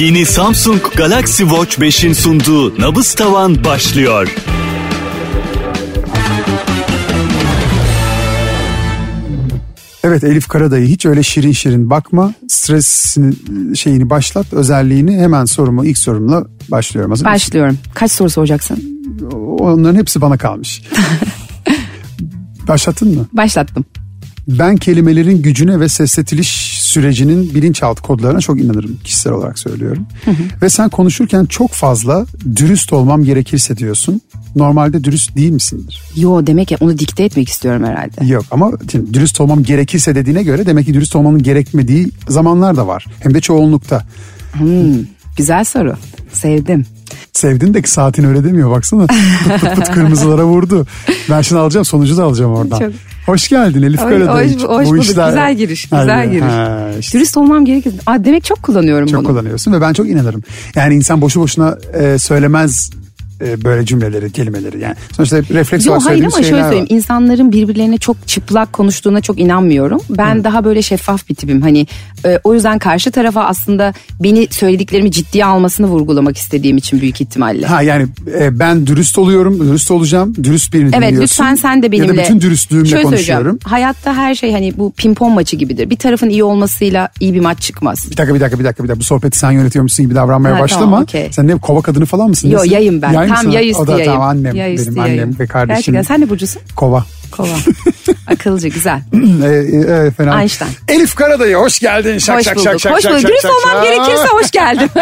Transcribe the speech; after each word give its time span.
Yeni 0.00 0.26
Samsung 0.26 0.82
Galaxy 0.96 1.42
Watch 1.42 1.78
5'in 1.78 2.12
sunduğu 2.12 2.80
Nabız 2.80 3.14
Tavan 3.14 3.64
başlıyor. 3.64 4.36
Evet 10.04 10.24
Elif 10.24 10.48
Karadayı 10.48 10.86
hiç 10.86 11.06
öyle 11.06 11.22
şirin 11.22 11.52
şirin 11.52 11.90
bakma. 11.90 12.34
Stresini 12.48 13.76
şeyini 13.76 14.10
başlat 14.10 14.52
özelliğini 14.52 15.16
hemen 15.16 15.44
sorumu 15.44 15.84
ilk 15.84 15.98
sorumla 15.98 16.44
başlıyorum. 16.68 17.10
Hazır 17.10 17.24
mısın? 17.24 17.34
Başlıyorum. 17.34 17.78
Kaç 17.94 18.12
soru 18.12 18.30
soracaksın? 18.30 19.06
Onların 19.58 19.98
hepsi 19.98 20.20
bana 20.20 20.38
kalmış. 20.38 20.82
Başlattın 22.68 23.18
mı? 23.18 23.26
Başlattım. 23.32 23.84
Ben 24.48 24.76
kelimelerin 24.76 25.42
gücüne 25.42 25.80
ve 25.80 25.88
sesletiliş 25.88 26.79
sürecinin 26.90 27.54
bilinçaltı 27.54 28.02
kodlarına 28.02 28.40
çok 28.40 28.60
inanırım. 28.60 28.98
Kişisel 29.04 29.32
olarak 29.32 29.58
söylüyorum. 29.58 30.06
Ve 30.62 30.68
sen 30.70 30.88
konuşurken 30.88 31.44
çok 31.44 31.70
fazla 31.72 32.26
dürüst 32.56 32.92
olmam 32.92 33.24
gerekirse 33.24 33.76
diyorsun. 33.76 34.20
Normalde 34.56 35.04
dürüst 35.04 35.36
değil 35.36 35.50
misindir? 35.50 36.02
Yo 36.16 36.46
demek 36.46 36.68
ki 36.68 36.76
onu 36.80 36.98
dikte 36.98 37.24
etmek 37.24 37.48
istiyorum 37.48 37.84
herhalde. 37.84 38.26
Yok 38.26 38.44
ama 38.50 38.70
şimdi 38.92 39.14
dürüst 39.14 39.40
olmam 39.40 39.62
gerekirse 39.62 40.14
dediğine 40.14 40.42
göre 40.42 40.66
demek 40.66 40.86
ki 40.86 40.94
dürüst 40.94 41.16
olmanın 41.16 41.42
gerekmediği 41.42 42.08
zamanlar 42.28 42.76
da 42.76 42.86
var. 42.86 43.06
Hem 43.20 43.34
de 43.34 43.40
çoğunlukta. 43.40 44.02
Güzel 45.36 45.64
soru. 45.64 45.94
Sevdim. 46.32 46.86
Sevdin 47.32 47.74
de 47.74 47.82
ki 47.82 47.90
saatin 47.90 48.24
öyle 48.24 48.44
demiyor 48.44 48.70
baksana. 48.70 49.06
Pıt 49.44 49.60
pıt 49.60 49.74
pıt 49.76 49.90
kırmızılara 49.90 50.44
vurdu. 50.44 50.86
Ben 51.30 51.40
şimdi 51.42 51.60
alacağım 51.60 51.84
sonucu 51.84 52.16
da 52.16 52.24
alacağım 52.24 52.52
oradan. 52.54 52.78
Çok- 52.78 52.92
Hoş 53.26 53.48
geldin 53.48 53.82
Elif 53.82 54.00
Hoş, 54.00 54.12
hoş, 54.12 54.62
hoş 54.64 54.86
Bu 54.86 54.90
bulduk. 54.90 55.04
işler- 55.04 55.26
Güzel 55.28 55.54
giriş. 55.56 55.82
Güzel 55.82 56.08
Hadi. 56.08 56.30
giriş. 56.30 56.42
Ha, 56.44 56.88
işte 57.00 57.18
Dürüst 57.18 57.36
olmam 57.36 57.64
gerekir. 57.64 57.94
Aa, 58.06 58.24
demek 58.24 58.44
çok 58.44 58.62
kullanıyorum 58.62 59.08
çok 59.08 59.20
bunu. 59.20 59.28
kullanıyorsun 59.28 59.72
ve 59.72 59.80
ben 59.80 59.92
çok 59.92 60.08
inanırım. 60.08 60.42
Yani 60.74 60.94
insan 60.94 61.20
boşu 61.20 61.40
boşuna 61.40 61.78
e, 61.94 62.18
söylemez 62.18 62.90
e, 63.44 63.64
böyle 63.64 63.86
cümleleri, 63.86 64.32
kelimeleri. 64.32 64.80
Yani 64.80 64.94
sonuçta 65.16 65.36
refleks 65.38 65.86
Yo 65.86 65.92
olarak 65.92 66.06
hayır 66.08 66.20
ama 66.24 66.30
şöyle 66.30 66.46
söyleyeyim. 66.62 66.84
var. 66.84 66.86
insanların 66.96 67.52
birbirlerine 67.52 67.98
çok 67.98 68.28
çıplak 68.28 68.72
konuştuğuna 68.72 69.20
çok 69.20 69.38
inanmıyorum. 69.40 70.00
Ben 70.10 70.44
daha 70.44 70.64
böyle 70.64 70.82
şeffaf 70.82 71.28
bir 71.28 71.34
tipim. 71.34 71.62
Hani 71.62 71.86
e, 72.26 72.38
o 72.44 72.54
yüzden 72.54 72.78
karşı 72.78 73.10
tarafa 73.10 73.44
aslında 73.44 73.94
beni 74.20 74.48
söylediklerimi 74.50 75.10
ciddiye 75.12 75.44
almasını 75.44 75.86
vurgulamak 75.86 76.36
istediğim 76.36 76.76
için 76.76 77.00
büyük 77.00 77.20
ihtimalle. 77.20 77.66
Ha 77.66 77.82
yani 77.82 78.06
e, 78.40 78.58
ben 78.58 78.86
dürüst 78.86 79.18
oluyorum, 79.18 79.60
dürüst 79.60 79.90
olacağım, 79.90 80.34
dürüst 80.42 80.72
birini 80.72 80.90
Evet 80.96 81.10
dinliyorsun. 81.12 81.44
lütfen 81.44 81.54
sen 81.54 81.82
de 81.82 81.92
benimle. 81.92 82.06
Ya 82.12 82.16
da 82.16 82.22
bütün 82.22 82.40
dürüstlüğümle 82.40 82.88
Şöyle 82.88 83.02
konuşuyorum. 83.02 83.58
Hayatta 83.64 84.14
her 84.16 84.34
şey 84.34 84.52
hani 84.52 84.72
bu 84.78 84.92
pimpon 84.92 85.32
maçı 85.32 85.56
gibidir. 85.56 85.90
Bir 85.90 85.96
tarafın 85.96 86.28
iyi 86.28 86.44
olmasıyla 86.44 87.08
iyi 87.20 87.34
bir 87.34 87.40
maç 87.40 87.60
çıkmaz. 87.60 88.10
Bir 88.10 88.16
dakika 88.16 88.34
bir 88.34 88.40
dakika 88.40 88.58
bir 88.58 88.64
dakika 88.64 88.84
bir 88.84 88.88
dakika 88.88 89.00
bu 89.00 89.04
sohbeti 89.04 89.38
sen 89.38 89.50
yönetiyormuşsun 89.50 90.04
gibi 90.06 90.14
davranmaya 90.14 90.56
Ha, 90.56 90.60
başlama. 90.60 90.84
tamam, 90.84 91.02
okey. 91.02 91.28
Sen 91.32 91.46
ne 91.46 91.56
kova 91.56 91.82
kadını 91.82 92.06
falan 92.06 92.28
mısın? 92.28 92.48
Yo 92.50 92.58
Nesin? 92.58 92.70
yayım 92.70 93.02
ben. 93.02 93.12
Yay 93.12 93.29
Tam 93.34 93.38
mısın? 93.46 93.50
yay 93.50 93.70
üstü 93.70 93.82
O 93.82 93.86
da 93.86 93.92
yayım. 93.92 94.12
tamam 94.12 94.28
annem 94.28 94.56
Yay 94.56 94.74
üstü 94.74 94.90
benim 94.96 95.06
yayım. 95.06 95.22
annem 95.24 95.38
ve 95.40 95.46
kardeşim. 95.46 95.76
Gerçekten 95.76 96.02
sen 96.02 96.20
ne 96.20 96.30
burcusun? 96.30 96.62
Kova. 96.76 97.04
Kova. 97.30 97.48
Akılcı 98.26 98.68
güzel. 98.68 99.00
e, 99.44 99.46
e, 99.46 100.06
e, 100.06 100.10
fena. 100.10 100.40
Einstein. 100.40 100.70
Elif 100.88 101.14
Karadayı 101.14 101.56
hoş 101.56 101.78
geldin. 101.78 102.18
Şak 102.18 102.38
hoş 102.38 102.44
şak 102.44 102.56
bulduk. 102.56 102.70
şak 102.70 102.80
şak 102.80 102.92
hoş 102.92 103.02
şak 103.02 103.12
bulduk. 103.12 103.22
şak 103.22 103.30
Dürüst 103.30 103.42
şak 103.42 103.52
olmam 103.52 103.84
şak. 103.84 103.84
gerekirse 103.84 104.26
hoş 104.32 104.50
geldim. 104.50 104.88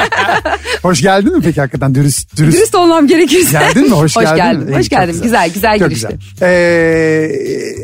Hoş 0.82 1.02
geldin 1.02 1.36
mi 1.36 1.42
peki 1.44 1.60
hakikaten 1.60 1.94
dürüst 1.94 2.36
dürüst. 2.36 2.56
Dürüst 2.58 2.74
olmam 2.74 3.06
gerekirse. 3.06 3.58
Geldin 3.58 3.82
mi? 3.84 3.90
Hoş, 3.90 4.16
hoş 4.16 4.24
geldin. 4.24 4.36
geldim. 4.36 4.62
mi? 4.62 4.76
Hoş 4.76 4.82
çok 4.82 4.90
geldim. 4.90 5.20
Güzel 5.22 5.50
güzel 5.54 5.78
Çok 5.78 5.88
girişti. 5.88 6.18
güzel. 6.32 6.48
Ee, 6.48 7.28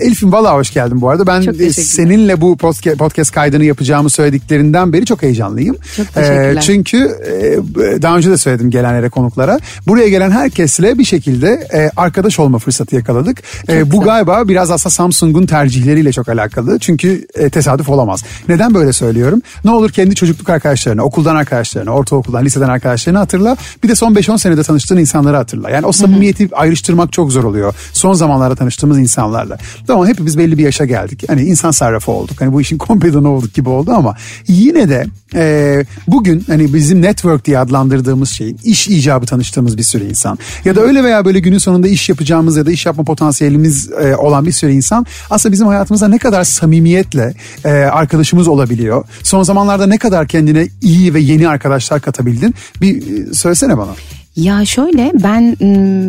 Elif'im 0.01 0.33
valla 0.33 0.55
hoş 0.55 0.73
geldin 0.73 1.01
bu 1.01 1.11
arada. 1.11 1.27
Ben 1.27 1.43
Çok 1.43 1.61
e, 1.61 1.73
seninle 1.73 2.41
bu 2.41 2.57
podcast, 2.57 3.31
kaydını 3.33 3.65
yapacağımı 3.65 4.11
söylediklerinden 4.11 4.93
beri 4.93 5.07
çok 5.07 5.23
heyecanlıyım. 5.23 5.77
Çok 5.97 6.15
teşekkürler. 6.15 6.61
çünkü 6.61 6.99
e, 6.99 8.03
daha 8.03 8.17
önce 8.17 8.31
de 8.31 8.37
söyledim 8.39 8.71
gelenlere 8.71 9.09
konuklara. 9.09 9.59
Buraya 9.87 10.09
gelen 10.09 10.31
herkesle 10.31 10.99
bir 10.99 11.05
şekilde 11.05 11.49
e, 11.75 11.91
arkadaş 11.97 12.39
olma 12.39 12.59
fırsatı 12.59 12.97
yakaladık. 12.97 13.43
E, 13.69 13.91
bu 13.91 14.01
galiba 14.01 14.34
biraz 14.49 14.71
aslında 14.71 14.91
Samsung'un 14.91 15.47
tercihleriyle 15.47 16.13
çok 16.13 16.29
alakalı. 16.29 16.79
Çünkü 16.79 17.27
e, 17.35 17.51
tesadüf 17.51 17.89
olamaz. 17.89 18.25
Neden 18.49 18.75
böyle 18.75 18.93
söylüyorum? 18.93 19.43
Ne 19.65 19.71
olur 19.71 19.91
kendi 19.91 20.15
çocukluk 20.15 20.51
arkadaşlarını, 20.51 21.03
okuldan 21.03 21.37
arkadaşlarını, 21.37 21.91
ortaokuldan, 21.91 22.45
liseden 22.45 22.69
arkadaşlarını 22.69 23.19
hatırla. 23.19 23.57
Bir 23.83 23.89
de 23.89 23.95
son 23.95 24.15
5-10 24.15 24.39
senede 24.39 24.63
tanıştığın 24.63 24.99
insanları 24.99 25.37
hatırla. 25.37 25.71
Yani 25.71 25.87
o 25.87 25.93
samimiyeti 25.93 26.49
ayrıştırmak 26.53 27.13
çok 27.13 27.33
zor 27.33 27.45
oluyor. 27.45 27.75
Son 27.93 28.13
zamanlarda 28.13 28.55
tanıştığımız 28.55 28.99
insanlarla. 28.99 29.59
Tamam 29.87 30.07
hepimiz 30.07 30.39
belli 30.39 30.59
bir 30.59 30.63
yaşa 30.63 30.85
geldik. 30.85 31.25
Hani 31.29 31.43
insan 31.43 31.71
sarrafı 31.71 32.13
olduk. 32.13 32.41
Hani 32.41 32.53
bu 32.53 32.61
işin 32.61 32.79
kompedanı 32.85 33.31
olduk 33.31 33.55
gibi 33.55 33.69
oldu 33.69 33.91
ama 33.91 34.17
yine 34.49 34.89
de 34.89 35.07
e, 35.35 35.85
bugün 36.09 36.45
hani 36.47 36.75
bizim 36.75 37.03
network 37.03 37.45
diye 37.45 37.59
adlandırdığımız 37.59 38.31
şeyin 38.31 38.59
iş 38.65 38.89
icabı 38.89 39.27
tanıştığımız 39.27 39.79
bir 39.79 39.83
sürü 39.83 40.05
insan. 40.05 40.39
Ya 40.65 40.77
da 40.77 40.81
öyle 40.81 41.05
veya 41.05 41.25
böyle 41.25 41.41
günün 41.41 41.59
sonunda 41.59 41.89
iş 41.89 42.09
yapacağımız 42.09 42.57
ya 42.57 42.67
da 42.67 42.71
iş 42.71 42.87
yapma 42.87 43.05
potansiyelimiz 43.05 43.91
e, 43.93 44.17
olan 44.25 44.47
bir 44.47 44.53
sürü 44.53 44.73
insan 44.73 45.07
aslında 45.31 45.53
bizim 45.53 45.67
hayatımıza 45.67 46.09
ne 46.09 46.19
kadar 46.19 46.45
samimiyetle 46.45 47.35
e, 47.65 47.71
arkadaşımız 47.71 48.49
olabiliyor. 48.49 49.05
Son 49.23 49.43
zamanlarda 49.43 49.87
ne 49.87 49.99
kadar 49.99 50.29
kendine 50.29 50.69
iyi 50.83 51.15
ve 51.15 51.21
yeni 51.21 51.49
arkadaşlar 51.49 52.01
katabildin 52.01 52.55
bir 52.81 53.29
e, 53.31 53.35
söylesene 53.35 53.79
bana. 53.79 53.95
Ya 54.37 54.65
şöyle 54.65 55.13
ben 55.15 55.57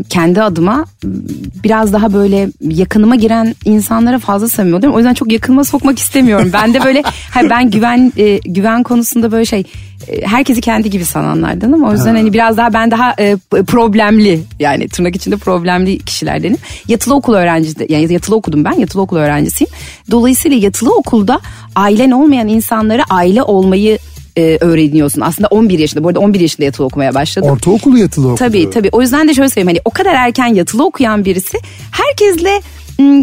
kendi 0.09 0.41
adıma 0.41 0.85
ım, 1.05 1.25
biraz 1.63 1.93
daha 1.93 2.13
böyle 2.13 2.49
yakınıma 2.61 3.15
giren 3.15 3.55
insanlara 3.65 4.19
fazla 4.19 4.49
samimi 4.49 4.75
oluyorum. 4.75 4.95
O 4.95 4.99
yüzden 4.99 5.13
çok 5.13 5.31
yakınıma 5.31 5.63
sokmak 5.63 5.99
istemiyorum. 5.99 6.49
Ben 6.53 6.73
de 6.73 6.83
böyle 6.83 7.03
hayır 7.31 7.49
ben 7.49 7.71
güven 7.71 8.13
e, 8.17 8.37
güven 8.37 8.83
konusunda 8.83 9.31
böyle 9.31 9.45
şey 9.45 9.63
e, 10.07 10.25
herkesi 10.25 10.61
kendi 10.61 10.89
gibi 10.89 11.05
sananlardanım. 11.05 11.83
O 11.83 11.91
yüzden 11.91 12.15
hani 12.15 12.33
biraz 12.33 12.57
daha 12.57 12.73
ben 12.73 12.91
daha 12.91 13.13
e, 13.19 13.37
problemli 13.67 14.41
yani 14.59 14.87
tırnak 14.89 15.15
içinde 15.15 15.37
problemli 15.37 15.99
kişilerdenim. 15.99 16.57
Yatılı 16.87 17.15
okul 17.15 17.33
öğrencisi 17.33 17.85
yani 17.89 18.13
yatılı 18.13 18.35
okudum 18.35 18.65
ben 18.65 18.73
yatılı 18.79 19.01
okul 19.01 19.17
öğrencisiyim. 19.17 19.73
Dolayısıyla 20.11 20.57
yatılı 20.57 20.95
okulda 20.95 21.39
ailen 21.75 22.11
olmayan 22.11 22.47
insanlara 22.47 23.03
aile 23.09 23.43
olmayı 23.43 23.97
e, 24.37 24.57
öğreniyorsun. 24.61 25.21
Aslında 25.21 25.47
11 25.47 25.79
yaşında. 25.79 26.03
Bu 26.03 26.07
arada 26.07 26.19
11 26.19 26.39
yaşında 26.39 26.65
yatılı 26.65 26.85
okumaya 26.85 27.13
başladım. 27.13 27.49
Ortaokulu 27.49 27.97
yatılı 27.97 28.27
okudu. 28.27 28.39
Tabii 28.39 28.69
tabii. 28.69 28.89
O 28.91 29.01
yüzden 29.01 29.27
de 29.27 29.33
şöyle 29.33 29.49
söyleyeyim 29.49 29.67
hani 29.67 29.81
o 29.85 29.89
kadar 29.89 30.13
erken 30.15 30.47
yatılı 30.47 30.85
okuyan 30.85 31.25
birisi 31.25 31.57
herkesle 31.91 32.61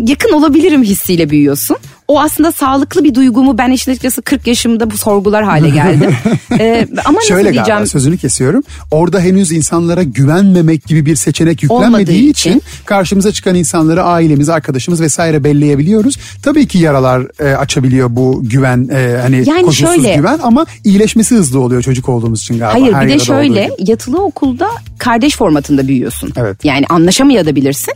yakın 0.07 0.33
olabilirim 0.33 0.83
hissiyle 0.83 1.31
büyüyorsun. 1.31 1.77
O 2.13 2.21
aslında 2.21 2.53
sağlıklı 2.53 3.05
bir 3.05 3.15
duygumu 3.15 3.59
ben 3.59 3.71
işte 3.71 3.91
açıkçası 3.91 4.23
40 4.23 4.47
yaşımda 4.47 4.91
bu 4.91 4.97
sorgular 4.99 5.45
hale 5.45 5.71
geldim. 5.71 6.15
Ee, 6.59 6.87
ama 7.05 7.17
nasıl 7.17 7.29
Şöyle 7.29 7.43
diyeceğim? 7.43 7.67
galiba 7.67 7.87
sözünü 7.87 8.19
kesiyorum. 8.19 8.63
Orada 8.91 9.21
henüz 9.21 9.53
insanlara 9.53 10.03
güvenmemek 10.03 10.87
gibi 10.87 11.07
bir 11.07 11.17
seçenek 11.17 11.63
yüklenmediği 11.63 12.31
için, 12.31 12.51
için. 12.51 12.63
karşımıza 12.85 13.33
çıkan 13.33 13.55
insanları 13.55 14.03
ailemiz, 14.03 14.49
arkadaşımız 14.49 15.01
vesaire 15.01 15.45
belleyebiliyoruz. 15.45 16.17
Tabii 16.43 16.67
ki 16.69 16.79
yaralar 16.79 17.23
e, 17.45 17.57
açabiliyor 17.57 18.09
bu 18.11 18.41
güven 18.45 18.89
e, 18.93 19.19
hani 19.23 19.49
Yani 19.49 19.63
koşulsuz 19.63 19.95
şöyle- 19.97 20.15
güven 20.17 20.39
ama 20.43 20.67
iyileşmesi 20.85 21.35
hızlı 21.35 21.61
oluyor 21.61 21.83
çocuk 21.83 22.09
olduğumuz 22.09 22.41
için 22.43 22.59
galiba. 22.59 22.83
Hayır 22.83 22.95
Her 22.95 23.09
bir 23.09 23.13
de 23.15 23.19
şöyle 23.19 23.71
yatılı 23.79 24.25
okulda 24.25 24.69
kardeş 24.99 25.37
formatında 25.37 25.89
büyüyorsun. 25.89 26.33
Evet. 26.37 26.65
Yani 26.65 26.87
anlaşamayabilirsin 26.89 27.95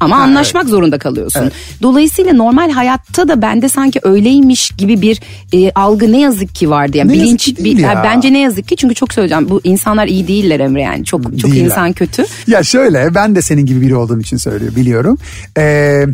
ama 0.00 0.18
Ha, 0.18 0.22
anlaşmak 0.22 0.68
zorunda 0.68 0.98
kalıyorsun. 0.98 1.50
Dolayısıyla 1.82 2.32
normal 2.32 2.70
hayatta 2.70 3.28
da 3.28 3.42
bende 3.42 3.68
sanki 3.68 4.00
öyleymiş 4.02 4.70
gibi 4.70 5.02
bir 5.02 5.20
e, 5.52 5.70
algı 5.74 6.12
ne 6.12 6.20
yazık 6.20 6.54
ki 6.54 6.70
vardı. 6.70 6.98
Yani 6.98 7.08
Ne 7.08 7.12
bilinç 7.12 7.48
bir- 7.58 7.78
ya. 7.78 7.92
yani 7.92 8.04
bence 8.04 8.32
ne 8.32 8.38
yazık 8.38 8.68
ki 8.68 8.76
çünkü 8.76 8.94
çok 8.94 9.12
söyleyeceğim 9.12 9.50
bu 9.50 9.60
insanlar 9.64 10.06
iyi 10.06 10.28
değiller 10.28 10.60
Emre 10.60 10.82
yani 10.82 11.04
çok 11.04 11.22
çok 11.40 11.50
Değiller. 11.52 11.64
insan 11.64 11.92
kötü. 11.92 12.24
Ya 12.46 12.62
şöyle 12.62 13.14
ben 13.14 13.36
de 13.36 13.42
senin 13.42 13.66
gibi 13.66 13.80
biri 13.80 13.96
olduğum 13.96 14.20
için 14.20 14.36
söylüyorum 14.36 14.76
biliyorum. 14.76 15.18
Ee, 15.58 16.04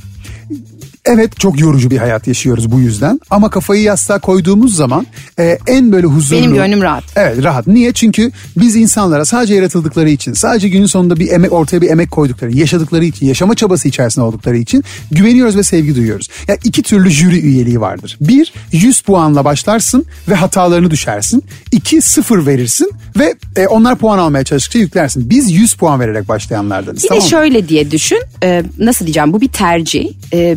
evet 1.05 1.41
çok 1.41 1.61
yorucu 1.61 1.91
bir 1.91 1.99
hayat 1.99 2.27
yaşıyoruz 2.27 2.73
bu 2.73 2.81
yüzden. 2.81 3.21
Ama 3.31 3.51
kafayı 3.51 3.83
yastığa 3.83 4.19
koyduğumuz 4.19 4.77
zaman 4.77 5.07
e, 5.39 5.59
en 5.67 5.93
böyle 5.93 6.07
huzurlu. 6.07 6.39
Benim 6.39 6.55
gönlüm 6.55 6.83
rahat. 6.83 7.05
Evet 7.17 7.45
rahat. 7.45 7.67
Niye? 7.67 7.93
Çünkü 7.93 8.31
biz 8.57 8.77
insanlara 8.77 9.25
sadece 9.25 9.55
yaratıldıkları 9.55 10.11
için, 10.11 10.33
sadece 10.33 10.69
günün 10.69 10.87
sonunda 10.87 11.17
bir 11.17 11.31
emek 11.31 11.53
ortaya 11.53 11.81
bir 11.81 11.91
emek 11.91 12.11
koydukları, 12.11 12.57
yaşadıkları 12.57 13.05
için, 13.05 13.27
yaşama 13.27 13.55
çabası 13.55 13.89
içerisinde 13.89 14.25
oldukları 14.25 14.57
için 14.57 14.85
güveniyoruz 15.11 15.57
ve 15.57 15.63
sevgi 15.63 15.97
duyuyoruz. 15.97 16.29
Ya 16.49 16.57
iki 16.65 16.83
türlü 16.83 17.11
jüri 17.11 17.41
üyeliği 17.41 17.81
vardır. 17.81 18.19
Bir, 18.21 18.53
100 18.73 19.01
puanla 19.01 19.45
başlarsın 19.45 20.05
ve 20.29 20.35
hatalarını 20.35 20.91
düşersin. 20.91 21.45
İki, 21.73 22.03
sıfır 22.03 22.47
verirsin 22.47 22.91
ve 23.19 23.35
e, 23.57 23.67
onlar 23.67 23.97
puan 23.97 24.19
almaya 24.19 24.45
çalıştıkça 24.45 24.79
yüklersin. 24.79 25.31
Biz 25.31 25.53
100 25.53 25.75
puan 25.75 26.01
vererek 26.01 26.29
başlayanlardanız. 26.29 27.03
Bir 27.03 27.09
tamam 27.09 27.25
de 27.25 27.29
şöyle 27.29 27.69
diye 27.69 27.91
düşün 27.91 28.23
e, 28.43 28.63
nasıl 28.79 29.07
diyeceğim 29.07 29.33
bu 29.33 29.41
bir 29.41 29.49
tercih. 29.49 30.09
E, 30.33 30.57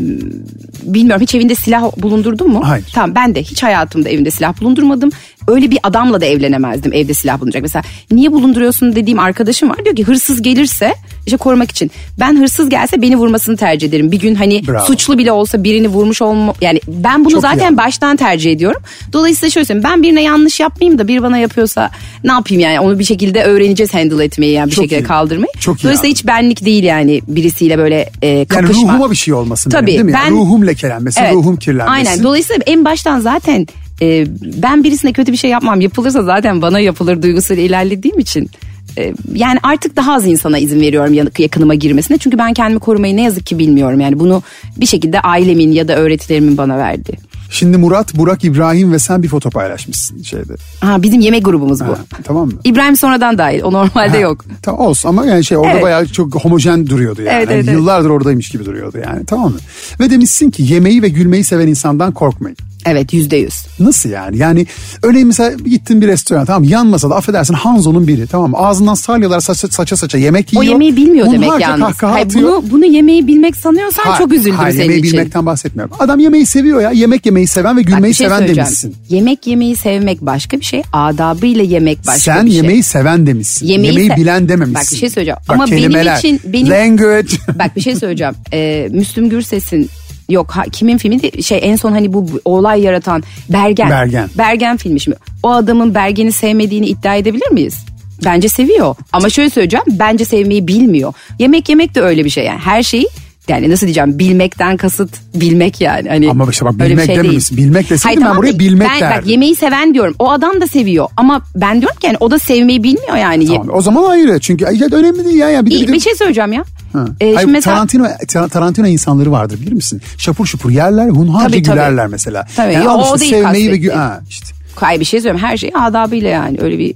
bilmiyorum 0.83 1.21
hiç 1.21 1.35
evinde 1.35 1.55
silah 1.55 1.91
bulundurdun 1.97 2.49
mu? 2.49 2.61
Hayır. 2.63 2.85
Tamam 2.93 3.15
ben 3.15 3.35
de 3.35 3.43
hiç 3.43 3.63
hayatımda 3.63 4.09
evimde 4.09 4.31
silah 4.31 4.61
bulundurmadım. 4.61 5.09
Öyle 5.47 5.71
bir 5.71 5.79
adamla 5.83 6.21
da 6.21 6.25
evlenemezdim 6.25 6.93
evde 6.93 7.13
silah 7.13 7.37
bulunduracak. 7.39 7.61
Mesela 7.61 7.83
niye 8.11 8.31
bulunduruyorsun 8.31 8.95
dediğim 8.95 9.19
arkadaşım 9.19 9.69
var 9.69 9.85
diyor 9.85 9.95
ki 9.95 10.03
hırsız 10.03 10.41
gelirse 10.41 10.93
işte 11.25 11.38
korumak 11.38 11.72
için. 11.72 11.92
Ben 12.19 12.39
hırsız 12.39 12.69
gelse 12.69 13.01
beni 13.01 13.16
vurmasını 13.18 13.57
tercih 13.57 13.88
ederim. 13.88 14.12
Bir 14.12 14.19
gün 14.19 14.36
hani 14.36 14.68
Bravo. 14.68 14.86
suçlu 14.86 15.18
bile 15.18 15.31
olsa 15.31 15.63
birini 15.63 15.88
vurmuş 15.88 16.22
olma 16.22 16.54
yani 16.62 16.80
ben 16.88 17.25
bunu 17.25 17.31
Çok 17.33 17.39
iyi 17.39 17.42
zaten 17.42 17.60
yaptın. 17.60 17.77
baştan 17.77 18.16
tercih 18.18 18.51
ediyorum. 18.51 18.81
Dolayısıyla 19.13 19.51
şöyle 19.51 19.66
söyleyeyim 19.66 19.83
ben 19.94 20.04
birine 20.04 20.22
yanlış 20.24 20.60
yapmayayım 20.60 21.00
da 21.00 21.07
bir 21.07 21.24
bana 21.24 21.38
yapıyorsa 21.38 21.92
ne 22.24 22.31
yapayım 22.31 22.62
yani 22.62 22.80
onu 22.80 23.00
bir 23.00 23.04
şekilde 23.04 23.44
öğreneceğiz 23.44 23.94
handle 23.94 24.24
etmeyi 24.24 24.51
yani 24.54 24.68
bir 24.69 24.75
Çok 24.75 24.83
şekilde 24.83 25.00
iyi. 25.01 25.04
kaldırmayı. 25.04 25.48
Çok 25.60 25.80
iyi 25.80 25.83
Dolayısıyla 25.83 26.07
yaptın. 26.07 26.19
hiç 26.22 26.27
benlik 26.27 26.66
değil 26.66 26.83
yani 26.83 27.22
birisiyle 27.27 27.77
böyle 27.77 28.10
e, 28.22 28.27
Yani 28.27 28.45
kapışma. 28.48 28.74
ruhuma 28.94 29.12
bir 29.12 29.16
şey 29.16 29.33
olmasın 29.33 29.69
Tabii, 29.69 29.88
benim, 29.88 29.98
değil 29.98 30.06
mi? 30.06 30.13
ben- 30.13 30.25
Yani 30.25 30.31
ruhum 30.39 30.68
lekelenmesin, 30.68 31.22
Evet. 31.22 31.33
ruhum 31.33 31.57
kirlenmesin. 31.57 32.10
Aynen. 32.12 32.24
Dolayısıyla 32.24 32.62
en 32.66 32.86
baştan 32.86 33.19
zaten 33.19 33.68
e, 34.01 34.25
ben 34.62 34.83
birisine 34.83 35.13
kötü 35.13 35.31
bir 35.31 35.38
şey 35.38 35.50
yapmam. 35.50 35.81
Yapılırsa 35.81 36.24
zaten 36.24 36.62
bana 36.62 36.80
yapılır 36.80 37.22
duygusuyla 37.22 37.63
ilerlediğim 37.63 38.19
için. 38.19 38.50
E, 38.97 39.13
yani 39.33 39.59
artık 39.63 39.95
daha 39.95 40.13
az 40.13 40.27
insana 40.27 40.57
izin 40.57 40.80
veriyorum 40.81 41.30
yakınıma 41.38 41.75
girmesine. 41.75 42.18
Çünkü 42.18 42.38
ben 42.38 42.53
kendimi 42.53 42.80
korumayı 42.80 43.15
ne 43.15 43.21
yazık 43.21 43.45
ki 43.45 43.59
bilmiyorum. 43.59 44.00
Yani 44.00 44.19
bunu 44.19 44.44
bir 44.77 44.86
şekilde 44.86 45.19
ailemin 45.19 45.71
ya 45.71 45.88
da 45.88 45.95
öğretilerimin 45.95 46.57
bana 46.57 46.77
verdi. 46.77 47.18
Şimdi 47.50 47.77
Murat, 47.77 48.15
Burak, 48.18 48.44
İbrahim 48.44 48.92
ve 48.92 49.00
sen 49.00 49.24
bir 49.24 49.27
foto 49.27 49.50
paylaşmışsın 49.50 50.24
şeyde. 50.24 50.53
Ha, 50.80 51.03
bizim 51.03 51.21
yemek 51.21 51.45
grubumuz 51.45 51.80
bu. 51.80 51.86
Ha, 51.86 51.97
tamam 52.24 52.47
mı? 52.47 52.53
İbrahim 52.63 52.95
sonradan 52.95 53.38
dahil. 53.38 53.62
O 53.63 53.74
normalde 53.74 54.09
Ha, 54.09 54.18
yok. 54.18 54.45
Tamam 54.62 54.81
olsun 54.81 55.09
ama 55.09 55.25
yani 55.25 55.45
şey 55.45 55.57
orada 55.57 55.71
Evet. 55.71 55.83
bayağı 55.83 56.06
çok 56.06 56.36
homojen 56.36 56.88
duruyordu 56.88 57.21
yani. 57.21 57.38
Evet, 57.38 57.48
evet, 57.51 57.68
Yani 57.68 57.77
Yıllardır 57.77 58.09
oradaymış 58.09 58.50
gibi 58.50 58.65
duruyordu 58.65 58.98
yani 59.06 59.25
tamam 59.25 59.51
mı? 59.51 59.57
Ve 60.00 60.09
demişsin 60.09 60.51
ki 60.51 60.63
yemeği 60.63 61.01
ve 61.01 61.09
gülmeyi 61.09 61.44
seven 61.44 61.68
insandan 61.68 62.12
korkmayın. 62.12 62.57
Evet 62.85 63.13
yüzde 63.13 63.37
yüz. 63.37 63.53
Nasıl 63.79 64.09
yani? 64.09 64.37
Yani 64.37 64.65
örneğin 65.03 65.27
mesela 65.27 65.51
gittin 65.65 66.01
bir 66.01 66.07
restoran 66.07 66.45
tamam 66.45 66.63
yan 66.63 66.87
masada 66.87 67.15
affedersin 67.15 67.53
Hanzo'nun 67.53 68.07
biri 68.07 68.27
tamam? 68.27 68.51
Ağzından 68.55 68.93
salyalar 68.93 69.39
saça 69.39 69.67
saça, 69.67 69.97
saça 69.97 70.17
yemek 70.17 70.51
O 70.55 70.61
yiyor. 70.61 70.73
yemeği 70.73 70.95
bilmiyor 70.95 71.25
demek 71.31 71.49
Hunharca 71.49 71.69
yalnız. 71.69 72.03
Hayır, 72.03 72.25
atıyor. 72.25 72.49
bunu, 72.49 72.71
bunu 72.71 72.85
yemeği 72.85 73.27
bilmek 73.27 73.55
sanıyorsan 73.55 74.03
Hayır, 74.03 74.17
çok 74.17 74.33
üzüldüm 74.33 74.55
hayır, 74.55 74.71
senin 74.73 74.83
yemeği 74.83 74.99
için. 74.99 75.13
bilmekten 75.13 75.45
bahsetmiyorum. 75.45 75.95
Adam 75.99 76.19
yemeği 76.19 76.45
seviyor 76.45 76.81
ya. 76.81 76.91
Yemek 76.91 77.25
yemeyi 77.25 77.47
seven 77.47 77.77
ve 77.77 77.81
Bak, 77.81 77.87
gülmeyi 77.87 78.11
bir 78.11 78.15
şey 78.15 78.27
seven 78.27 78.47
demişsin. 78.47 78.95
Yemek 79.09 79.47
yemeyi 79.47 79.75
sevmek 79.75 80.21
başka 80.21 80.59
bir 80.59 80.65
şey. 80.65 80.81
Adabıyla 80.93 81.63
yemek 81.63 81.97
başka 82.07 82.19
Sen 82.33 82.45
bir 82.45 82.51
şey. 82.51 82.57
yemeği 82.57 82.83
seven 82.83 83.27
demişsin. 83.27 83.67
Yemeği 83.67 83.91
Yemeği, 83.93 84.09
se- 84.09 84.17
bilen 84.17 84.49
dememişsin. 84.49 84.85
Bak 84.85 84.91
bir 84.91 84.97
şey 84.97 85.09
söyleyeceğim. 85.09 85.39
Bak, 85.49 85.55
Ama 85.55 85.65
benim 85.67 85.77
kelimeler, 85.77 86.17
için- 86.17 86.41
benim- 86.45 86.69
Language. 86.69 87.27
Bak 87.59 87.75
bir 87.75 87.81
şey 87.81 87.95
söyleyeceğim. 87.95 88.33
Ee, 88.53 88.88
Müslüm 88.91 89.29
Gürses'in 89.29 89.89
yok 90.30 90.51
ha, 90.51 90.63
kimin 90.72 90.98
filmi 90.98 91.44
şey 91.44 91.60
en 91.62 91.75
son 91.75 91.92
hani 91.92 92.13
bu, 92.13 92.27
olay 92.45 92.81
yaratan 92.81 93.24
Bergen. 93.50 93.89
Bergen. 93.89 94.30
Bergen 94.38 94.77
filmi 94.77 95.00
şimdi. 95.00 95.18
O 95.44 95.51
adamın 95.51 95.95
Bergen'i 95.95 96.31
sevmediğini 96.31 96.86
iddia 96.86 97.16
edebilir 97.16 97.51
miyiz? 97.51 97.86
Bence 98.25 98.50
seviyor. 98.50 98.95
Ama 99.12 99.30
şöyle 99.30 99.50
söyleyeceğim. 99.50 99.86
Bence 99.88 100.25
sevmeyi 100.25 100.68
bilmiyor. 100.68 101.13
Yemek 101.39 101.69
yemek 101.69 101.95
de 101.95 102.01
öyle 102.01 102.25
bir 102.25 102.30
şey 102.30 102.45
yani. 102.45 102.60
Her 102.60 102.83
şeyi 102.83 103.07
yani 103.48 103.69
nasıl 103.69 103.88
diyeceğim 103.88 104.19
bilmekten 104.19 104.77
kasıt 104.77 105.10
bilmek 105.36 105.81
yani. 105.81 106.10
Hani 106.10 106.30
Ama 106.30 106.48
işte 106.51 106.66
bak 106.66 106.80
bilmek 106.80 107.06
şey 107.06 107.16
dememişsin. 107.16 107.57
Bilmek 107.57 107.89
deseydim 107.89 108.18
ben 108.18 108.22
tamam 108.22 108.38
buraya 108.38 108.60
bilmek 108.60 108.89
ben, 108.89 109.01
derdim. 109.01 109.22
Bak 109.22 109.27
yemeği 109.27 109.56
seven 109.56 109.94
diyorum. 109.94 110.16
O 110.19 110.31
adam 110.31 110.62
da 110.62 110.68
seviyor. 110.68 111.07
Ama 111.18 111.42
ben 111.56 111.81
diyorum 111.81 112.00
ki 112.00 112.07
yani 112.07 112.18
o 112.19 112.31
da 112.31 112.39
sevmeyi 112.39 112.83
bilmiyor 112.83 113.16
yani. 113.16 113.45
Tamam, 113.45 113.69
o 113.74 113.81
zaman 113.81 114.10
ayrı. 114.10 114.39
Çünkü 114.39 114.66
ay, 114.66 114.80
önemli 114.92 115.25
değil 115.25 115.38
ya. 115.38 115.50
yani 115.50 115.66
bir, 115.66 115.72
de- 115.72 115.81
bir, 115.81 115.88
de- 115.88 115.94
bir 115.94 116.00
şey 116.00 116.16
söyleyeceğim 116.16 116.54
ya. 116.54 116.63
Ha. 116.95 117.06
Ee, 117.21 117.25
Hayır, 117.25 117.39
şimdi 117.39 117.51
mesela 117.51 117.75
Tarantino, 117.75 118.06
Tar- 118.06 118.50
Tarantino 118.50 118.88
insanları 118.88 119.31
vardır 119.31 119.62
bilir 119.62 119.71
misin? 119.74 120.01
Şapur 120.18 120.45
şupur 120.45 120.69
yerler, 120.71 121.09
hunharca 121.09 121.47
Tabii, 121.47 121.63
tabii. 121.63 121.75
gülerler 121.75 122.07
mesela. 122.07 122.47
Tabii, 122.56 122.74
Yani 122.74 122.86
yo, 122.86 122.92
o 122.92 123.19
değil 123.19 123.31
sevmeyi 123.31 123.71
ve 123.71 123.75
gü- 123.77 123.92
ha, 123.94 124.21
işte. 124.30 124.47
Hayır 124.75 125.00
bir 125.00 125.06
şey 125.06 125.21
söyleyeyim 125.21 125.45
her 125.45 125.57
şey 125.57 125.71
adabıyla 125.75 126.30
yani 126.30 126.57
öyle 126.62 126.80
bir 126.80 126.95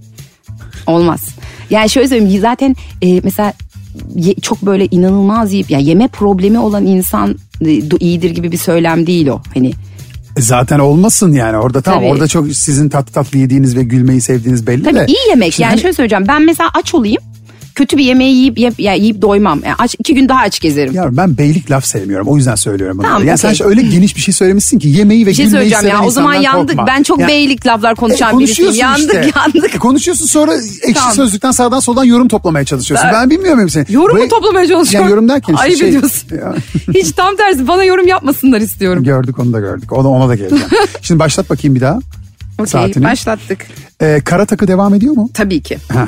olmaz. 0.88 1.22
Yani 1.70 1.90
şöyle 1.90 2.08
söyleyeyim 2.08 2.42
zaten 2.42 2.76
e, 3.02 3.22
mesela 3.24 3.54
ye- 4.16 4.36
çok 4.36 4.62
böyle 4.62 4.86
inanılmaz 4.86 5.54
yiyip 5.54 5.72
yani 5.72 5.84
yeme 5.86 6.08
problemi 6.08 6.60
olan 6.60 6.86
insan 6.86 7.36
e, 7.66 7.72
iyidir 8.00 8.30
gibi 8.32 8.52
bir 8.52 8.58
söylem 8.58 9.08
değil 9.08 9.28
o. 9.28 9.42
Hani 9.54 9.72
E 10.38 10.42
Zaten 10.42 10.80
olmasın 10.80 11.34
yani 11.34 11.58
orada 11.58 11.82
tamam 11.82 12.00
Tabii. 12.00 12.12
orada 12.12 12.28
çok 12.28 12.48
sizin 12.52 12.90
tatlı 12.90 13.14
tatlı 13.14 13.38
yediğiniz 13.38 13.76
ve 13.78 13.84
gülmeyi 13.84 14.22
sevdiğiniz 14.22 14.68
belli 14.68 14.84
tabii 14.84 14.96
de. 14.96 15.06
iyi 15.08 15.30
yemek 15.30 15.54
Şimdi 15.54 15.62
yani 15.64 15.70
hani- 15.70 15.82
şöyle 15.82 15.94
söyleyeceğim 15.94 16.26
ben 16.28 16.46
mesela 16.46 16.70
aç 16.74 16.96
olayım 16.96 17.22
kötü 17.76 17.98
bir 17.98 18.04
yemeği 18.04 18.36
yiyip 18.36 18.58
yiyip, 18.60 18.80
yani 18.80 19.00
yiyip 19.00 19.22
doymam. 19.22 19.62
Yani 19.66 19.76
aç, 19.80 19.96
iki 20.00 20.16
gün 20.16 20.30
daha 20.30 20.40
aç 20.40 20.60
gezerim. 20.60 20.94
Yavrum 20.94 21.18
ben 21.18 21.38
beylik 21.38 21.72
laf 21.72 21.86
sevmiyorum 21.86 22.28
o 22.28 22.38
yüzden 22.38 22.56
söylüyorum 22.56 22.98
bunu. 22.98 23.08
Tamam, 23.08 23.28
yani 23.28 23.38
sen 23.38 23.50
okey. 23.54 23.68
öyle 23.68 23.82
geniş 23.82 24.16
bir 24.16 24.22
şey 24.22 24.34
söylemişsin 24.34 24.80
ki 24.80 24.88
yemeği 24.90 25.26
ve 25.26 25.30
bir 25.30 25.36
şey 25.36 25.46
gülmeyi 25.46 25.70
seven 25.72 25.90
ya 25.90 26.04
o 26.04 26.12
zaman 26.12 26.34
yandık. 26.34 26.78
korkma. 26.78 26.88
Ben 26.88 27.04
çok 27.04 27.20
Yani- 27.20 27.30
beylik 27.30 27.68
laflar 27.68 27.96
konuşan 27.96 28.36
E, 28.36 28.40
birisiyim. 28.40 28.70
konuşuyorsun 28.72 28.80
Yandık 29.10 29.26
işte. 29.26 29.40
yandık. 29.40 29.76
E, 29.76 29.78
konuşuyorsun 29.78 30.26
sonra 30.26 30.54
ekşi 30.84 30.94
Tamam. 30.94 31.14
sözlükten 31.14 31.52
sağdan 31.52 31.80
soldan 31.80 32.04
yorum 32.04 32.28
toplamaya 32.28 32.66
çalışıyorsun. 32.66 33.10
Ben, 33.14 33.22
Ben- 33.22 33.30
bilmiyorum 33.30 33.62
hepsini. 33.64 33.86
Yorumu 33.90 34.18
Buraya- 34.20 34.30
toplamaya 34.30 34.68
çalışıyorum. 34.68 35.06
Yani 35.06 35.12
yorum 35.12 35.30
derken 35.30 35.54
işte 35.54 35.64
Ayıp 35.66 35.78
şey. 35.80 35.90
ediyorsun. 35.90 36.30
Hiç 36.94 37.12
tam 37.12 37.36
tersi 37.36 37.68
bana 37.68 37.84
yorum 37.84 38.08
yapmasınlar 38.08 38.62
istiyorum. 38.62 39.04
gördük 39.04 39.40
onu 39.40 39.54
da 39.54 39.60
gördük. 39.60 39.94
Ona, 39.94 40.08
ona 40.08 40.30
da 40.30 40.36
geleceğim. 40.36 40.64
Şimdi 41.02 41.20
başlat 41.20 41.50
bakayım 41.50 41.76
bir 41.76 41.82
daha. 41.82 42.00
Okey 42.60 43.04
başlattık. 43.04 43.66
Ee, 44.02 44.22
kara 44.26 44.46
takı 44.46 44.68
devam 44.68 44.94
ediyor 44.94 45.14
mu? 45.14 45.30
Tabii 45.34 45.62
ki. 45.62 45.78
Heh. 45.94 46.08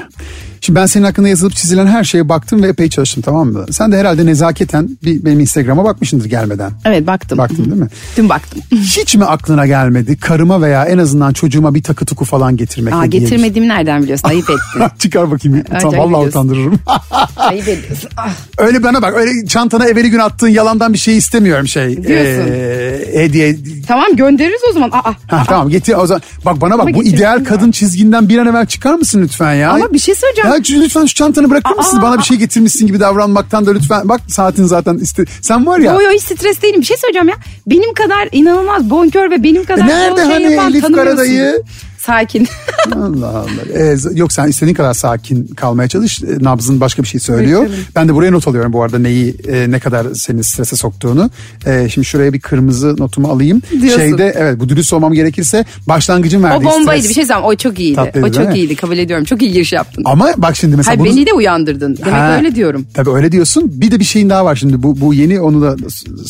Şimdi 0.63 0.79
ben 0.79 0.85
senin 0.85 1.03
hakkında 1.05 1.27
yazılıp 1.27 1.55
çizilen 1.55 1.87
her 1.87 2.03
şeye 2.03 2.29
baktım 2.29 2.63
ve 2.63 2.67
epey 2.67 2.89
çalıştım 2.89 3.23
tamam 3.25 3.47
mı? 3.47 3.65
Sen 3.71 3.91
de 3.91 3.97
herhalde 3.97 4.25
nezaketen 4.25 4.89
bir, 5.03 5.25
benim 5.25 5.39
Instagram'a 5.39 5.83
bakmışsındır 5.83 6.25
gelmeden. 6.25 6.71
Evet 6.85 7.07
baktım. 7.07 7.37
Baktın 7.37 7.65
değil 7.65 7.81
mi? 7.81 7.87
Dün 8.17 8.29
baktım. 8.29 8.61
Hiç 8.71 9.15
mi 9.15 9.25
aklına 9.25 9.67
gelmedi 9.67 10.17
karıma 10.17 10.61
veya 10.61 10.85
en 10.85 10.97
azından 10.97 11.33
çocuğuma 11.33 11.75
bir 11.75 11.83
takı 11.83 12.05
tuku 12.05 12.25
falan 12.25 12.57
getirmek? 12.57 12.93
Aa, 12.93 13.05
getirmediğimi 13.05 13.67
nereden 13.67 14.03
biliyorsun? 14.03 14.27
Ayıp 14.29 14.49
ettin. 14.49 14.87
Çıkar 14.99 15.31
bakayım. 15.31 15.59
Utan, 15.59 15.75
Acayip 15.75 15.97
vallahi 15.97 16.09
ediyorsun. 16.09 16.29
utandırırım. 16.29 16.79
Ayıp 17.37 17.67
ediyorsun. 17.67 18.09
Ah. 18.17 18.29
öyle 18.57 18.83
bana 18.83 19.01
bak 19.01 19.13
öyle 19.17 19.45
çantana 19.47 19.85
evveli 19.85 20.09
gün 20.09 20.19
attığın 20.19 20.47
yalandan 20.47 20.93
bir 20.93 20.97
şey 20.97 21.17
istemiyorum 21.17 21.67
şey. 21.67 21.89
Diyorsun. 22.03 22.51
Ee, 22.51 22.99
hediye. 23.13 23.55
Tamam 23.87 24.15
göndeririz 24.15 24.61
o 24.69 24.73
zaman. 24.73 24.89
Aa. 24.91 25.13
Ha, 25.27 25.43
tamam 25.47 25.69
getir 25.69 25.93
o 25.93 26.05
zaman. 26.07 26.21
Bak 26.45 26.61
bana 26.61 26.77
bak 26.77 26.87
Ama 26.87 26.93
bu 26.97 27.03
ideal 27.03 27.43
kadın 27.45 27.71
çizginden 27.71 28.29
bir 28.29 28.37
an 28.37 28.47
evvel 28.47 28.65
çıkar 28.65 28.93
mısın 28.93 29.21
lütfen 29.23 29.53
ya? 29.53 29.71
Ama 29.71 29.93
bir 29.93 29.99
şey 29.99 30.15
söyleyeceğim. 30.15 30.50
Ya 30.51 30.63
şu- 30.63 30.81
lütfen 30.81 31.05
şu 31.05 31.15
çantanı 31.15 31.49
bırakır 31.49 31.75
mısın? 31.75 31.99
Bana 32.01 32.17
bir 32.17 32.23
şey 32.23 32.37
getirmişsin 32.37 32.87
gibi 32.87 32.99
davranmaktan 32.99 33.65
da 33.65 33.71
lütfen. 33.71 34.09
Bak 34.09 34.21
saatin 34.27 34.63
zaten 34.65 34.97
iste. 34.97 35.25
Sen 35.41 35.65
var 35.65 35.79
ya. 35.79 35.93
Yo 35.93 36.01
yo 36.01 36.11
hiç 36.11 36.21
stres 36.23 36.61
değilim. 36.61 36.81
Bir 36.81 36.85
şey 36.85 36.97
söyleyeceğim 36.97 37.27
ya. 37.29 37.35
Benim 37.67 37.93
kadar 37.93 38.29
inanılmaz 38.31 38.89
bonkör 38.89 39.31
ve 39.31 39.43
benim 39.43 39.65
kadar 39.65 39.83
E 39.83 39.87
nerede 39.87 40.21
şey 40.25 40.33
hani 40.33 40.53
yapan 40.53 40.71
Elif. 40.71 40.95
Karadayı? 40.95 41.63
Sakin. 42.05 42.47
Allah 42.95 43.27
Allah. 43.27 43.79
Ee, 43.79 43.95
yok 44.13 44.33
sen 44.33 44.47
istediğin 44.47 44.75
kadar 44.75 44.93
sakin 44.93 45.47
kalmaya 45.47 45.87
çalış. 45.87 46.23
Ee, 46.23 46.25
Nabzın 46.41 46.79
başka 46.79 47.03
bir 47.03 47.07
şey 47.07 47.19
söylüyor. 47.19 47.69
Ben 47.95 48.07
de 48.07 48.13
buraya 48.13 48.31
not 48.31 48.47
alıyorum 48.47 48.73
bu 48.73 48.83
arada 48.83 48.99
neyi 48.99 49.35
e, 49.47 49.71
ne 49.71 49.79
kadar 49.79 50.07
seni 50.13 50.43
strese 50.43 50.75
soktuğunu. 50.75 51.29
Ee, 51.65 51.89
şimdi 51.93 52.05
şuraya 52.05 52.33
bir 52.33 52.39
kırmızı 52.39 52.95
notumu 52.97 53.27
alayım. 53.27 53.61
Diyorsun. 53.71 53.99
Şeyde 53.99 54.33
evet 54.37 54.59
bu 54.59 54.69
dürüst 54.69 54.93
olmam 54.93 55.13
gerekirse 55.13 55.65
başlangıcın 55.87 56.39
o 56.39 56.43
verdiği 56.43 56.65
bombaydı. 56.65 57.01
stres. 57.01 57.09
Bir 57.09 57.13
şey 57.15 57.25
söyleyeyim. 57.25 57.47
O 57.47 57.55
çok 57.55 57.79
iyiydi. 57.79 57.95
Tatlıydı, 57.95 58.27
o 58.27 58.31
çok 58.31 58.55
iyiydi. 58.55 58.75
Kabul 58.75 58.97
ediyorum. 58.97 59.25
Çok 59.25 59.41
iyi 59.41 59.51
giriş 59.51 59.73
yaptın. 59.73 60.03
Ama 60.05 60.29
bak 60.37 60.55
şimdi 60.55 60.77
mesela 60.77 60.97
Hayır 60.97 60.99
bunu... 60.99 61.17
beni 61.17 61.25
de 61.25 61.33
uyandırdın. 61.33 61.97
Demek 61.97 62.13
Ha, 62.13 62.37
öyle 62.37 62.55
diyorum. 62.55 62.85
Tabii 62.93 63.09
öyle 63.09 63.31
diyorsun. 63.31 63.71
Bir 63.73 63.91
de 63.91 63.99
bir 63.99 64.05
şeyin 64.05 64.29
daha 64.29 64.45
var 64.45 64.55
şimdi. 64.55 64.83
Bu, 64.83 65.01
bu 65.01 65.13
yeni 65.13 65.39
onu 65.41 65.61
da 65.61 65.75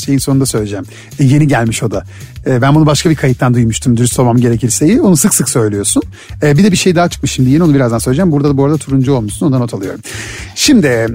şeyin 0.05 0.19
sonunda 0.19 0.45
söyleyeceğim. 0.45 0.85
E, 1.19 1.23
yeni 1.23 1.47
gelmiş 1.47 1.83
o 1.83 1.91
da. 1.91 2.03
E, 2.45 2.61
ben 2.61 2.75
bunu 2.75 2.85
başka 2.85 3.09
bir 3.09 3.15
kayıttan 3.15 3.53
duymuştum. 3.53 3.97
Dürüst 3.97 4.19
olmam 4.19 4.37
gerekirseyi. 4.37 5.01
Onu 5.01 5.17
sık 5.17 5.35
sık 5.35 5.49
söylüyorsun. 5.65 6.03
E, 6.43 6.57
bir 6.57 6.63
de 6.63 6.71
bir 6.71 6.77
şey 6.77 6.95
daha 6.95 7.09
çıkmış 7.09 7.31
şimdi. 7.31 7.49
Yeni 7.49 7.63
onu 7.63 7.73
birazdan 7.73 7.99
söyleyeceğim. 7.99 8.31
Burada 8.31 8.49
da 8.49 8.57
bu 8.57 8.65
arada 8.65 8.77
turuncu 8.77 9.13
olmuşsun. 9.13 9.45
Ondan 9.45 9.61
not 9.61 9.73
alıyorum. 9.73 9.99
Şimdi 10.55 11.07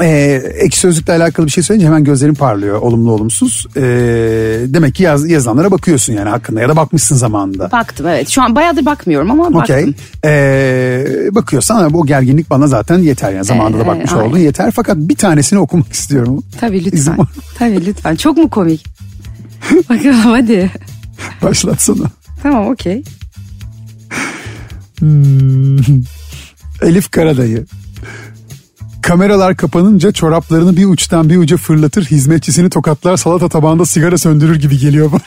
e, 0.00 0.42
ekşi 0.60 0.80
sözlükle 0.80 1.12
alakalı 1.12 1.46
bir 1.46 1.50
şey 1.50 1.64
söyleyince 1.64 1.86
hemen 1.86 2.04
gözlerin 2.04 2.34
parlıyor. 2.34 2.80
Olumlu 2.82 3.12
olumsuz. 3.12 3.66
E, 3.76 3.82
demek 4.66 4.94
ki 4.94 5.02
yaz, 5.02 5.30
yazılanlara 5.30 5.70
bakıyorsun 5.70 6.12
yani 6.12 6.28
hakkında 6.28 6.60
ya 6.60 6.68
da 6.68 6.76
bakmışsın 6.76 7.16
zamanında. 7.16 7.70
Baktım 7.72 8.06
evet. 8.06 8.28
Şu 8.28 8.42
an 8.42 8.54
bayağıdır 8.54 8.84
bakmıyorum 8.86 9.30
ama 9.30 9.54
baktım. 9.54 9.94
Ee, 10.24 11.04
bakıyorsan 11.30 11.76
ama 11.76 11.92
bu 11.92 12.06
gerginlik 12.06 12.50
bana 12.50 12.66
zaten 12.66 12.98
yeter 12.98 13.32
yani 13.32 13.44
zamanında 13.44 13.78
da 13.78 13.84
Ee, 13.84 13.86
bakmış 13.86 14.12
aynen. 14.12 14.24
oldun 14.28 14.38
yeter 14.38 14.70
fakat 14.70 14.96
bir 14.96 15.16
tanesini 15.16 15.58
okumak 15.58 15.92
istiyorum. 15.92 16.42
Tabii 16.60 16.84
lütfen. 16.84 17.16
Tabii 17.58 17.86
lütfen. 17.86 18.16
Çok 18.16 18.36
mu 18.36 18.50
komik? 18.50 18.86
Bakalım 19.90 20.14
hadi. 20.20 20.70
Başlatsana. 21.42 22.04
Tamam 22.42 22.66
okey. 22.68 23.02
Elif 26.82 27.10
Karadayı. 27.10 27.66
Kameralar 29.02 29.56
kapanınca 29.56 30.12
çoraplarını 30.12 30.76
bir 30.76 30.84
uçtan 30.84 31.30
bir 31.30 31.36
uca 31.36 31.56
fırlatır, 31.56 32.04
hizmetçisini 32.04 32.70
tokatlar, 32.70 33.16
salata 33.16 33.48
tabağında 33.48 33.84
sigara 33.84 34.18
söndürür 34.18 34.56
gibi 34.56 34.78
geliyor 34.78 35.12
bana. 35.12 35.20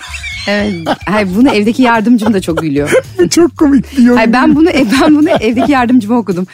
Evet. 0.48 0.74
Hayır, 1.06 1.30
bunu 1.36 1.50
evdeki 1.50 1.82
yardımcım 1.82 2.34
da 2.34 2.42
çok 2.42 2.62
gülüyor. 2.62 2.92
Çok 3.30 3.58
komik 3.58 3.98
diyor. 3.98 4.16
Hayır, 4.16 4.34
ben 4.34 4.56
bunu 4.56 4.70
ben 5.02 5.16
bunu 5.16 5.30
evdeki 5.30 5.72
yardımcıma 5.72 6.18
okudum. 6.18 6.48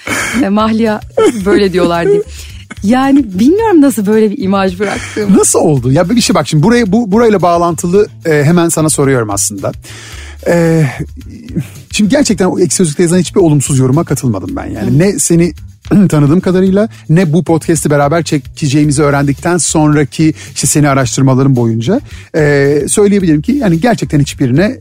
E, 0.44 0.50
Mahliya 0.50 1.02
böyle 1.46 1.74
diyorlar 1.74 2.08
diye. 2.08 2.22
Yani 2.84 3.40
bilmiyorum 3.40 3.82
nasıl 3.82 4.06
böyle 4.06 4.32
bir 4.32 4.44
imaj 4.44 4.80
bıraktığımı. 4.80 5.38
Nasıl 5.38 5.60
oldu? 5.60 5.92
Ya 5.92 6.10
bir 6.10 6.22
şey 6.22 6.36
bak 6.36 6.48
şimdi 6.48 6.64
buraya 6.64 6.92
bu 6.92 7.12
burayla 7.12 7.42
bağlantılı 7.42 8.08
e, 8.26 8.44
hemen 8.44 8.70
sana 8.70 8.90
soruyorum 8.90 9.30
aslında. 9.30 9.72
E, 10.48 10.86
şimdi 11.98 12.10
gerçekten 12.10 12.46
o 12.46 12.60
ekşi 12.60 12.76
sözlükte 12.76 13.04
yazan 13.04 13.20
hiçbir 13.20 13.40
olumsuz 13.40 13.80
yoruma 13.80 14.04
katılmadım 14.04 14.56
ben 14.56 14.66
yani. 14.66 15.00
Ne 15.00 15.20
seni 15.20 15.54
tanıdığım 16.10 16.40
kadarıyla 16.40 16.90
ne 17.10 17.34
bu 17.34 17.44
podcast'i 17.44 17.90
beraber 17.90 18.24
çekeceğimizi 18.24 19.04
öğrendikten 19.04 19.58
sonraki 19.58 20.34
işte 20.56 20.68
seni 20.68 20.90
araştırmalarım 20.90 21.56
boyunca 21.56 22.02
e, 22.36 22.84
söyleyebilirim 22.88 23.42
ki 23.42 23.52
yani 23.52 23.80
gerçekten 23.80 24.20
hiçbirine 24.20 24.78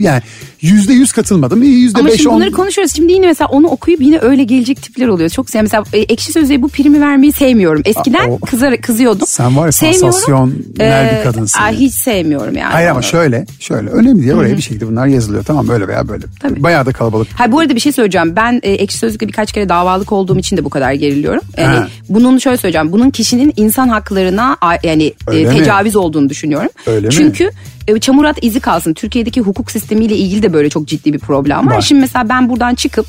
yani 0.00 0.22
yüzde 0.60 0.92
yüz 0.92 1.12
katılmadım. 1.12 1.62
Yüzde 1.62 1.98
Ama 1.98 2.08
beş 2.08 2.16
şimdi 2.16 2.28
on 2.28 2.34
bunları 2.34 2.52
konuşuyoruz. 2.52 2.94
Şimdi 2.94 3.12
yine 3.12 3.26
mesela 3.26 3.48
onu 3.48 3.66
okuyup 3.66 4.00
yine 4.00 4.18
öyle 4.18 4.44
gelecek 4.44 4.82
tipler 4.82 5.08
oluyor. 5.08 5.30
Çok 5.30 5.50
sevmiyorum. 5.50 5.66
Mesela 5.92 6.02
e, 6.02 6.12
ekşi 6.12 6.32
sözlüğe 6.32 6.62
bu 6.62 6.68
primi 6.68 7.00
vermeyi 7.00 7.32
sevmiyorum. 7.32 7.82
Eskiden 7.84 8.28
Aa, 8.30 8.32
o- 8.32 8.38
kızar, 8.38 8.76
kızıyordum. 8.80 9.26
Sen 9.26 9.56
var 9.56 9.66
ya 9.66 9.72
sansasyonel 9.72 11.18
bir 11.18 11.22
kadınsın 11.24 11.60
aa, 11.62 11.66
yani. 11.66 11.76
hiç 11.76 11.94
sevmiyorum 11.94 12.56
yani. 12.56 12.72
Hayır 12.72 12.88
ama 12.88 13.02
şöyle 13.02 13.46
şöyle 13.60 13.90
önemli 13.90 14.22
değil 14.22 14.32
oraya 14.32 14.56
bir 14.56 14.62
şekilde 14.62 14.86
bunlar 14.88 15.06
yazılıyor 15.06 15.44
tamam 15.44 15.68
böyle 15.68 15.88
veya 15.88 16.08
böyle. 16.08 16.24
Tabii. 16.40 16.62
Bayağı 16.62 16.86
da 16.86 16.92
kalabalık. 16.92 17.28
Ha 17.34 17.52
bu 17.52 17.60
arada 17.60 17.74
bir 17.74 17.80
şey 17.80 17.92
söyleyeceğim. 17.92 18.36
Ben 18.36 18.60
e, 18.62 18.72
ekşi 18.72 18.98
sözlükte 18.98 19.28
birkaç 19.28 19.52
kere 19.52 19.68
davalık 19.68 20.12
olduğum 20.12 20.38
için 20.38 20.56
de 20.56 20.64
bu 20.64 20.70
kadar 20.70 20.92
geriliyorum. 20.92 21.42
Yani 21.56 21.76
Ha. 21.76 21.88
bunun 22.08 22.38
şöyle 22.38 22.56
söyleyeceğim. 22.56 22.92
Bunun 22.92 23.10
kişinin 23.10 23.52
insan 23.56 23.88
haklarına 23.88 24.56
yani 24.82 25.12
e, 25.32 25.44
mi? 25.44 25.56
tecavüz 25.58 25.96
olduğunu 25.96 26.28
düşünüyorum. 26.28 26.68
Öyle 26.86 27.06
mi? 27.06 27.12
E, 27.88 27.98
çamurat 28.00 28.38
izi 28.42 28.60
kalsın. 28.60 28.94
Türkiye'deki 28.94 29.40
hukuk 29.40 29.70
sistemiyle 29.70 30.16
ilgili 30.16 30.42
de 30.42 30.52
böyle 30.52 30.70
çok 30.70 30.88
ciddi 30.88 31.12
bir 31.12 31.18
problem 31.18 31.66
var. 31.66 31.74
Var. 31.74 31.80
Şimdi 31.80 32.00
mesela 32.00 32.28
ben 32.28 32.48
buradan 32.48 32.74
çıkıp 32.74 33.06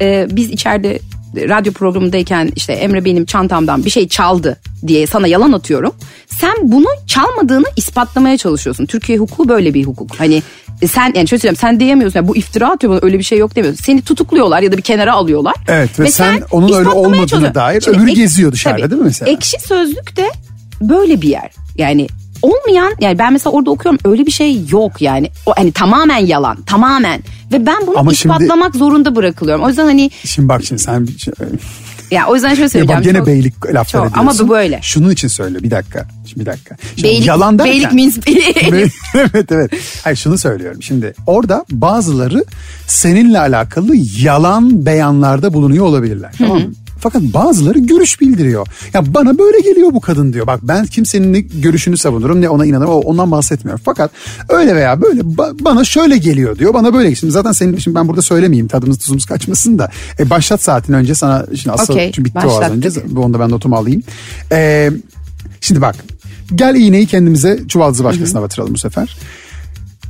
e, 0.00 0.26
biz 0.30 0.50
içeride 0.50 0.98
radyo 1.36 1.72
programındayken 1.72 2.52
işte 2.56 2.72
Emre 2.72 3.04
benim 3.04 3.24
çantamdan 3.24 3.84
bir 3.84 3.90
şey 3.90 4.08
çaldı 4.08 4.56
diye 4.86 5.06
sana 5.06 5.26
yalan 5.26 5.52
atıyorum. 5.52 5.92
Sen 6.40 6.54
bunu 6.62 6.86
çalmadığını 7.06 7.66
ispatlamaya 7.76 8.36
çalışıyorsun. 8.36 8.86
Türkiye 8.86 9.18
hukuku 9.18 9.48
böyle 9.48 9.74
bir 9.74 9.84
hukuk. 9.84 10.20
Hani 10.20 10.42
e, 10.82 10.86
sen 10.86 11.12
yani 11.14 11.28
şöyle 11.28 11.40
söyleyeyim 11.40 11.56
sen 11.60 11.80
diyemiyorsun. 11.80 12.18
Yani 12.18 12.28
bu 12.28 12.36
iftira 12.36 12.70
atıyor 12.70 12.92
bana 12.92 13.00
öyle 13.02 13.18
bir 13.18 13.24
şey 13.24 13.38
yok 13.38 13.56
demiyorsun. 13.56 13.84
Seni 13.84 14.02
tutukluyorlar 14.02 14.62
ya 14.62 14.72
da 14.72 14.76
bir 14.76 14.82
kenara 14.82 15.12
alıyorlar. 15.12 15.54
Evet 15.68 16.00
ve 16.00 16.10
sen 16.10 16.42
onun 16.50 16.72
öyle 16.72 16.88
olmadığına 16.88 17.54
dair 17.54 17.80
Şimdi 17.80 17.98
öbürü 17.98 18.10
ek- 18.10 18.20
geziyor 18.20 18.52
dışarıda 18.52 18.78
tabii, 18.78 18.90
değil 18.90 19.02
mi 19.02 19.06
mesela? 19.06 19.30
Ekşi 19.30 19.60
sözlük 19.60 20.16
de 20.16 20.30
böyle 20.80 21.22
bir 21.22 21.28
yer. 21.28 21.50
Yani 21.76 22.06
olmayan 22.44 22.92
yani 23.00 23.18
ben 23.18 23.32
mesela 23.32 23.52
orada 23.52 23.70
okuyorum 23.70 23.98
öyle 24.04 24.26
bir 24.26 24.30
şey 24.30 24.60
yok 24.70 25.02
yani. 25.02 25.30
O 25.46 25.52
hani 25.56 25.72
tamamen 25.72 26.26
yalan 26.26 26.62
tamamen 26.62 27.20
ve 27.52 27.66
ben 27.66 27.86
bunu 27.86 27.98
Ama 27.98 28.14
şimdi- 28.14 28.34
ispatlamak 28.34 28.76
zorunda 28.76 29.16
bırakılıyorum. 29.16 29.64
O 29.64 29.68
yüzden 29.68 29.84
hani 29.84 30.10
Şimdi 30.24 30.48
bak 30.48 30.64
şimdi 30.64 30.82
sen 30.82 31.08
ya 32.10 32.26
o 32.26 32.34
yüzden 32.34 32.48
şöyle 32.48 32.62
Ya 32.62 32.68
söyleyeceğim. 32.68 32.98
bak 32.98 33.04
gene 33.04 33.18
çok- 33.18 33.26
beylik 33.26 33.66
laflar 33.66 33.84
çok- 33.84 34.00
ediyorsun. 34.10 34.18
Ama 34.18 34.38
bu 34.38 34.48
böyle. 34.48 34.78
Şunun 34.82 35.10
için 35.10 35.28
söyle 35.28 35.58
bir 35.62 35.70
dakika. 35.70 36.06
Şimdi 36.26 36.40
bir 36.40 36.46
dakika. 36.46 36.76
Şimdi 36.96 37.08
Beylik, 37.08 37.26
yalan 37.26 37.58
derken. 37.58 37.72
beylik 37.72 37.92
means 37.92 38.18
evet 39.14 39.52
evet. 39.52 39.70
Hayır 40.04 40.16
şunu 40.16 40.38
söylüyorum. 40.38 40.82
Şimdi 40.82 41.14
orada 41.26 41.64
bazıları 41.70 42.44
seninle 42.86 43.38
alakalı 43.40 43.96
yalan 44.20 44.86
beyanlarda 44.86 45.52
bulunuyor 45.54 45.84
olabilirler. 45.86 46.32
Tamam 46.38 46.58
mı? 46.58 46.72
Fakat 47.04 47.22
bazıları 47.22 47.78
görüş 47.78 48.20
bildiriyor. 48.20 48.66
Ya 48.94 49.14
bana 49.14 49.38
böyle 49.38 49.60
geliyor 49.60 49.92
bu 49.94 50.00
kadın 50.00 50.32
diyor. 50.32 50.46
Bak 50.46 50.60
ben 50.62 50.86
kimsenin 50.86 51.32
ne 51.32 51.40
görüşünü 51.40 51.96
savunurum 51.96 52.40
ne 52.40 52.48
ona 52.48 52.66
inanırım 52.66 52.90
o- 52.90 53.00
ondan 53.00 53.30
bahsetmiyorum. 53.30 53.82
Fakat 53.84 54.10
öyle 54.48 54.76
veya 54.76 55.02
böyle 55.02 55.20
ba- 55.20 55.64
bana 55.64 55.84
şöyle 55.84 56.16
geliyor 56.16 56.58
diyor. 56.58 56.74
Bana 56.74 56.94
böyle 56.94 57.14
şimdi 57.14 57.32
zaten 57.32 57.52
senin 57.52 57.76
şimdi 57.78 57.94
ben 57.94 58.08
burada 58.08 58.22
söylemeyeyim 58.22 58.68
tadımız 58.68 58.98
tuzumuz 58.98 59.24
kaçmasın 59.26 59.78
da. 59.78 59.90
E, 60.18 60.30
başlat 60.30 60.62
saatin 60.62 60.92
önce 60.92 61.14
sana 61.14 61.46
şimdi 61.56 61.70
asıl 61.72 61.94
Okey, 61.94 62.12
çünkü 62.12 62.24
bitti 62.24 62.38
o 62.46 62.50
az 62.50 62.56
başlattık. 62.60 62.76
önce. 62.76 63.16
Bu 63.16 63.20
onda 63.20 63.40
ben 63.40 63.50
notumu 63.50 63.76
alayım. 63.76 64.02
E, 64.52 64.90
şimdi 65.60 65.80
bak 65.80 65.96
gel 66.54 66.74
iğneyi 66.74 67.06
kendimize 67.06 67.60
çuvaldızı 67.68 68.04
başkasına 68.04 68.42
batıralım 68.42 68.74
bu 68.74 68.78
sefer. 68.78 69.16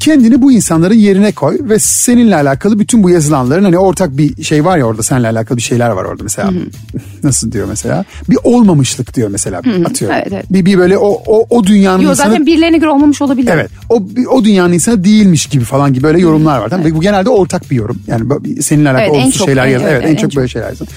Kendini 0.00 0.42
bu 0.42 0.52
insanların 0.52 0.94
yerine 0.94 1.32
koy 1.32 1.58
ve 1.60 1.78
seninle 1.78 2.36
alakalı 2.36 2.78
bütün 2.78 3.02
bu 3.02 3.10
yazılanların 3.10 3.64
hani 3.64 3.78
ortak 3.78 4.18
bir 4.18 4.42
şey 4.42 4.64
var 4.64 4.78
ya 4.78 4.84
orada 4.84 5.02
seninle 5.02 5.28
alakalı 5.28 5.56
bir 5.56 5.62
şeyler 5.62 5.90
var 5.90 6.04
orada 6.04 6.22
mesela. 6.22 6.50
Nasıl 7.22 7.52
diyor 7.52 7.66
mesela? 7.68 8.04
Bir 8.30 8.38
olmamışlık 8.44 9.14
diyor 9.14 9.28
mesela 9.28 9.58
atıyorum. 9.58 10.16
Evet, 10.16 10.28
evet. 10.32 10.52
Bir, 10.52 10.64
bir 10.64 10.78
böyle 10.78 10.98
o, 10.98 11.22
o, 11.26 11.46
o 11.50 11.64
dünyanın 11.64 12.02
Yo, 12.02 12.10
insanı... 12.10 12.30
zaten 12.30 12.46
birilerine 12.46 12.78
göre 12.78 12.90
olmamış 12.90 13.22
olabilir. 13.22 13.50
Evet. 13.54 13.70
O 13.88 14.02
o 14.30 14.44
dünyanın 14.44 14.72
insanı 14.72 15.04
değilmiş 15.04 15.46
gibi 15.46 15.64
falan 15.64 15.92
gibi 15.92 16.02
böyle 16.02 16.20
yorumlar 16.20 16.58
var. 16.58 16.78
Mı? 16.78 16.94
Bu 16.94 17.00
genelde 17.00 17.28
ortak 17.28 17.70
bir 17.70 17.76
yorum. 17.76 18.02
Yani 18.06 18.24
seninle 18.62 18.90
alakalı 18.90 19.06
Evet, 19.06 19.22
olumsuz 19.22 19.46
şeyler 19.46 19.66
en- 19.66 19.70
yaz. 19.70 19.82
Evet, 19.82 19.92
evet, 19.92 20.04
en, 20.04 20.10
en 20.10 20.16
çok 20.16 20.30
çok. 20.30 20.36
böyle 20.36 20.48
şeyler 20.48 20.68
yazın. 20.68 20.88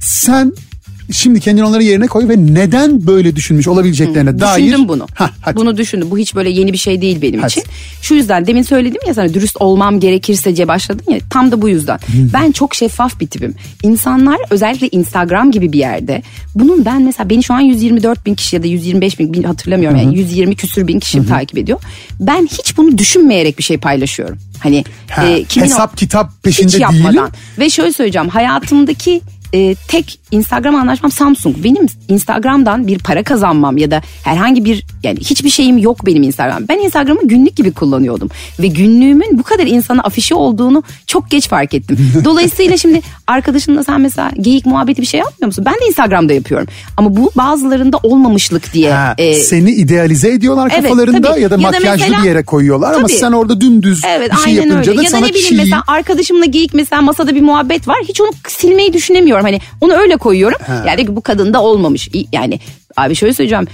Sen 0.00 0.52
şimdi 1.12 1.40
kendini 1.40 1.64
onların 1.64 1.84
yerine 1.84 2.06
koy 2.06 2.28
ve 2.28 2.34
neden 2.54 3.06
böyle 3.06 3.36
düşünmüş 3.36 3.68
olabileceklerine 3.68 4.40
dair. 4.40 4.62
Düşündüm 4.62 4.88
bunu. 4.88 5.06
Hah, 5.14 5.30
hadi. 5.40 5.56
Bunu 5.56 5.76
düşündüm. 5.76 6.10
Bu 6.10 6.18
hiç 6.18 6.34
böyle 6.34 6.50
yeni 6.50 6.72
bir 6.72 6.78
şey 6.78 7.00
değil 7.00 7.22
benim 7.22 7.40
Hadi. 7.40 7.50
için. 7.52 7.62
Şu 8.02 8.14
yüzden 8.14 8.46
demin 8.46 8.62
söyledim 8.62 9.00
ya 9.06 9.14
sana 9.14 9.34
dürüst 9.34 9.56
olmam 9.60 10.00
gerekirse 10.00 10.56
diye 10.56 10.68
başladın 10.68 11.12
ya 11.12 11.18
tam 11.30 11.50
da 11.52 11.62
bu 11.62 11.68
yüzden. 11.68 11.98
Ben 12.32 12.52
çok 12.52 12.74
şeffaf 12.74 13.20
bir 13.20 13.26
tipim. 13.26 13.54
İnsanlar 13.82 14.36
özellikle 14.50 14.88
Instagram 14.88 15.50
gibi 15.50 15.72
bir 15.72 15.78
yerde 15.78 16.22
bunun 16.54 16.84
ben 16.84 17.02
mesela 17.02 17.30
beni 17.30 17.42
şu 17.44 17.54
an 17.54 17.60
124 17.60 18.26
bin 18.26 18.34
kişi 18.34 18.56
ya 18.56 18.62
da 18.62 18.66
125 18.66 19.18
bin, 19.18 19.32
bin 19.32 19.42
hatırlamıyorum 19.42 19.98
yani 19.98 20.18
120 20.18 20.54
küsür 20.56 20.86
bin 20.86 21.00
kişi 21.00 21.26
takip 21.26 21.58
ediyor. 21.58 21.80
Ben 22.20 22.46
hiç 22.46 22.76
bunu 22.76 22.98
düşünmeyerek 22.98 23.58
bir 23.58 23.62
şey 23.64 23.76
paylaşıyorum. 23.78 24.38
Hani 24.58 24.84
Ha, 25.10 25.26
e, 25.26 25.44
kimin 25.44 25.66
o- 25.66 25.68
hesap 25.70 25.96
kitap 25.96 26.42
peşinde 26.42 26.66
hiç 26.68 26.80
yapmadan. 26.80 27.12
değilim. 27.12 27.26
Ve 27.58 27.70
şöyle 27.70 27.92
söyleyeceğim 27.92 28.28
hayatımdaki 28.28 29.20
e, 29.54 29.74
tek 29.88 30.18
Instagram 30.30 30.74
anlaşmam 30.74 31.10
Samsung. 31.12 31.56
Benim 31.64 31.86
Instagram'dan 32.08 32.86
bir 32.86 32.98
para 32.98 33.22
kazanmam 33.22 33.76
ya 33.78 33.90
da 33.90 34.02
herhangi 34.24 34.64
bir 34.64 34.84
yani 35.02 35.18
hiçbir 35.20 35.50
şeyim 35.50 35.78
yok 35.78 36.06
benim 36.06 36.22
Instagram. 36.22 36.62
Ben 36.68 36.78
Instagram'ı 36.78 37.20
günlük 37.28 37.56
gibi 37.56 37.72
kullanıyordum. 37.72 38.28
Ve 38.60 38.66
günlüğümün 38.66 39.38
bu 39.38 39.42
kadar 39.42 39.66
insana 39.66 40.00
afişi 40.02 40.34
olduğunu 40.34 40.82
çok 41.06 41.30
geç 41.30 41.48
fark 41.48 41.74
ettim. 41.74 41.98
Dolayısıyla 42.24 42.76
şimdi 42.76 43.00
arkadaşınla 43.26 43.84
sen 43.84 44.00
mesela 44.00 44.30
geyik 44.40 44.66
muhabbeti 44.66 45.00
bir 45.02 45.06
şey 45.06 45.20
yapmıyor 45.20 45.46
musun? 45.46 45.64
Ben 45.66 45.74
de 45.74 45.86
Instagram'da 45.88 46.32
yapıyorum. 46.32 46.66
Ama 46.96 47.16
bu 47.16 47.30
bazılarında 47.36 47.96
olmamışlık 48.02 48.72
diye. 48.72 48.92
Ha, 48.92 49.14
e, 49.18 49.34
seni 49.34 49.70
idealize 49.70 50.32
ediyorlar 50.32 50.70
Evet, 50.74 50.82
kafalarında 50.82 51.28
tabii. 51.32 51.40
ya 51.40 51.50
da 51.50 51.54
Ya 51.54 51.62
da 51.62 51.62
makyajlı 51.62 52.04
mesela- 52.06 52.22
bir 52.22 52.28
yere 52.28 52.42
koyuyorlar 52.44 52.92
ama 52.94 53.06
Tabii. 53.06 53.18
sen 53.18 53.32
orada 53.32 53.60
dümdüz 53.60 54.00
Evet 54.08 54.30
bir 54.32 54.36
şey 54.36 54.52
yapınca 54.54 54.76
öyle. 54.78 54.86
da 54.98 55.02
Ya 55.02 55.06
da 55.06 55.10
sana 55.10 55.20
ne 55.26 55.28
bileyim 55.28 55.48
çiğ. 55.48 55.54
mesela 55.56 55.82
arkadaşımla 55.86 56.44
geyik 56.44 56.74
mesela 56.74 57.02
masada 57.02 57.34
bir 57.34 57.40
muhabbet 57.40 57.88
var. 57.88 57.96
Hiç 58.08 58.20
onu 58.20 58.30
silmeyi 58.48 58.92
düşünemiyorum. 58.92 59.41
Hani 59.44 59.60
onu 59.80 59.92
öyle 59.94 60.16
koyuyorum. 60.16 60.58
Yani 60.86 61.16
bu 61.16 61.20
kadında 61.20 61.62
olmamış. 61.62 62.08
Yani 62.32 62.60
abi 62.96 63.14
şöyle 63.14 63.34
söyleyeceğim. 63.34 63.66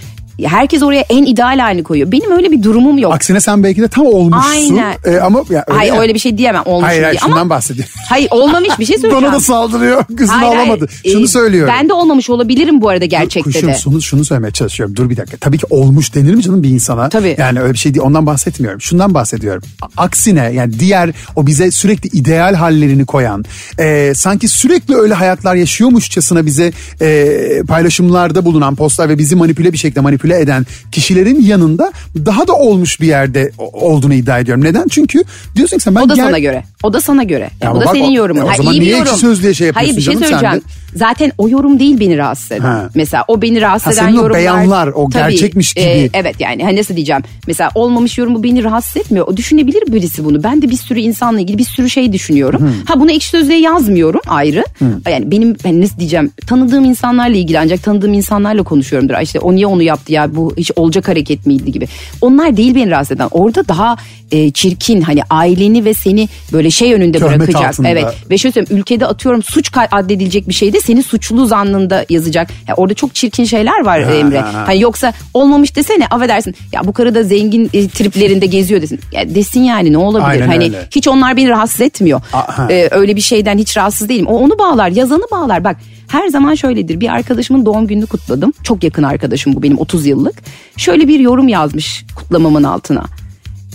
Herkes 0.47 0.83
oraya 0.83 1.04
en 1.11 1.25
ideal 1.25 1.59
halini 1.59 1.83
koyuyor. 1.83 2.12
Benim 2.12 2.33
öyle 2.33 2.50
bir 2.50 2.62
durumum 2.62 2.99
yok. 2.99 3.14
Aksine 3.14 3.40
sen 3.40 3.62
belki 3.62 3.83
de 3.83 3.88
tam 3.88 4.07
olmuşsun. 4.07 4.76
Aynen. 4.76 4.97
E, 5.04 5.16
ama 5.21 5.38
ya, 5.50 5.64
öyle 5.66 5.78
Hayır 5.78 5.92
ya. 5.92 6.00
öyle 6.00 6.14
bir 6.14 6.18
şey 6.18 6.38
diyemem. 6.38 6.62
Olmuş 6.66 6.88
Hayır 6.88 7.02
hayır 7.02 7.18
şundan 7.18 7.37
Ama 7.37 7.50
bahsediyorum. 7.50 7.92
hayır 8.09 8.28
olmamış 8.30 8.78
bir 8.78 8.85
şey 8.85 8.99
söyleyeceğim. 8.99 9.25
Bana 9.25 9.33
da 9.37 9.40
saldırıyor. 9.40 10.04
Kızını 10.16 10.37
Hayır, 10.37 10.57
hayır. 10.57 10.68
alamadı. 10.68 10.88
Ee, 11.04 11.11
Şunu 11.12 11.28
söylüyorum. 11.28 11.75
Ben 11.78 11.88
de 11.88 11.92
olmamış 11.92 12.30
olabilirim 12.30 12.80
bu 12.80 12.88
arada 12.88 13.04
gerçekte 13.04 13.50
Kuşum 13.50 13.68
de. 13.68 13.75
şunu, 13.75 14.02
şunu 14.02 14.25
söylemeye 14.25 14.52
çalışıyorum. 14.52 14.97
Dur 14.97 15.11
bir 15.11 15.16
dakika. 15.16 15.37
Tabii 15.37 15.59
ki 15.59 15.66
olmuş 15.71 16.14
denir 16.14 16.35
mi 16.35 16.42
canım 16.42 16.62
bir 16.62 16.68
insana? 16.68 17.09
Tabii. 17.09 17.37
Yani 17.38 17.61
öyle 17.61 17.73
bir 17.73 17.78
şey 17.78 17.95
değil. 17.95 18.07
Ondan 18.07 18.26
bahsetmiyorum. 18.26 18.80
Şundan 18.80 19.14
bahsediyorum. 19.14 19.62
Aksine 19.97 20.50
yani 20.54 20.80
diğer 20.80 21.11
o 21.37 21.47
bize 21.47 21.71
sürekli 21.71 22.18
ideal 22.18 22.54
hallerini 22.54 23.07
koyan 23.07 23.45
e, 23.78 24.12
sanki 24.14 24.49
sürekli 24.49 24.97
öyle 24.97 25.14
hayatlar 25.14 25.54
yaşıyormuşçasına 25.54 26.47
bize 26.47 26.73
e, 27.00 27.62
paylaşımlarda 27.68 28.45
bulunan 28.45 28.75
postlar 28.76 29.09
ve 29.09 29.18
bizi 29.18 29.37
manipüle 29.37 29.73
bir 29.73 29.78
şekilde 29.78 30.00
manipüle 30.00 30.27
eden 30.35 30.66
kişilerin 30.92 31.40
yanında 31.40 31.92
daha 32.16 32.49
da 32.49 32.52
olmuş 32.52 33.00
bir 33.00 33.06
yerde 33.06 33.50
o- 33.58 33.90
olduğunu 33.90 34.14
iddia 34.14 34.38
ediyorum. 34.38 34.64
Neden? 34.64 34.88
Çünkü 34.90 35.23
diyorsun 35.56 35.76
ki 35.76 35.82
sen 35.82 35.94
ben 35.94 36.00
O 36.02 36.08
da 36.08 36.14
gel- 36.14 36.25
sana 36.25 36.38
göre. 36.38 36.62
O 36.82 36.92
da 36.92 37.00
sana 37.00 37.23
göre. 37.23 37.50
Ya 37.62 37.68
bu 37.68 37.70
ama 37.70 37.80
da 37.80 37.85
bak 37.87 37.94
senin 37.97 38.11
o- 38.11 38.14
yorumun. 38.16 38.40
o 38.40 38.49
Ha, 38.49 38.54
zaman 38.56 38.73
iyi 38.73 38.80
bir 38.80 38.87
niye 38.87 38.97
yorum. 38.99 39.16
sözlüğe 39.16 39.54
şey 39.54 39.73
Hayır 39.73 39.90
bir 39.97 40.02
yapıyorsun 40.02 40.20
şey 40.23 40.30
canım 40.30 40.40
sen 40.42 40.49
söyleyeceğim. 40.50 40.64
Zaten 40.94 41.32
o 41.38 41.49
yorum 41.49 41.78
değil 41.80 42.00
beni 42.00 42.18
rahatsız 42.18 42.52
eden. 42.52 42.61
Ha. 42.61 42.88
Mesela 42.94 43.25
o 43.28 43.42
beni 43.42 43.61
rahatsız 43.61 43.87
Ha, 43.87 43.92
eden 43.92 44.02
senin 44.06 44.12
o 44.16 44.20
yorumlar. 44.20 44.38
beyanlar, 44.38 44.87
o 44.88 45.11
gerçekmiş 45.11 45.75
gibi. 45.75 45.85
e, 45.85 46.08
evet 46.14 46.35
yani 46.38 46.64
hani 46.64 46.76
nasıl 46.78 46.97
diyeceğim. 46.97 47.23
Mesela 47.47 47.70
olmamış 47.75 48.18
yorumu 48.18 48.42
beni 48.42 48.64
rahatsız 48.64 48.97
etmiyor. 48.97 49.26
O 49.28 49.37
düşünebilir 49.37 49.92
birisi 49.92 50.25
bunu. 50.25 50.42
Ben 50.42 50.62
de 50.62 50.70
bir 50.70 50.76
sürü 50.76 51.00
insanla 51.00 51.40
ilgili 51.40 51.58
bir 51.58 51.64
sürü 51.64 51.90
şey 51.90 52.12
düşünüyorum. 52.12 52.75
Ha 52.85 53.00
bunu 53.00 53.11
ekşi 53.12 53.28
sözlüğe 53.28 53.58
yazmıyorum 53.61 54.20
ayrı. 54.26 54.64
Yani 55.08 55.30
benim 55.30 55.56
ben 55.64 55.80
nasıl 55.80 55.99
diyeceğim 55.99 56.30
tanıdığım 56.47 56.85
insanlarla 56.85 57.37
ilgili 57.37 57.58
ancak 57.58 57.82
tanıdığım 57.82 58.14
insanlarla 58.14 58.62
konuşuyorumdur. 58.62 59.14
İşte 59.23 59.38
o 59.38 59.54
niye 59.54 59.66
onu 59.66 59.82
yaptı 59.82 60.12
ya 60.18 60.37
bu 60.37 60.52
hiç 60.56 60.70
olacak 60.76 61.08
hareket 61.08 61.46
miydi 61.46 61.72
gibi. 61.72 61.88
Onlar 62.20 62.56
değil 62.56 62.75
beni 62.75 62.90
rahatsız 62.90 63.16
eden. 63.16 63.28
Orada 63.30 63.68
daha 63.68 63.96
e, 64.32 64.50
çirkin 64.50 65.00
hani 65.00 65.20
aileni 65.30 65.84
ve 65.84 65.94
seni 65.94 66.28
böyle 66.52 66.70
şey 66.70 66.94
önünde 66.94 67.18
Töhmet 67.18 67.38
bırakacak. 67.38 67.68
altında. 67.68 67.88
Evet 67.88 68.04
ve 68.30 68.38
şöyle 68.38 68.52
söyleyeyim 68.52 68.80
ülkede 68.80 69.06
atıyorum 69.06 69.42
suç 69.42 69.70
addedilecek 69.92 70.48
bir 70.48 70.54
şeyde 70.54 70.80
seni 70.80 71.02
suçlu 71.02 71.46
zannında 71.46 72.04
yazacak. 72.08 72.48
Ya 72.68 72.75
orada 72.75 72.94
çok 72.94 73.14
çirkin 73.14 73.44
şeyler 73.44 73.84
var 73.84 74.02
Ha, 74.02 74.10
Emre. 74.14 74.40
ha, 74.40 74.54
ha. 74.54 74.64
Hani 74.66 74.80
yoksa 74.80 75.12
olmamış 75.34 75.76
desene 75.76 76.06
affedersin. 76.06 76.54
Ya 76.72 76.80
bu 76.84 76.92
karı 76.92 77.14
da 77.14 77.22
zengin 77.22 77.70
e, 77.75 77.88
triplerinde 77.88 78.46
geziyor 78.46 78.82
desin. 78.82 79.00
Ya 79.12 79.34
desin 79.34 79.60
yani 79.60 79.92
ne 79.92 79.98
olabilir? 79.98 80.28
Aynen 80.30 80.46
hani 80.46 80.64
öyle. 80.64 80.88
hiç 80.94 81.08
onlar 81.08 81.37
beni 81.37 81.48
rahatsız 81.48 81.80
etmiyor. 81.80 82.20
Aha. 82.32 82.68
Ee, 82.70 82.88
öyle 82.90 83.16
bir 83.16 83.20
şeyden 83.20 83.58
hiç 83.58 83.76
rahatsız 83.76 84.08
değilim. 84.08 84.26
O 84.26 84.38
onu 84.38 84.58
bağlar, 84.58 84.88
yazanı 84.88 85.25
bağlar. 85.32 85.64
Bak 85.64 85.76
her 86.08 86.28
zaman 86.28 86.54
şöyledir. 86.54 87.00
Bir 87.00 87.08
arkadaşımın 87.08 87.66
doğum 87.66 87.86
gününü 87.86 88.06
kutladım. 88.06 88.52
Çok 88.62 88.84
yakın 88.84 89.02
arkadaşım 89.02 89.54
bu 89.54 89.62
benim 89.62 89.78
30 89.78 90.06
yıllık. 90.06 90.34
Şöyle 90.76 91.08
bir 91.08 91.20
yorum 91.20 91.48
yazmış 91.48 92.04
kutlamamın 92.16 92.62
altına. 92.62 93.04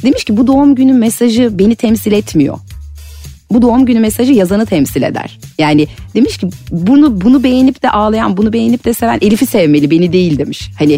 Demiş 0.04 0.24
ki 0.24 0.38
bu 0.38 0.48
doğum 0.48 0.76
günü 0.76 0.94
mesajı 0.94 1.60
beni 1.60 1.76
temsil 1.76 2.12
etmiyor. 2.12 2.58
bu 3.52 3.62
doğum 3.62 3.86
günü 3.86 4.00
mesajı 4.00 4.34
yazanı 4.34 4.66
temsil 4.66 5.02
eder. 5.02 5.40
Yani 5.60 5.88
demiş 6.16 6.38
ki 6.38 6.50
bunu 6.72 7.22
bunu 7.22 7.44
beğenip 7.44 7.84
de 7.84 7.90
ağlayan, 7.90 8.38
bunu 8.38 8.54
beğenip 8.54 8.86
de 8.86 8.94
seven 8.94 9.18
Elif'i 9.22 9.46
sevmeli, 9.46 9.92
beni 9.92 10.14
değil 10.14 10.38
demiş. 10.38 10.70
Hani 10.80 10.94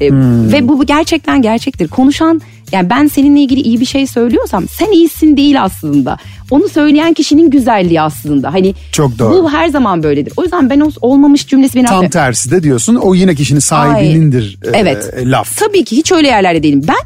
e, 0.00 0.12
ve 0.52 0.68
bu, 0.68 0.78
bu 0.78 0.86
gerçekten 0.86 1.42
gerçektir. 1.42 1.88
Konuşan 1.88 2.40
yani 2.72 2.90
ben 2.90 3.06
seninle 3.06 3.40
ilgili 3.40 3.60
iyi 3.60 3.80
bir 3.80 3.86
şey 3.86 4.06
söylüyorsam 4.06 4.68
sen 4.68 4.92
iyisin 4.92 5.36
değil 5.36 5.62
aslında. 5.62 6.18
Onu 6.50 6.68
söyleyen 6.68 7.12
kişinin 7.12 7.50
güzelliği 7.50 8.00
aslında. 8.00 8.52
Hani 8.52 8.74
Çok 8.92 9.18
doğru. 9.18 9.42
bu 9.42 9.50
her 9.52 9.68
zaman 9.68 10.02
böyledir. 10.02 10.32
O 10.36 10.42
yüzden 10.42 10.70
ben 10.70 10.80
o 10.80 10.90
olmamış 11.00 11.46
cümlesi 11.46 11.74
beni 11.78 11.86
Tam 11.86 12.04
affet- 12.04 12.10
tersi 12.10 12.50
de 12.50 12.62
diyorsun 12.62 12.94
o 12.94 13.14
yine 13.14 13.34
kişinin 13.34 13.60
sahibinindir 13.60 14.58
e, 14.64 14.68
evet. 14.72 15.10
laf. 15.24 15.56
Tabii 15.56 15.84
ki 15.84 15.96
hiç 15.96 16.12
öyle 16.12 16.28
yerlerde 16.28 16.62
değilim. 16.62 16.82
Ben 16.88 16.96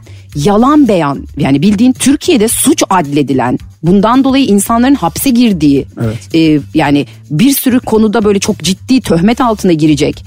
yalan 0.44 0.88
beyan 0.88 1.26
yani 1.36 1.62
bildiğin 1.62 1.92
Türkiye'de 1.92 2.48
suç 2.48 2.82
adledilen 2.90 3.58
bundan 3.82 4.24
dolayı 4.24 4.44
insanların 4.44 4.94
hapse 4.94 5.30
girdiği 5.30 5.86
Evet. 6.04 6.34
e, 6.34 6.60
yani 6.74 7.06
bir 7.30 7.50
sürü 7.52 7.80
konuda 7.80 8.24
böyle 8.24 8.38
çok 8.38 8.58
ciddi 8.58 9.00
töhmet 9.00 9.40
altına 9.40 9.72
girecek 9.72 10.24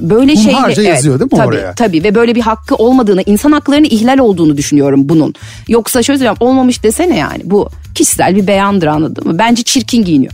böyle 0.00 0.34
Hunharca 0.34 0.74
şeyle 0.74 0.88
yazıyor 0.88 1.18
değil 1.18 1.32
mi 1.32 1.36
tabii, 1.36 1.48
oraya? 1.48 1.74
Tabii 1.74 2.04
ve 2.04 2.14
böyle 2.14 2.34
bir 2.34 2.40
hakkı 2.40 2.74
olmadığını 2.74 3.22
insan 3.22 3.52
haklarını 3.52 3.86
ihlal 3.86 4.18
olduğunu 4.18 4.56
düşünüyorum 4.56 5.08
bunun. 5.08 5.34
Yoksa 5.68 6.02
şöyle 6.02 6.18
söyleyeyim 6.18 6.36
olmamış 6.40 6.82
desene 6.82 7.16
yani 7.16 7.42
bu 7.44 7.68
kişisel 7.94 8.36
bir 8.36 8.46
beyandır 8.46 8.86
anladın 8.86 9.26
mı? 9.26 9.38
Bence 9.38 9.62
çirkin 9.62 10.04
giyiniyor. 10.04 10.32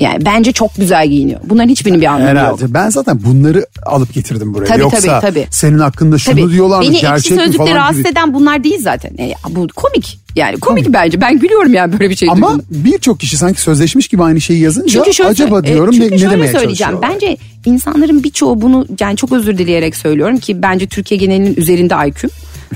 Yani 0.00 0.24
bence 0.24 0.52
çok 0.52 0.76
güzel 0.76 1.08
giyiniyor. 1.08 1.40
Bunların 1.44 1.68
hiçbirinin 1.68 2.00
bir 2.00 2.06
anlamı 2.06 2.28
yok. 2.28 2.38
Herhalde. 2.38 2.74
Ben 2.74 2.88
zaten 2.90 3.20
bunları 3.24 3.66
alıp 3.86 4.14
getirdim 4.14 4.54
buraya. 4.54 4.66
Tabii, 4.66 4.80
Yoksa 4.80 5.20
tabii, 5.20 5.34
tabii. 5.34 5.46
senin 5.50 5.78
hakkında 5.78 6.18
şunu 6.18 6.34
Tabii. 6.34 6.52
diyorlar 6.52 6.82
Beni 6.82 7.00
gerçek 7.00 7.38
ekşi 7.38 7.50
mi 7.50 7.56
falan 7.56 7.74
rahatsız 7.74 7.98
gibi. 7.98 8.08
eden 8.08 8.34
bunlar 8.34 8.64
değil 8.64 8.78
zaten. 8.80 9.10
E, 9.18 9.34
bu 9.50 9.68
komik. 9.76 10.20
Yani 10.36 10.60
komik, 10.60 10.92
bence. 10.92 11.20
Ben 11.20 11.38
gülüyorum 11.38 11.74
yani 11.74 11.92
böyle 11.92 12.10
bir 12.10 12.16
şey 12.16 12.28
Ama 12.30 12.60
birçok 12.70 13.20
kişi 13.20 13.36
sanki 13.36 13.60
sözleşmiş 13.60 14.08
gibi 14.08 14.22
aynı 14.22 14.40
şeyi 14.40 14.60
yazınca 14.60 14.88
Çünkü 14.92 15.14
şöyle, 15.14 15.30
acaba 15.30 15.60
e, 15.60 15.62
diyorum 15.62 15.92
çünkü 15.92 16.10
ne, 16.10 16.14
ne 16.14 16.18
şöyle 16.18 16.32
demeye 16.32 16.52
söyleyeceğim. 16.52 16.94
Bence 17.02 17.36
insanların 17.66 18.24
birçoğu 18.24 18.60
bunu 18.60 18.86
yani 19.00 19.16
çok 19.16 19.32
özür 19.32 19.58
dileyerek 19.58 19.96
söylüyorum 19.96 20.38
ki 20.38 20.62
bence 20.62 20.86
Türkiye 20.86 21.20
genelinin 21.20 21.56
üzerinde 21.56 21.94
IQ'm. 21.94 22.30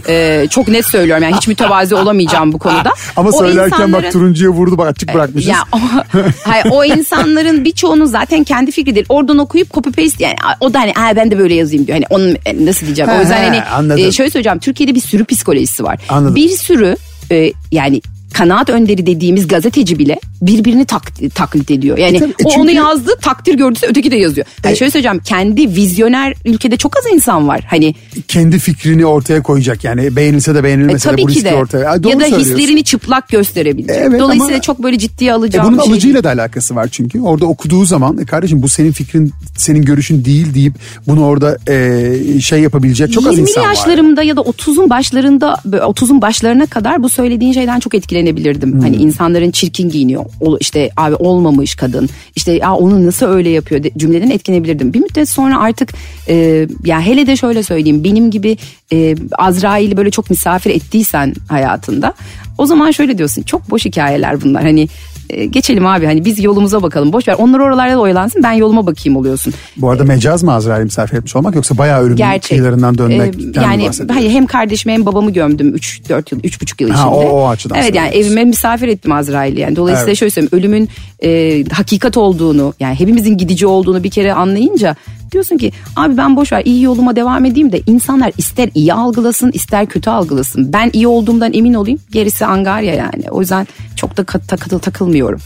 Ee, 0.08 0.46
çok 0.50 0.68
net 0.68 0.86
söylüyorum 0.86 1.22
yani 1.24 1.36
hiç 1.36 1.48
mütevazi 1.48 1.94
olamayacağım 1.94 2.52
bu 2.52 2.58
konuda. 2.58 2.92
Ama 3.16 3.28
O 3.28 3.32
söylerken 3.38 3.92
bak 3.92 4.04
insanların- 4.04 4.12
turuncuya 4.12 4.50
vurdu 4.50 4.78
bak 4.78 4.88
açık 4.88 5.14
bırakmışız. 5.14 5.48
Ya 5.50 5.56
o, 5.72 5.78
hayır, 6.44 6.66
o 6.70 6.84
insanların 6.84 7.64
birçoğunun 7.64 8.04
zaten 8.04 8.44
kendi 8.44 8.70
fikri 8.72 8.94
değil. 8.94 9.06
Oradan 9.08 9.38
okuyup 9.38 9.72
copy 9.74 9.90
paste 10.02 10.24
yani 10.24 10.34
o 10.60 10.74
da 10.74 10.80
hani 10.80 10.92
"Aa, 10.96 11.16
ben 11.16 11.30
de 11.30 11.38
böyle 11.38 11.54
yazayım 11.54 11.86
diyor. 11.86 11.96
Hani 11.98 12.06
onun 12.10 12.36
e, 12.46 12.66
nasıl 12.66 12.86
diyeceğim? 12.86 13.10
He, 13.10 13.16
o 13.16 13.20
yüzden 13.20 13.40
he, 13.42 13.44
hani 13.46 13.62
anladım. 13.62 14.04
e, 14.04 14.12
şöyle 14.12 14.30
söyleyeceğim. 14.30 14.58
Türkiye'de 14.58 14.94
bir 14.94 15.00
sürü 15.00 15.24
psikolojisi 15.24 15.84
var. 15.84 15.98
Anladım. 16.08 16.34
Bir 16.34 16.48
sürü 16.48 16.96
e, 17.32 17.52
yani 17.72 18.00
kanaat 18.34 18.70
önderi 18.70 19.06
dediğimiz 19.06 19.48
gazeteci 19.48 19.98
bile 19.98 20.20
birbirini 20.42 20.84
tak- 20.84 21.34
taklit 21.34 21.70
ediyor. 21.70 21.98
Yani 21.98 22.18
tabii, 22.18 22.30
e 22.30 22.44
o 22.44 22.48
çünkü- 22.50 22.60
onu 22.60 22.70
yazdı 22.70 23.10
takdir 23.22 23.54
gördüyse 23.54 23.86
öteki 23.86 24.10
de 24.10 24.16
yazıyor. 24.16 24.46
Yani 24.64 24.72
E- 24.72 24.76
şöyle 24.76 24.90
söyleyeceğim 24.90 25.20
kendi 25.24 25.76
vizyoner 25.76 26.34
ülkede 26.44 26.76
çok 26.76 26.96
az 26.98 27.12
insan 27.12 27.48
var. 27.48 27.64
Hani 27.70 27.94
Kendi 28.28 28.58
fikrini 28.58 29.06
ortaya 29.06 29.42
koyacak 29.42 29.84
yani 29.84 30.16
beğenilse 30.16 30.54
de 30.54 30.58
e, 30.58 30.64
beğenilmese 30.64 31.08
de 31.08 31.12
tabii 31.12 31.22
bu 31.22 31.26
ki 31.26 31.34
riski 31.34 31.50
de 31.50 31.54
ortaya. 31.54 31.90
Ay, 31.90 32.02
doğru 32.02 32.12
ya 32.12 32.20
da 32.20 32.24
hislerini 32.38 32.84
çıplak 32.84 33.28
gösterebilecek. 33.28 33.96
Evet, 33.98 34.20
Dolayısıyla 34.20 34.54
ama- 34.54 34.62
çok 34.62 34.82
böyle 34.82 34.98
ciddiye 34.98 35.30
E 35.30 35.34
alacağım 35.34 35.66
bunun 35.66 35.78
bir 35.78 35.82
şey 35.84 35.92
alıcıyla 35.92 36.24
da 36.24 36.28
alakası 36.28 36.74
var 36.74 36.88
çünkü. 36.92 37.20
Orada 37.20 37.46
okuduğu 37.46 37.84
zaman 37.84 38.18
e 38.18 38.24
kardeşim 38.24 38.62
bu 38.62 38.68
senin 38.68 38.92
fikrin, 38.92 39.32
senin 39.56 39.82
görüşün 39.82 40.24
değil 40.24 40.54
deyip 40.54 40.74
bunu 41.06 41.24
orada 41.26 41.58
e, 41.68 42.40
şey 42.40 42.60
yapabilecek 42.60 43.12
çok 43.12 43.26
az 43.26 43.34
20'li 43.34 43.40
insan 43.40 43.62
var. 43.62 43.68
yaşlarımda 43.68 44.22
ya 44.22 44.36
da 44.36 44.40
30'un 44.40 44.90
başlarında 44.90 45.56
böyle 45.64 45.82
30'un 45.82 46.20
başlarına 46.22 46.66
kadar 46.66 47.02
bu 47.02 47.08
söylediğin 47.08 47.52
şeyden 47.52 47.80
çok 47.80 47.94
etkilenebilirdim. 48.24 48.72
Hmm. 48.72 48.80
Hani 48.80 48.96
insanların 48.96 49.50
çirkin 49.50 49.90
giyiniyor. 49.90 50.24
O, 50.40 50.56
işte 50.60 50.90
abi 50.96 51.14
olmamış 51.14 51.74
kadın. 51.74 52.08
İşte 52.36 52.52
ya 52.52 52.74
onu 52.74 53.06
nasıl 53.06 53.26
öyle 53.26 53.50
yapıyor 53.50 53.82
de, 53.82 53.90
cümleden 53.96 54.30
etkilenebilirdim. 54.30 54.92
Bir 54.92 55.00
müddet 55.00 55.28
sonra 55.28 55.60
artık 55.60 55.92
e, 56.28 56.66
ya 56.84 57.00
hele 57.00 57.26
de 57.26 57.36
şöyle 57.36 57.62
söyleyeyim 57.62 58.04
benim 58.04 58.30
gibi 58.30 58.56
e, 58.92 59.14
Azrail'i 59.38 59.96
böyle 59.96 60.10
çok 60.10 60.30
misafir 60.30 60.70
ettiysen 60.70 61.34
hayatında 61.48 62.14
o 62.58 62.66
zaman 62.66 62.90
şöyle 62.90 63.18
diyorsun 63.18 63.42
çok 63.42 63.70
boş 63.70 63.84
hikayeler 63.84 64.42
bunlar. 64.42 64.62
Hani 64.62 64.88
e, 65.30 65.44
geçelim 65.46 65.86
abi 65.86 66.06
hani 66.06 66.24
biz 66.24 66.44
yolumuza 66.44 66.82
bakalım. 66.82 67.12
Boş 67.12 67.28
ver 67.28 67.34
onlar 67.38 67.58
oralarda 67.58 67.94
da 67.94 68.00
oyalansın 68.00 68.42
ben 68.42 68.52
yoluma 68.52 68.86
bakayım 68.86 69.16
oluyorsun. 69.16 69.52
Bu 69.76 69.90
arada 69.90 70.04
mecaz 70.04 70.42
mı 70.42 70.52
Azrail'i 70.52 70.84
misafir 70.84 71.16
etmiş 71.16 71.36
olmak 71.36 71.54
yoksa 71.54 71.78
bayağı 71.78 72.00
ölümün 72.00 72.16
Gerçek. 72.16 72.48
kıyılarından 72.48 72.98
dönmek 72.98 73.34
Ee, 73.34 73.60
yani 73.60 73.90
hayır 74.12 74.30
hem 74.30 74.46
kardeşimi 74.46 74.92
hem 74.92 75.06
babamı 75.06 75.30
gömdüm 75.30 75.74
3 75.74 76.00
4 76.08 76.32
yıl 76.32 76.40
3,5 76.40 76.82
yıl 76.82 76.88
içinde. 76.88 77.02
Ha, 77.02 77.10
o- 77.10 77.28
o 77.30 77.48
açıdan 77.48 77.78
Evet 77.78 77.94
yani 77.94 78.08
evime 78.08 78.44
misafir 78.44 78.88
ettim 78.88 79.12
Azrail'i 79.12 79.60
yani. 79.60 79.76
Dolayısıyla 79.76 80.08
Evet. 80.10 80.18
şöyle 80.18 80.30
söyleyeyim 80.30 80.50
ölümün 80.56 80.88
e, 81.24 81.64
hakikat 81.72 82.16
olduğunu 82.16 82.74
yani 82.80 82.94
hepimizin 83.00 83.36
gidici 83.36 83.66
olduğunu 83.66 84.04
bir 84.04 84.10
kere 84.10 84.32
anlayınca 84.34 84.96
diyorsun 85.34 85.56
ki 85.58 85.72
abi 85.96 86.16
ben 86.16 86.36
boş 86.36 86.52
ver 86.52 86.62
iyi 86.64 86.82
yoluma 86.82 87.16
devam 87.16 87.44
edeyim 87.44 87.72
de 87.72 87.80
insanlar 87.86 88.32
ister 88.38 88.68
iyi 88.74 88.92
algılasın 88.94 89.50
ister 89.54 89.86
kötü 89.86 90.10
algılasın. 90.10 90.72
Ben 90.72 90.90
iyi 90.92 91.06
olduğumdan 91.06 91.52
emin 91.54 91.74
olayım 91.74 91.98
gerisi 92.10 92.46
angarya 92.46 92.94
yani. 92.94 93.24
O 93.30 93.40
yüzden 93.40 93.66
çok 93.96 94.16
da 94.16 94.24
takıl 94.24 94.78
takılmıyorum. 94.78 95.40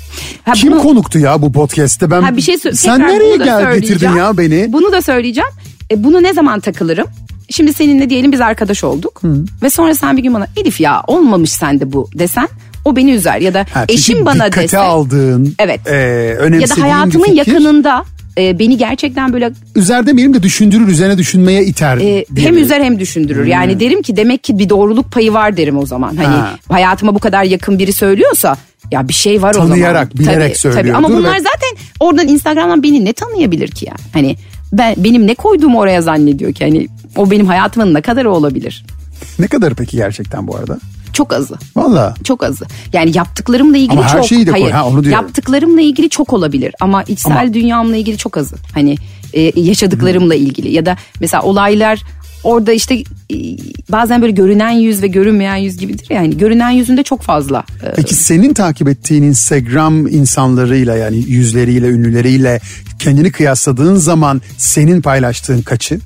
Ha, 0.44 0.52
Kim 0.52 0.72
bunu- 0.72 0.82
konuktu 0.82 1.18
ya 1.18 1.42
bu 1.42 1.52
podcast'te? 1.52 2.10
Ben 2.10 2.22
Ha 2.22 2.36
bir 2.36 2.42
şey 2.42 2.58
Sen 2.58 3.00
nereye 3.00 3.36
gel 3.36 3.74
getirdin 3.74 4.14
ya 4.16 4.38
beni? 4.38 4.72
Bunu 4.72 4.92
da 4.92 5.02
söyleyeceğim. 5.02 5.50
E, 5.90 6.04
bunu 6.04 6.22
ne 6.22 6.34
zaman 6.34 6.60
takılırım? 6.60 7.06
Şimdi 7.50 7.72
seninle 7.72 8.10
diyelim 8.10 8.32
biz 8.32 8.40
arkadaş 8.40 8.84
olduk. 8.84 9.22
Ve 9.62 9.70
sonra 9.70 9.94
sen 9.94 10.16
bir 10.16 10.22
gün 10.22 10.34
bana 10.34 10.46
Elif 10.56 10.80
ya 10.80 11.02
olmamış 11.06 11.50
sende 11.50 11.92
bu 11.92 12.08
desen 12.14 12.48
o 12.84 12.96
beni 12.96 13.10
üzer. 13.12 13.40
Ya 13.40 13.54
da 13.54 13.66
Ha, 13.74 13.84
eşim 13.88 14.26
bana 14.26 14.52
dese. 14.52 14.78
aldığın, 14.78 15.54
Evet. 15.58 15.80
e, 15.86 15.94
ya 16.60 16.68
da 16.68 16.82
hayatımın 16.82 17.32
yakınında 17.32 18.04
e, 18.38 18.58
beni 18.58 18.76
gerçekten 18.76 19.32
böyle 19.32 19.50
Üzer 19.76 20.06
demeyelim 20.06 20.34
de 20.34 20.42
düşündürür, 20.42 20.88
üzerine 20.88 21.18
düşünmeye 21.18 21.64
iter. 21.64 21.96
e, 21.98 22.24
hem 22.36 22.58
üzer 22.58 22.80
hem 22.80 22.98
düşündürür. 23.00 23.46
Yani 23.46 23.80
derim 23.80 24.02
ki 24.02 24.16
demek 24.16 24.44
ki 24.44 24.58
bir 24.58 24.68
doğruluk 24.68 25.12
payı 25.12 25.32
var 25.32 25.56
derim 25.56 25.78
o 25.78 25.86
zaman. 25.86 26.16
Hani 26.16 26.26
Ha. 26.36 26.56
hayatıma 26.68 27.14
bu 27.14 27.18
kadar 27.18 27.44
yakın 27.44 27.78
biri 27.78 27.92
söylüyorsa 27.92 28.56
ya 28.90 29.08
bir 29.08 29.12
şey 29.14 29.42
var 29.42 29.50
o 29.50 29.52
zaman. 29.54 29.68
Tanıyarak, 29.68 30.18
bilerek 30.18 30.36
tabii, 30.38 30.46
Tabii. 30.48 30.56
söylüyordur 30.74 30.98
Ama 30.98 31.08
bunlar 31.08 31.34
ve- 31.34 31.38
zaten 31.40 31.84
oradan 32.00 32.28
Instagram'dan 32.28 32.82
beni 32.82 33.04
ne 33.04 33.12
tanıyabilir 33.12 33.68
ki 33.68 33.86
yani? 33.86 33.98
Hani 34.12 34.36
ben 34.72 34.94
benim 34.98 35.26
ne 35.26 35.34
koyduğumu 35.34 35.78
oraya 35.78 36.02
zannediyor 36.02 36.52
ki 36.52 36.64
hani 36.64 36.88
o 37.16 37.30
benim 37.30 37.46
hayatımın 37.46 37.94
ne 37.94 38.00
kadarı 38.00 38.30
olabilir? 38.30 38.84
Ne 39.38 39.46
kadar 39.48 39.74
peki 39.74 39.96
gerçekten 39.96 40.46
bu 40.46 40.56
arada? 40.56 40.78
Çok 41.18 41.32
azı. 41.32 41.54
Valla. 41.76 42.14
Çok 42.24 42.44
azı. 42.44 42.64
Yani 42.92 43.16
yaptıklarımla 43.16 43.76
ilgili 43.76 43.92
Ama 43.92 44.08
her 44.08 44.16
çok. 44.16 44.26
şeyi 44.26 44.46
de 44.46 44.50
koy, 44.50 44.60
hayır. 44.60 44.72
ha, 44.74 44.86
onu 44.86 45.04
diyorum. 45.04 45.22
Yaptıklarımla 45.22 45.80
ilgili 45.80 46.08
çok 46.08 46.32
olabilir 46.32 46.74
ama 46.80 47.02
içsel 47.02 47.40
Ama- 47.42 47.54
dünyamla 47.54 47.96
ilgili 47.96 48.16
çok 48.18 48.36
azı. 48.36 48.56
Hani 48.74 48.96
e, 49.32 49.60
yaşadıklarımla 49.60 50.34
ilgili 50.34 50.72
ya 50.74 50.86
da 50.86 50.96
mesela 51.20 51.42
olaylar 51.42 52.02
orada 52.44 52.72
işte 52.72 52.94
e, 52.94 53.36
bazen 53.92 54.22
böyle 54.22 54.32
görünen 54.32 54.70
yüz 54.70 55.02
ve 55.02 55.06
görünmeyen 55.06 55.56
yüz 55.56 55.76
gibidir 55.78 56.06
ya. 56.10 56.16
Yani 56.22 56.38
görünen 56.38 56.70
yüzünde 56.70 57.02
çok 57.02 57.22
fazla. 57.22 57.64
e, 57.84 57.92
Peki 57.96 58.14
senin 58.14 58.54
takip 58.54 58.88
ettiğin 58.88 59.22
Instagram 59.22 60.06
insanlarıyla 60.06 60.96
yani 60.96 61.16
yüzleriyle, 61.16 61.86
ünlüleriyle 61.88 62.60
kendini 62.98 63.32
kıyasladığın 63.32 63.96
zaman 63.96 64.42
senin 64.58 65.00
paylaştığın 65.02 65.62
kaçı 65.62 65.98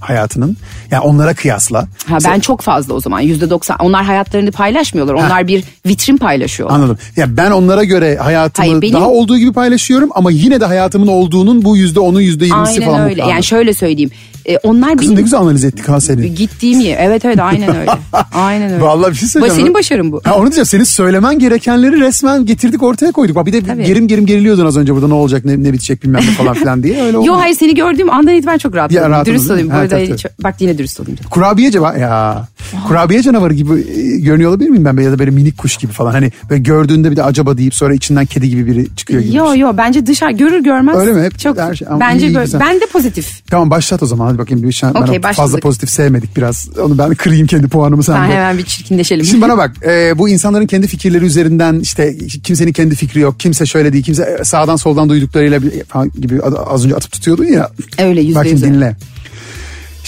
hayatının? 0.00 0.56
Yani 0.90 1.00
onlara 1.02 1.34
kıyasla. 1.34 1.86
Ha, 2.06 2.18
ben 2.24 2.40
çok 2.40 2.60
fazla 2.60 2.94
o 2.94 3.00
zaman 3.00 3.20
yüzde 3.20 3.50
doksan. 3.50 3.76
Onlar 3.80 4.04
hayatlarını 4.04 4.52
paylaşmıyorlar. 4.52 5.14
Onlar 5.14 5.48
bir 5.48 5.64
vitrin 5.86 6.16
paylaşıyorlar. 6.16 6.76
Anladım. 6.76 6.98
Ya 7.16 7.36
ben 7.36 7.50
onlara 7.50 7.84
göre 7.84 8.16
hayatımı 8.16 8.68
Hayır, 8.68 8.82
benim- 8.82 8.94
daha 8.94 9.08
olduğu 9.08 9.38
gibi 9.38 9.52
paylaşıyorum 9.52 10.10
ama 10.14 10.30
yine 10.30 10.60
de 10.60 10.64
hayatımın 10.64 11.06
olduğunun 11.06 11.64
bu 11.64 11.76
yüzde 11.76 12.00
onu 12.00 12.20
yüzde 12.20 12.46
yirmisi 12.46 12.72
Aynen 12.72 12.86
falan. 12.86 13.00
öyle. 13.00 13.22
Anladım. 13.22 13.30
Yani 13.30 13.44
şöyle 13.44 13.74
söyleyeyim. 13.74 14.10
E, 14.48 14.56
onlar 14.62 14.96
Kızım 14.96 15.10
benim 15.10 15.16
ne 15.18 15.22
güzel 15.22 15.40
analiz 15.40 15.64
ettik 15.64 15.88
ha 15.88 16.00
seni. 16.00 16.34
gittiğim 16.34 16.80
yer. 16.80 16.96
Evet 17.00 17.24
evet 17.24 17.38
aynen 17.40 17.76
öyle. 17.76 17.90
Aynen 18.34 18.72
öyle. 18.72 18.82
Vallahi 18.82 19.10
bir 19.10 19.16
şey 19.16 19.28
söyleyeceğim. 19.28 19.62
senin 19.62 19.74
başarın 19.74 20.12
bu. 20.12 20.20
Ha, 20.24 20.34
onu 20.34 20.42
diyeceğim. 20.42 20.66
Senin 20.66 20.84
söylemen 20.84 21.38
gerekenleri 21.38 22.00
resmen 22.00 22.46
getirdik 22.46 22.82
ortaya 22.82 23.12
koyduk. 23.12 23.36
Bak 23.36 23.46
bir 23.46 23.52
de 23.52 23.62
Tabii. 23.64 23.84
gerim 23.84 24.08
gerim 24.08 24.26
geriliyordun 24.26 24.66
az 24.66 24.76
önce 24.76 24.94
burada 24.94 25.08
ne 25.08 25.14
olacak 25.14 25.44
ne, 25.44 25.62
ne 25.62 25.72
bitecek 25.72 26.02
bilmem 26.02 26.22
ne 26.26 26.30
falan 26.30 26.54
filan 26.54 26.82
diye. 26.82 27.02
Öyle 27.02 27.18
Yo 27.24 27.34
hayır 27.38 27.54
seni 27.54 27.74
gördüğüm 27.74 28.10
andan 28.10 28.34
itibaren 28.34 28.58
çok 28.58 28.74
rahatladım. 28.74 29.10
rahatladın 29.10 29.30
dürüst 29.32 29.50
değil 29.50 29.64
mi? 29.64 29.72
olayım. 29.74 29.90
Ha, 29.90 29.96
tabii. 30.06 30.16
çok- 30.18 30.44
bak 30.44 30.54
yine 30.60 30.78
dürüst 30.78 31.00
olayım. 31.00 31.18
Kurabiye 31.30 31.70
canavarı 31.70 31.98
ya. 32.00 32.48
Kurabiye 32.88 33.22
canavarı 33.22 33.54
gibi 33.54 33.72
e, 33.72 34.18
görünüyor 34.20 34.50
olabilir 34.50 34.68
miyim 34.70 34.84
ben? 34.84 35.02
Ya 35.02 35.12
da 35.12 35.18
böyle 35.18 35.30
minik 35.30 35.58
kuş 35.58 35.76
gibi 35.76 35.92
falan. 35.92 36.12
Hani 36.12 36.32
böyle 36.50 36.62
gördüğünde 36.62 37.10
bir 37.10 37.16
de 37.16 37.22
acaba 37.22 37.58
deyip 37.58 37.74
sonra 37.74 37.94
içinden 37.94 38.26
kedi 38.26 38.48
gibi 38.48 38.66
biri 38.66 38.96
çıkıyor 38.96 39.20
gibi. 39.22 39.36
Yo 39.36 39.54
yo 39.56 39.72
bence 39.76 40.06
dışarı 40.06 40.32
görür 40.32 40.64
görmez. 40.64 40.96
Öyle 40.96 41.12
mi? 41.12 41.22
Hep 41.22 41.38
çok 41.38 41.58
her 41.58 41.74
şey- 41.74 41.88
bence 42.00 42.26
iyi, 42.26 42.34
böyle, 42.34 42.60
ben 42.60 42.80
de 42.80 42.86
pozitif. 42.92 43.42
Tamam 43.50 43.70
başlat 43.70 44.02
o 44.02 44.06
zaman 44.06 44.37
bakayım. 44.38 44.62
Bir 44.62 44.72
şey, 44.72 44.88
ben 44.94 45.02
Okey, 45.02 45.20
fazla 45.20 45.60
pozitif 45.60 45.90
sevmedik 45.90 46.36
biraz. 46.36 46.68
Onu 46.82 46.98
ben 46.98 47.14
kırayım 47.14 47.46
kendi 47.46 47.68
puanımı 47.68 48.02
sen 48.02 48.22
Ben 48.22 48.30
de. 48.30 48.34
hemen 48.34 48.58
bir 48.58 48.64
çirkinleşelim. 48.64 49.24
Şimdi 49.24 49.42
bana 49.42 49.58
bak 49.58 49.72
e, 49.86 50.18
bu 50.18 50.28
insanların 50.28 50.66
kendi 50.66 50.86
fikirleri 50.86 51.24
üzerinden 51.24 51.80
işte 51.80 52.16
kimsenin 52.42 52.72
kendi 52.72 52.94
fikri 52.94 53.20
yok. 53.20 53.40
Kimse 53.40 53.66
şöyle 53.66 53.92
değil 53.92 54.04
kimse 54.04 54.40
sağdan 54.44 54.76
soldan 54.76 55.08
duyduklarıyla 55.08 55.60
falan 55.88 56.10
gibi 56.20 56.42
az 56.42 56.84
önce 56.84 56.96
atıp 56.96 57.12
tutuyordun 57.12 57.44
ya. 57.44 57.70
Öyle, 57.98 58.20
yüzde 58.20 58.38
Bak 58.38 58.46
şimdi 58.48 58.62
dinle. 58.62 58.96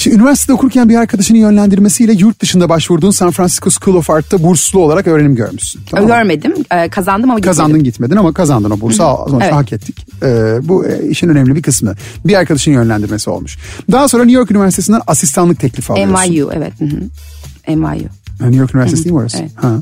Şimdi 0.00 0.16
üniversitede 0.16 0.52
okurken 0.52 0.88
bir 0.88 0.96
arkadaşının 0.96 1.38
yönlendirmesiyle 1.38 2.12
yurt 2.12 2.40
dışında 2.40 2.68
başvurduğun 2.68 3.10
San 3.10 3.30
Francisco 3.30 3.70
School 3.70 3.96
of 3.96 4.10
Art'ta 4.10 4.42
burslu 4.42 4.80
olarak 4.80 5.06
öğrenim 5.06 5.34
görmüşsün. 5.34 5.80
Tamam 5.90 6.04
mı? 6.04 6.14
Görmedim. 6.14 6.54
Ee, 6.72 6.88
kazandım 6.88 7.30
ama 7.30 7.38
gitmedim. 7.38 7.56
Kazandın 7.58 7.84
gitmedin 7.84 8.16
ama 8.16 8.32
kazandın 8.32 8.70
o 8.70 8.80
bursu. 8.80 8.96
Sonuçta 8.96 9.44
Evet. 9.44 9.54
hak 9.54 9.72
ettik. 9.72 10.06
Ee, 10.22 10.58
bu 10.62 10.86
e, 10.86 11.08
işin 11.08 11.28
önemli 11.28 11.56
bir 11.56 11.62
kısmı. 11.62 11.94
Bir 12.24 12.34
arkadaşın 12.34 12.72
yönlendirmesi 12.72 13.30
olmuş. 13.30 13.58
Daha 13.92 14.08
sonra 14.08 14.24
New 14.24 14.38
York 14.38 14.50
Üniversitesi'nden 14.50 15.00
asistanlık 15.06 15.60
teklifi 15.60 15.92
alıyorsun. 15.92 16.32
NYU 16.32 16.50
evet. 16.54 16.72
Hı 16.80 16.84
hı. 16.84 17.76
NYU. 17.76 18.08
New 18.40 18.56
York 18.56 18.74
Üniversitesi 18.74 19.04
değil 19.04 19.14
mi 19.14 19.20
orası? 19.20 19.38
Evet. 19.38 19.50
Ha. 19.54 19.72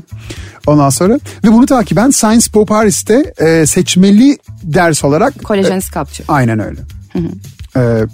Ondan 0.67 0.89
sonra 0.89 1.19
ve 1.43 1.51
bunu 1.51 1.65
takiben 1.65 2.09
Sciences 2.09 2.47
Po 2.47 2.65
Paris'te 2.65 3.33
e, 3.37 3.65
seçmeli 3.65 4.37
ders 4.63 5.03
olarak 5.03 5.33
Collagen 5.43 5.79
sculpture. 5.79 6.25
aynen 6.27 6.59
öyle. 6.59 6.79
Ee, 7.75 8.05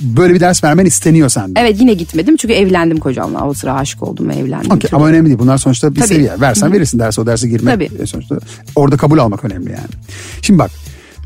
böyle 0.00 0.34
bir 0.34 0.40
ders 0.40 0.64
vermen 0.64 0.84
isteniyor 0.84 1.28
sende. 1.28 1.60
Evet 1.60 1.76
yine 1.80 1.94
gitmedim 1.94 2.36
çünkü 2.36 2.54
evlendim 2.54 2.98
kocamla. 3.00 3.48
O 3.48 3.54
sıra 3.54 3.74
aşık 3.74 4.02
oldum 4.02 4.28
ve 4.28 4.34
evlendim. 4.34 4.70
Çocuk- 4.70 4.94
ama 4.94 5.06
önemli 5.06 5.26
değil. 5.26 5.38
Bunlar 5.38 5.58
sonuçta 5.58 5.90
bir 5.94 6.00
Tabii. 6.00 6.08
seviye. 6.08 6.40
Versen 6.40 6.72
verirsin 6.72 6.98
derse 6.98 7.20
o 7.20 7.26
derse 7.26 7.48
girmek. 7.48 7.74
Tabii. 7.74 8.02
e, 8.02 8.06
Sonuçta 8.06 8.38
orada 8.76 8.96
kabul 8.96 9.18
almak 9.18 9.44
önemli 9.44 9.70
yani. 9.70 9.88
Şimdi 10.42 10.58
bak 10.58 10.70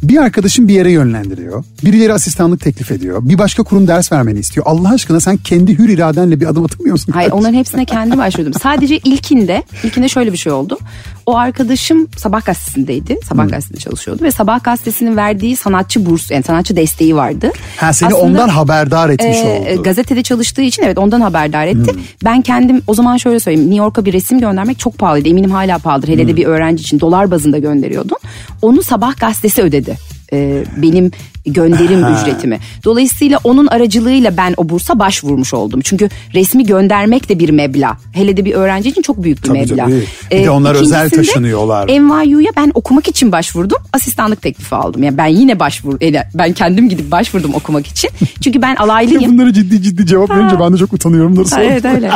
bir 0.03 0.17
arkadaşın 0.17 0.69
bir 0.69 0.75
yere 0.75 0.91
yönlendiriyor. 0.91 1.65
Birileri 1.85 2.13
asistanlık 2.13 2.61
teklif 2.61 2.91
ediyor. 2.93 3.19
Bir 3.23 3.39
başka 3.39 3.63
kurum 3.63 3.89
ders 3.89 4.13
vermeni 4.13 4.39
istiyor. 4.39 4.67
Allah 4.69 4.91
aşkına 4.93 5.21
sen 5.21 5.37
kendi 5.37 5.79
hür 5.79 5.89
iradenle 5.89 6.41
bir 6.41 6.47
adım 6.47 6.65
atmıyor 6.65 6.93
musun? 6.93 7.13
Hayır 7.13 7.31
onların 7.31 7.55
hepsine 7.55 7.85
kendi 7.85 8.19
başvurdum. 8.19 8.53
Sadece 8.63 8.97
ilkinde, 8.99 9.63
ilkinde 9.85 10.09
şöyle 10.09 10.33
bir 10.33 10.39
şey 10.39 10.53
oldu. 10.53 10.79
O 11.27 11.37
arkadaşım 11.37 12.07
Sabah 12.17 12.45
gazetesindeydi. 12.45 13.19
Sabah 13.25 13.43
Hmm. 13.43 13.51
gazetesinde 13.51 13.79
çalışıyordu 13.81 14.23
ve 14.23 14.31
Sabah 14.31 14.65
gazetesinin 14.65 15.17
verdiği 15.17 15.57
sanatçı 15.57 16.07
burs, 16.07 16.31
yani 16.31 16.43
sanatçı 16.43 16.77
desteği 16.77 17.17
vardı. 17.17 17.51
Ha 17.77 17.93
seni 17.93 18.07
Aslında, 18.09 18.23
ondan 18.23 18.49
haberdar 18.49 19.11
etmiş 19.11 19.37
e, 19.39 19.73
oldu. 19.75 19.83
Gazetede 19.83 20.23
çalıştığı 20.23 20.63
için 20.63 20.83
evet 20.83 20.99
ondan 20.99 21.21
haberdar 21.21 21.67
etti. 21.67 21.93
Hmm. 21.93 22.01
Ben 22.25 22.43
kendim 22.43 22.83
o 22.87 22.95
zaman 22.95 23.17
şöyle 23.17 23.41
söyleyeyim. 23.41 23.71
New 23.71 23.85
York'a 23.85 24.05
bir 24.05 24.13
resim 24.13 24.41
göndermek 24.41 24.79
çok 24.79 24.99
pahalıydı. 24.99 25.29
Eminim 25.29 25.51
hala 25.51 25.79
pahalıdır. 25.79 26.09
Hele 26.09 26.23
Hmm. 26.23 26.29
de 26.29 26.37
bir 26.37 26.47
öğrenci 26.47 26.81
için 26.81 27.01
dolar 27.01 27.31
bazında 27.31 27.59
gönderiyordun. 27.59 28.19
Onu 28.63 28.83
Sabah 28.83 29.17
gazetesi 29.17 29.63
ödedi. 29.63 29.97
E, 30.33 30.65
benim 30.77 31.11
gönderim 31.47 32.03
Ha. 32.03 32.21
ücretimi. 32.23 32.59
Dolayısıyla 32.85 33.39
onun 33.45 33.67
aracılığıyla 33.67 34.37
ben 34.37 34.55
o 34.57 34.69
bursa 34.69 34.99
başvurmuş 34.99 35.55
oldum. 35.55 35.81
Çünkü 35.85 36.09
resmi 36.35 36.67
göndermek 36.67 37.29
de 37.29 37.39
bir 37.39 37.51
meblağ. 37.51 37.97
Hele 38.13 38.37
de 38.37 38.45
bir 38.45 38.55
öğrenci 38.55 38.89
için 38.89 39.03
çok 39.03 39.23
büyük 39.23 39.43
bir 39.43 39.49
Tabii, 39.49 39.59
meblağ. 39.59 39.85
tabii. 39.85 40.05
Bir 40.31 40.45
de 40.45 40.51
onlar 40.51 40.75
özel 40.75 41.11
taşınıyorlar. 41.11 41.89
NYU'ya 41.89 42.51
ben 42.57 42.71
okumak 42.75 43.09
için 43.09 43.33
başvurdum. 43.33 43.79
Asistanlık 43.93 44.43
teklifi 44.43 44.75
aldım. 44.75 45.03
Yani 45.03 45.17
ben 45.19 45.27
yine 45.27 45.61
başvur 45.61 45.97
yani 46.01 46.19
ben 46.35 46.53
kendim 46.53 46.89
gidip 46.89 47.11
başvurdum 47.11 47.55
okumak 47.55 47.87
için. 47.87 48.11
Çünkü 48.43 48.63
ben 48.63 48.77
alaylıyım. 48.77 49.33
Bunları 49.33 49.53
ciddi 49.53 49.83
ciddi 49.83 50.07
cevap 50.07 50.31
verince 50.31 50.61
ben 50.61 50.73
de 50.73 50.77
çok 50.77 50.93
utanıyorum. 50.93 51.37
Ha, 51.51 51.63
Evet 51.63 51.85
öyle. 51.85 52.11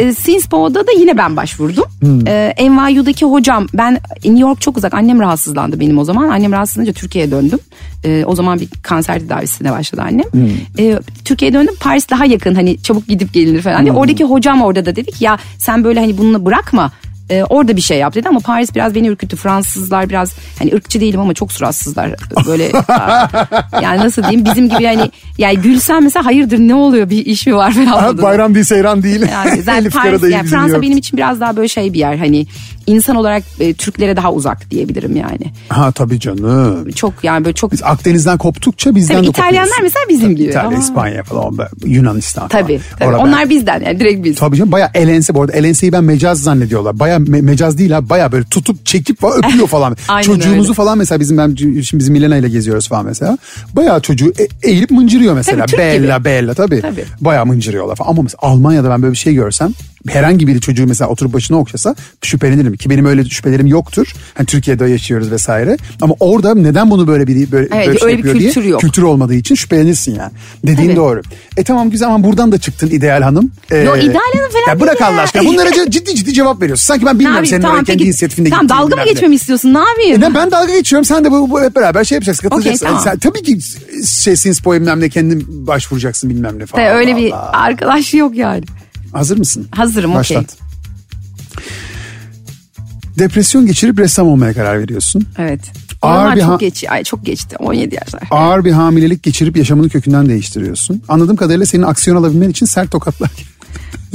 E, 0.00 0.14
Sinspo'da 0.14 0.86
da 0.86 0.92
yine 0.98 1.16
ben 1.16 1.36
başvurdum. 1.36 1.84
Ee, 2.26 2.54
NYU'daki 2.60 3.24
hocam 3.24 3.66
ben 3.74 3.92
New 4.24 4.40
York 4.40 4.60
çok 4.60 4.76
uzak. 4.76 4.94
Annem 4.94 5.20
rahatsızlandı 5.20 5.80
benim 5.80 5.98
o 5.98 6.04
zaman. 6.04 6.28
Annem 6.28 6.52
rahatsızlanınca 6.52 6.92
Türkiye'ye 6.92 7.30
döndüm. 7.30 7.58
Ee, 8.04 8.23
o 8.26 8.34
zaman 8.34 8.60
bir 8.60 8.68
kanser 8.82 9.20
tedavisine 9.20 9.72
başladı 9.72 10.02
annem. 10.04 10.26
Ee, 10.78 10.98
Türkiye'ye 11.24 11.54
döndüm. 11.54 11.74
Paris 11.80 12.10
daha 12.10 12.24
yakın 12.24 12.54
hani 12.54 12.82
çabuk 12.82 13.08
gidip 13.08 13.32
gelinir 13.32 13.62
falan. 13.62 13.82
diye. 13.82 13.92
Oradaki 13.92 14.24
hocam 14.24 14.62
orada 14.62 14.86
da 14.86 14.96
dedi 14.96 15.10
ki 15.10 15.24
ya 15.24 15.38
sen 15.58 15.84
böyle 15.84 16.00
hani 16.00 16.18
bunu 16.18 16.44
bırakma. 16.44 16.92
Ee, 17.30 17.44
orada 17.44 17.76
bir 17.76 17.80
şey 17.80 17.98
yap 17.98 18.14
dedi 18.14 18.28
ama 18.28 18.40
Paris 18.40 18.74
biraz 18.74 18.94
beni 18.94 19.08
ürküttü. 19.08 19.36
Fransızlar 19.36 20.08
biraz 20.08 20.32
hani 20.58 20.74
ırkçı 20.74 21.00
değilim 21.00 21.20
ama 21.20 21.34
çok 21.34 21.52
suratsızlar. 21.52 22.14
Böyle 22.46 22.64
yani 23.82 24.00
nasıl 24.00 24.22
diyeyim 24.22 24.44
bizim 24.44 24.68
gibi 24.68 24.82
yani 24.82 25.10
yani 25.38 25.58
gülsem 25.58 26.02
mesela 26.02 26.26
hayırdır 26.26 26.58
ne 26.58 26.74
oluyor 26.74 27.10
bir 27.10 27.26
iş 27.26 27.46
mi 27.46 27.56
var 27.56 27.72
falan. 27.72 28.22
Bayram 28.22 28.54
değil 28.54 28.64
seyran 28.64 29.02
değil. 29.02 29.20
Yani 29.32 29.62
zaten 29.62 29.90
Paris, 29.90 30.22
yani 30.22 30.48
Fransa 30.48 30.74
yok. 30.74 30.82
benim 30.82 30.98
için 30.98 31.16
biraz 31.16 31.40
daha 31.40 31.56
böyle 31.56 31.68
şey 31.68 31.92
bir 31.92 31.98
yer 31.98 32.16
hani 32.16 32.46
insan 32.86 33.16
olarak 33.16 33.42
e, 33.60 33.74
Türklere 33.74 34.16
daha 34.16 34.32
uzak 34.32 34.70
diyebilirim 34.70 35.16
yani. 35.16 35.52
Ha 35.68 35.92
tabii 35.92 36.20
canım. 36.20 36.90
Çok 36.90 37.12
yani 37.22 37.44
böyle 37.44 37.54
çok 37.54 37.72
Biz 37.72 37.82
Akdeniz'den 37.82 38.38
koptukça 38.38 38.94
bizden 38.94 39.14
Tabii 39.14 39.26
de 39.26 39.30
İtalyanlar 39.30 39.62
kopuyoruz. 39.62 39.82
mesela 39.82 40.08
bizim 40.08 40.28
Tabii, 40.28 40.36
gibi. 40.36 40.48
İtalya, 40.48 40.78
Aa. 40.78 40.80
İspanya 40.80 41.22
falan. 41.22 41.58
Yunanistan 41.84 42.48
falan. 42.48 42.64
tabii, 42.64 42.80
tabii. 42.98 43.08
Orada 43.08 43.22
onlar 43.22 43.50
bizden 43.50 43.80
yani 43.80 44.00
direkt 44.00 44.24
biz. 44.24 44.36
Tabii 44.36 44.56
canım 44.56 44.72
baya 44.72 44.90
elense 44.94 45.34
bu 45.34 45.42
arada 45.42 45.52
elenseyi 45.52 45.92
ben 45.92 46.04
mecaz 46.04 46.42
zannediyorlar. 46.42 46.98
Baya 47.14 47.26
me- 47.38 47.42
mecaz 47.42 47.78
değil 47.78 47.90
ha 47.90 48.08
baya 48.08 48.32
böyle 48.32 48.44
tutup 48.44 48.86
çekip 48.86 49.20
falan 49.20 49.44
öpüyor 49.44 49.66
falan. 49.68 49.96
Çocuğumuzu 50.22 50.68
öyle. 50.68 50.74
falan 50.74 50.98
mesela 50.98 51.20
bizim 51.20 51.38
ben 51.38 51.54
şimdi 51.56 51.84
biz 51.98 52.08
Milena 52.08 52.36
ile 52.36 52.48
geziyoruz 52.48 52.88
falan 52.88 53.06
mesela. 53.06 53.38
Baya 53.72 54.00
çocuğu 54.00 54.32
e- 54.38 54.68
eğilip 54.70 54.90
mıncırıyor 54.90 55.34
mesela. 55.34 55.58
Tabii, 55.58 55.70
Türk 55.70 55.78
bella 55.80 56.16
gibi. 56.16 56.24
bella 56.24 56.54
tabii. 56.54 56.80
Tabii. 56.80 57.04
Baya 57.20 57.44
mıncırıyorlar 57.44 57.96
falan. 57.96 58.10
Ama 58.10 58.22
mesela 58.22 58.38
Almanya'da 58.42 58.90
ben 58.90 59.02
böyle 59.02 59.12
bir 59.12 59.18
şey 59.18 59.34
görsem 59.34 59.72
herhangi 60.08 60.46
biri 60.46 60.60
çocuğu 60.60 60.86
mesela 60.86 61.10
oturup 61.10 61.32
başına 61.32 61.58
okşasa 61.58 61.94
şüphelenirim 62.22 62.76
ki 62.76 62.90
benim 62.90 63.06
öyle 63.06 63.24
şüphelerim 63.24 63.66
yoktur. 63.66 64.12
Hani 64.34 64.46
Türkiye'de 64.46 64.84
yaşıyoruz 64.84 65.30
vesaire. 65.30 65.76
Ama 66.00 66.14
orada 66.20 66.54
neden 66.54 66.90
bunu 66.90 67.06
böyle 67.06 67.26
bir 67.26 67.52
böyle, 67.52 67.68
Evet, 67.74 67.86
böyle 67.86 67.98
şey 67.98 68.06
öyle 68.08 68.12
bir 68.18 68.18
yapıyor 68.18 68.34
diye 68.34 68.50
kültür 68.50 68.68
yok. 68.68 68.80
kültür 68.80 69.02
olmadığı 69.02 69.34
için 69.34 69.54
şüphelenirsin 69.54 70.14
yani. 70.14 70.32
Dediğin 70.66 70.88
Tabii. 70.88 70.96
doğru. 70.96 71.20
E 71.56 71.64
tamam 71.64 71.90
güzel 71.90 72.08
ama 72.08 72.24
buradan 72.24 72.52
da 72.52 72.58
çıktın 72.58 72.90
ideal 72.90 73.22
hanım. 73.22 73.52
Ee, 73.70 73.76
Yo, 73.76 73.96
ideal 73.96 74.20
hanım 74.34 74.50
falan 74.52 74.74
Ya 74.74 74.80
bırak 74.80 75.00
ya. 75.00 75.06
Allah 75.06 75.20
aşkına. 75.20 75.44
Bunlara 75.44 75.70
ciddi 75.90 76.14
ciddi 76.14 76.32
cevap 76.32 76.62
veriyorsun. 76.62 76.84
Sanki 76.84 77.06
ben 77.06 77.18
bilmiyorum 77.18 77.46
senin 77.46 77.62
Tamam, 77.62 77.84
kendi 77.84 78.02
inisiyatifinde 78.02 78.50
Tamam 78.50 78.68
dalga 78.68 78.96
mı 78.96 79.04
geçmemi 79.04 79.34
istiyorsun 79.34 79.74
ne 79.74 79.78
yapayım? 79.78 80.22
E, 80.22 80.34
ben 80.34 80.50
dalga 80.50 80.72
geçiyorum. 80.76 81.04
Sen 81.04 81.24
de 81.24 81.30
bu, 81.30 81.50
bu 81.50 81.62
hep 81.62 81.76
beraber 81.76 82.04
şey 82.04 82.16
yapacaksın. 82.16 82.48
Katılacaksın. 82.48 82.86
Okey, 82.86 82.96
tamam. 82.98 83.04
Sen, 83.04 83.18
tabii 83.18 83.42
ki 83.42 83.58
şey 84.22 84.34
bilmem 84.66 85.00
ne 85.00 85.08
kendin 85.08 85.66
başvuracaksın 85.66 86.30
bilmem 86.30 86.58
ne 86.58 86.66
falan. 86.66 86.86
Öyle 86.86 87.16
bir 87.16 87.32
arkadaş 87.52 88.14
yok 88.14 88.36
yani. 88.36 88.64
Hazır 89.14 89.38
mısın? 89.38 89.66
Hazırım, 89.70 90.10
okey. 90.10 90.20
Başlat. 90.20 90.56
Depresyon 93.18 93.66
geçirip 93.66 93.98
ressam 93.98 94.28
olmaya 94.28 94.54
karar 94.54 94.80
veriyorsun. 94.80 95.26
Evet. 95.38 95.60
Ağır 96.02 96.24
Onlar 96.24 96.36
bir 96.36 96.40
çok 96.40 96.60
geç, 96.60 96.84
ay 96.88 97.04
çok 97.04 97.26
geçti 97.26 97.56
17 97.58 97.94
yaşlar. 97.94 98.22
Ağır 98.30 98.64
bir 98.64 98.72
hamilelik 98.72 99.22
geçirip 99.22 99.56
yaşamını 99.56 99.88
kökünden 99.88 100.28
değiştiriyorsun. 100.28 101.02
Anladığım 101.08 101.36
kadarıyla 101.36 101.66
senin 101.66 101.82
aksiyon 101.82 102.16
alabilmen 102.16 102.50
için 102.50 102.66
sert 102.66 102.90
tokatlar. 102.90 103.30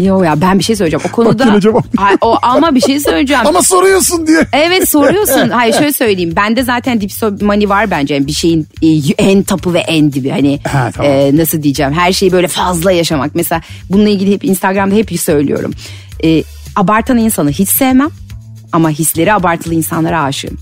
Yo 0.01 0.23
ya 0.23 0.41
ben 0.41 0.59
bir 0.59 0.63
şey 0.63 0.75
söyleyeceğim. 0.75 1.05
O 1.09 1.11
konuda 1.15 1.45
yine 1.45 1.61
cevap. 1.61 1.85
Ay, 1.97 2.17
o 2.21 2.37
ama 2.41 2.75
bir 2.75 2.81
şey 2.81 2.99
söyleyeceğim. 2.99 3.47
Ama 3.47 3.61
soruyorsun 3.61 4.27
diye. 4.27 4.47
Evet 4.53 4.89
soruyorsun. 4.89 5.49
Hayır 5.53 5.73
şöyle 5.73 5.93
söyleyeyim. 5.93 6.33
Bende 6.35 6.63
zaten 6.63 7.01
dipsomani 7.01 7.69
var 7.69 7.91
bence. 7.91 8.13
Yani 8.13 8.27
bir 8.27 8.31
şeyin 8.31 8.67
e, 8.81 8.87
en 9.17 9.43
tapı 9.43 9.73
ve 9.73 9.79
en 9.79 10.13
dibi. 10.13 10.29
Hani 10.29 10.59
Ha, 10.71 10.89
tamam. 10.93 11.11
e, 11.11 11.37
nasıl 11.37 11.63
diyeceğim. 11.63 11.93
Her 11.93 12.11
şeyi 12.13 12.31
böyle 12.31 12.47
fazla 12.47 12.91
yaşamak. 12.91 13.35
Mesela 13.35 13.61
bununla 13.89 14.09
ilgili 14.09 14.33
hep 14.33 14.43
Instagram'da 14.43 14.95
hep 14.95 15.19
söylüyorum. 15.19 15.73
E, 16.23 16.43
abartan 16.75 17.17
insanı 17.17 17.51
hiç 17.51 17.69
sevmem. 17.69 18.09
Ama 18.71 18.89
hisleri 18.89 19.33
abartılı 19.33 19.73
insanlara 19.73 20.23
aşığım. 20.23 20.57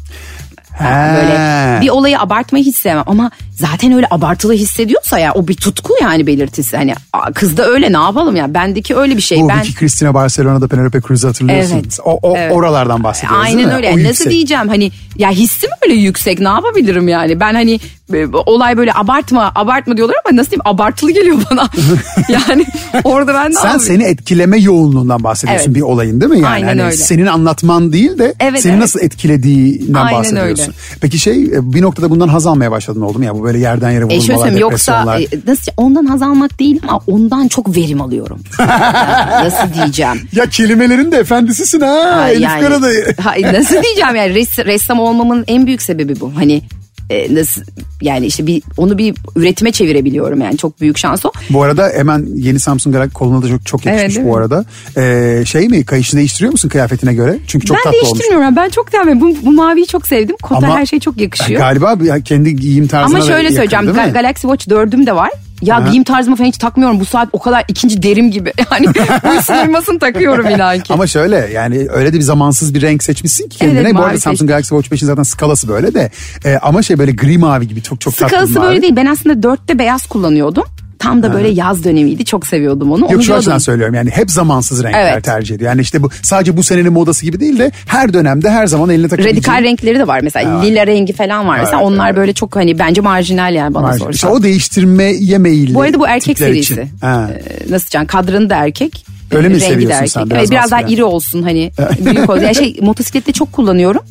Ha. 0.79 1.15
Böyle 1.17 1.81
bir 1.81 1.89
olayı 1.89 2.19
abartmayı 2.19 2.65
hiç 2.65 2.77
sevmem 2.77 3.03
ama 3.07 3.31
zaten 3.59 3.91
öyle 3.91 4.07
abartılı 4.11 4.53
hissediyorsa 4.53 5.19
ya 5.19 5.33
o 5.33 5.47
bir 5.47 5.53
tutku 5.55 5.93
yani 6.01 6.27
belirtisi. 6.27 6.77
Hani 6.77 6.93
aa, 7.13 7.31
kız 7.33 7.57
da 7.57 7.65
öyle 7.65 7.93
ne 7.93 7.97
yapalım 7.97 8.35
ya 8.35 8.53
bendeki 8.53 8.95
öyle 8.95 9.17
bir 9.17 9.21
şey. 9.21 9.41
Bu 9.41 9.49
ben 9.49 9.59
Vicky 9.59 9.73
Cristina 9.75 10.13
Barcelona'da 10.13 10.67
Penelope 10.67 11.01
Cruz'u 11.07 11.27
hatırlıyorsun. 11.27 11.73
Evet, 11.73 11.97
O, 12.05 12.19
o 12.21 12.37
evet. 12.37 12.51
oralardan 12.51 13.03
bahsediyoruz 13.03 13.45
Aynen 13.45 13.71
öyle. 13.71 13.87
O 13.89 13.91
Nasıl 13.93 14.07
yüksek. 14.07 14.31
diyeceğim 14.31 14.67
hani 14.67 14.91
ya 15.17 15.31
hissim 15.31 15.69
öyle 15.83 15.93
yüksek 15.93 16.39
ne 16.39 16.47
yapabilirim 16.47 17.07
yani? 17.07 17.39
Ben 17.39 17.53
hani 17.53 17.79
e, 18.13 18.25
olay 18.45 18.77
böyle 18.77 18.93
abartma 18.93 19.51
abartma 19.55 19.97
diyorlar 19.97 20.15
ama 20.25 20.37
nasıl 20.37 20.51
diyeyim 20.51 20.61
abartılı 20.65 21.11
geliyor 21.11 21.37
bana. 21.51 21.69
yani 22.29 22.65
orada 23.03 23.33
ben 23.33 23.49
ne 23.51 23.55
Sen 23.55 23.77
seni 23.77 24.03
etkileme 24.03 24.57
yoğunluğundan 24.57 25.23
bahsediyorsun 25.23 25.65
Evet. 25.65 25.75
bir 25.75 25.81
olayın 25.81 26.21
değil 26.21 26.31
mi? 26.31 26.37
Yani 26.37 26.47
Aynen 26.47 26.67
hani 26.67 26.83
öyle. 26.83 26.95
senin 26.95 27.25
anlatman 27.25 27.93
değil 27.93 28.17
de 28.17 28.33
Evet, 28.39 28.61
seni 28.61 28.71
evet. 28.71 28.81
nasıl 28.81 28.99
etkilediğinden 28.99 29.99
Aynen 30.05 30.19
bahsediyorsun. 30.19 30.63
öyle. 30.63 30.73
Peki 31.01 31.19
şey 31.19 31.43
e, 31.43 31.73
bir 31.73 31.81
noktada 31.81 32.09
bundan 32.09 32.27
haz 32.27 32.45
almaya 32.47 32.71
başladın 32.71 33.01
oldu 33.01 33.17
mu 33.19 33.25
ya 33.25 33.35
bu 33.35 33.46
böyle 33.47 33.59
yerden 33.59 33.91
yere 33.91 34.03
E 34.03 34.17
vurulmalar, 34.17 34.51
yoksa 34.51 34.93
depresyonlar. 34.93 35.19
e, 35.19 35.27
nasıl 35.51 35.71
ondan 35.77 36.05
haz 36.05 36.21
almak 36.21 36.59
değil 36.59 36.79
ama 36.87 36.99
ondan 37.07 37.47
çok 37.47 37.75
verim 37.75 38.01
alıyorum. 38.01 38.39
Yani 38.59 39.45
nasıl 39.45 39.73
diyeceğim? 39.73 40.21
Ya 40.33 40.45
kelimelerin 40.45 41.11
de 41.11 41.17
efendisisin 41.17 41.81
ha 41.81 41.87
Ha, 42.15 42.29
Elif 42.29 42.41
yani- 42.41 42.61
Karadayı. 42.61 43.05
Ha, 43.23 43.33
nasıl 43.53 43.75
diyeceğim 43.83 44.15
yani 44.15 44.35
res, 44.35 44.59
ressam 44.59 44.99
olmamın 44.99 45.43
en 45.47 45.65
büyük 45.65 45.81
sebebi 45.81 46.19
bu. 46.19 46.31
Hani 46.35 46.61
e, 47.09 47.35
nasıl 47.35 47.61
yani 48.01 48.25
işte 48.25 48.47
bir 48.47 48.63
onu 48.77 48.97
bir 48.97 49.15
üretime 49.35 49.71
çevirebiliyorum 49.71 50.41
yani 50.41 50.57
çok 50.57 50.81
büyük 50.81 50.97
şans 50.97 51.25
o. 51.25 51.31
Bu 51.49 51.63
arada 51.63 51.91
hemen 51.95 52.25
yeni 52.35 52.59
Samsung 52.59 52.95
Galaxy 52.95 53.13
koluna 53.13 53.43
da 53.43 53.47
çok 53.47 53.65
çok 53.65 53.85
yakışmış 53.85 54.15
Evet, 54.17 54.25
bu 54.25 54.29
mi? 54.29 54.37
arada. 54.37 54.65
Ee, 54.97 55.45
şey 55.45 55.67
mi 55.67 55.85
kayışı 55.85 56.17
değiştiriyor 56.17 56.51
musun 56.51 56.69
kıyafetine 56.69 57.13
göre? 57.13 57.37
Çünkü 57.47 57.65
çok 57.65 57.77
ben 57.77 57.83
tatlı 57.83 57.97
olmuş. 57.99 58.11
değiştirmiyorum 58.19 58.55
ben 58.55 58.69
çok 58.69 58.89
sevdim. 58.89 59.21
Bu, 59.21 59.35
bu 59.45 59.51
maviyi 59.51 59.87
çok 59.87 60.07
sevdim. 60.07 60.35
Kota 60.43 60.67
Ama- 60.67 60.77
her 60.79 60.85
şey 60.85 60.99
çok 60.99 61.21
yakışıyor. 61.21 61.59
Galiba 61.59 62.19
kendi 62.25 62.55
giyim 62.55 62.87
tarzına 62.87 63.17
Ama 63.17 63.25
şöyle 63.25 63.43
yakın, 63.43 63.55
söyleyeceğim 63.55 64.13
Galaxy 64.13 64.41
Watch 64.47 64.67
4'üm 64.67 65.05
de 65.07 65.15
var. 65.15 65.29
Ya 65.61 65.75
Aha. 65.75 65.87
giyim 65.89 66.03
tarzımı 66.03 66.35
falan 66.35 66.47
hiç 66.47 66.57
takmıyorum. 66.57 66.99
Bu 66.99 67.05
saat 67.05 67.29
o 67.33 67.39
kadar 67.39 67.63
ikinci 67.67 68.03
derim 68.03 68.31
gibi. 68.31 68.53
Yani 68.71 68.87
uysun 69.35 69.53
uyumasını 69.53 69.99
takıyorum 69.99 70.49
inan 70.49 70.79
ki. 70.79 70.93
Ama 70.93 71.07
şöyle 71.07 71.49
yani 71.53 71.87
öyle 71.93 72.13
de 72.13 72.17
bir 72.17 72.21
zamansız 72.23 72.73
bir 72.73 72.81
renk 72.81 73.03
seçmişsin 73.03 73.49
ki 73.49 73.57
kendine. 73.57 73.79
Evet, 73.79 73.93
Bu 73.93 73.97
arada 73.99 74.07
mavi 74.09 74.19
Samsung. 74.19 74.49
Galaxy 74.49 74.69
Watch 74.75 74.91
5'in 74.91 75.07
zaten 75.07 75.23
skalası 75.23 75.67
böyle 75.67 75.93
de. 75.93 76.11
Ee, 76.45 76.57
ama 76.61 76.81
şey 76.83 76.99
böyle 76.99 77.11
gri 77.11 77.37
mavi 77.37 77.67
gibi 77.67 77.81
çok 77.81 78.01
çok 78.01 78.13
tatlı 78.17 78.25
bir 78.25 78.29
Skalası 78.37 78.53
mavi. 78.59 78.67
böyle 78.67 78.81
değil. 78.81 78.95
Ben 78.95 79.05
aslında 79.05 79.47
4'te 79.47 79.79
beyaz 79.79 80.05
kullanıyordum. 80.05 80.63
Tam 80.99 81.23
da 81.23 81.33
böyle 81.33 81.47
yaz 81.49 81.83
dönemiydi. 81.83 82.25
Çok 82.25 82.47
seviyordum 82.47 82.91
onu. 82.91 83.01
Yok 83.01 83.11
onu 83.15 83.23
şu 83.23 83.33
açıdan 83.33 83.43
diyordum. 83.45 83.59
söylüyorum 83.59 83.95
yani 83.95 84.09
hep 84.09 84.31
zamansız 84.31 84.83
renkler 84.83 85.11
Evet. 85.13 85.23
tercih 85.23 85.55
ediyor. 85.55 85.69
Yani 85.71 85.81
işte 85.81 86.03
bu 86.03 86.09
sadece 86.21 86.57
bu 86.57 86.63
senenin 86.63 86.93
modası 86.93 87.25
gibi 87.25 87.39
değil 87.39 87.59
de 87.59 87.71
her 87.85 88.13
dönemde 88.13 88.49
her 88.49 88.67
zaman 88.67 88.89
eline 88.89 89.03
takabileceğin. 89.07 89.35
Radikal 89.37 89.63
renkleri 89.63 89.99
de 89.99 90.07
var 90.07 90.19
mesela. 90.23 90.61
Lila 90.61 90.87
rengi 90.87 91.13
falan 91.13 91.47
var. 91.47 91.59
Mesela 91.59 91.77
Evet, 91.77 91.87
onlar 91.87 92.07
evet. 92.07 92.17
böyle 92.17 92.33
çok 92.33 92.55
hani 92.55 92.79
bence 92.79 93.01
marjinal 93.01 93.53
yani 93.55 93.73
bana 93.73 93.83
Var. 93.87 93.93
sorsan. 93.93 94.11
İşte 94.11 94.27
o 94.27 94.43
değiştirmeye 94.43 95.37
meyilli 95.37 95.73
Bu 95.73 95.81
arada 95.81 95.99
bu 95.99 96.07
erkek 96.07 96.37
serisi. 96.37 96.59
için. 96.73 96.89
Ha. 97.01 97.29
Ee, 97.33 97.71
nasıl 97.71 97.85
diyeceğim? 97.85 98.07
Kadranı 98.07 98.49
da 98.49 98.55
erkek. 98.55 99.05
Öyle 99.31 99.47
mi 99.47 99.55
de 99.55 99.59
seviyorsun 99.59 100.05
sen? 100.05 100.29
Biraz 100.29 100.39
Evet, 100.39 100.51
biraz 100.51 100.71
daha 100.71 100.81
iri 100.81 101.03
olsun 101.03 101.43
hani 101.43 101.71
büyük 102.05 102.29
olsun. 102.29 102.43
Yani 102.43 102.55
şey 102.55 102.77
motosiklette 102.81 103.31
çok 103.31 103.51
kullanıyorum. 103.53 104.01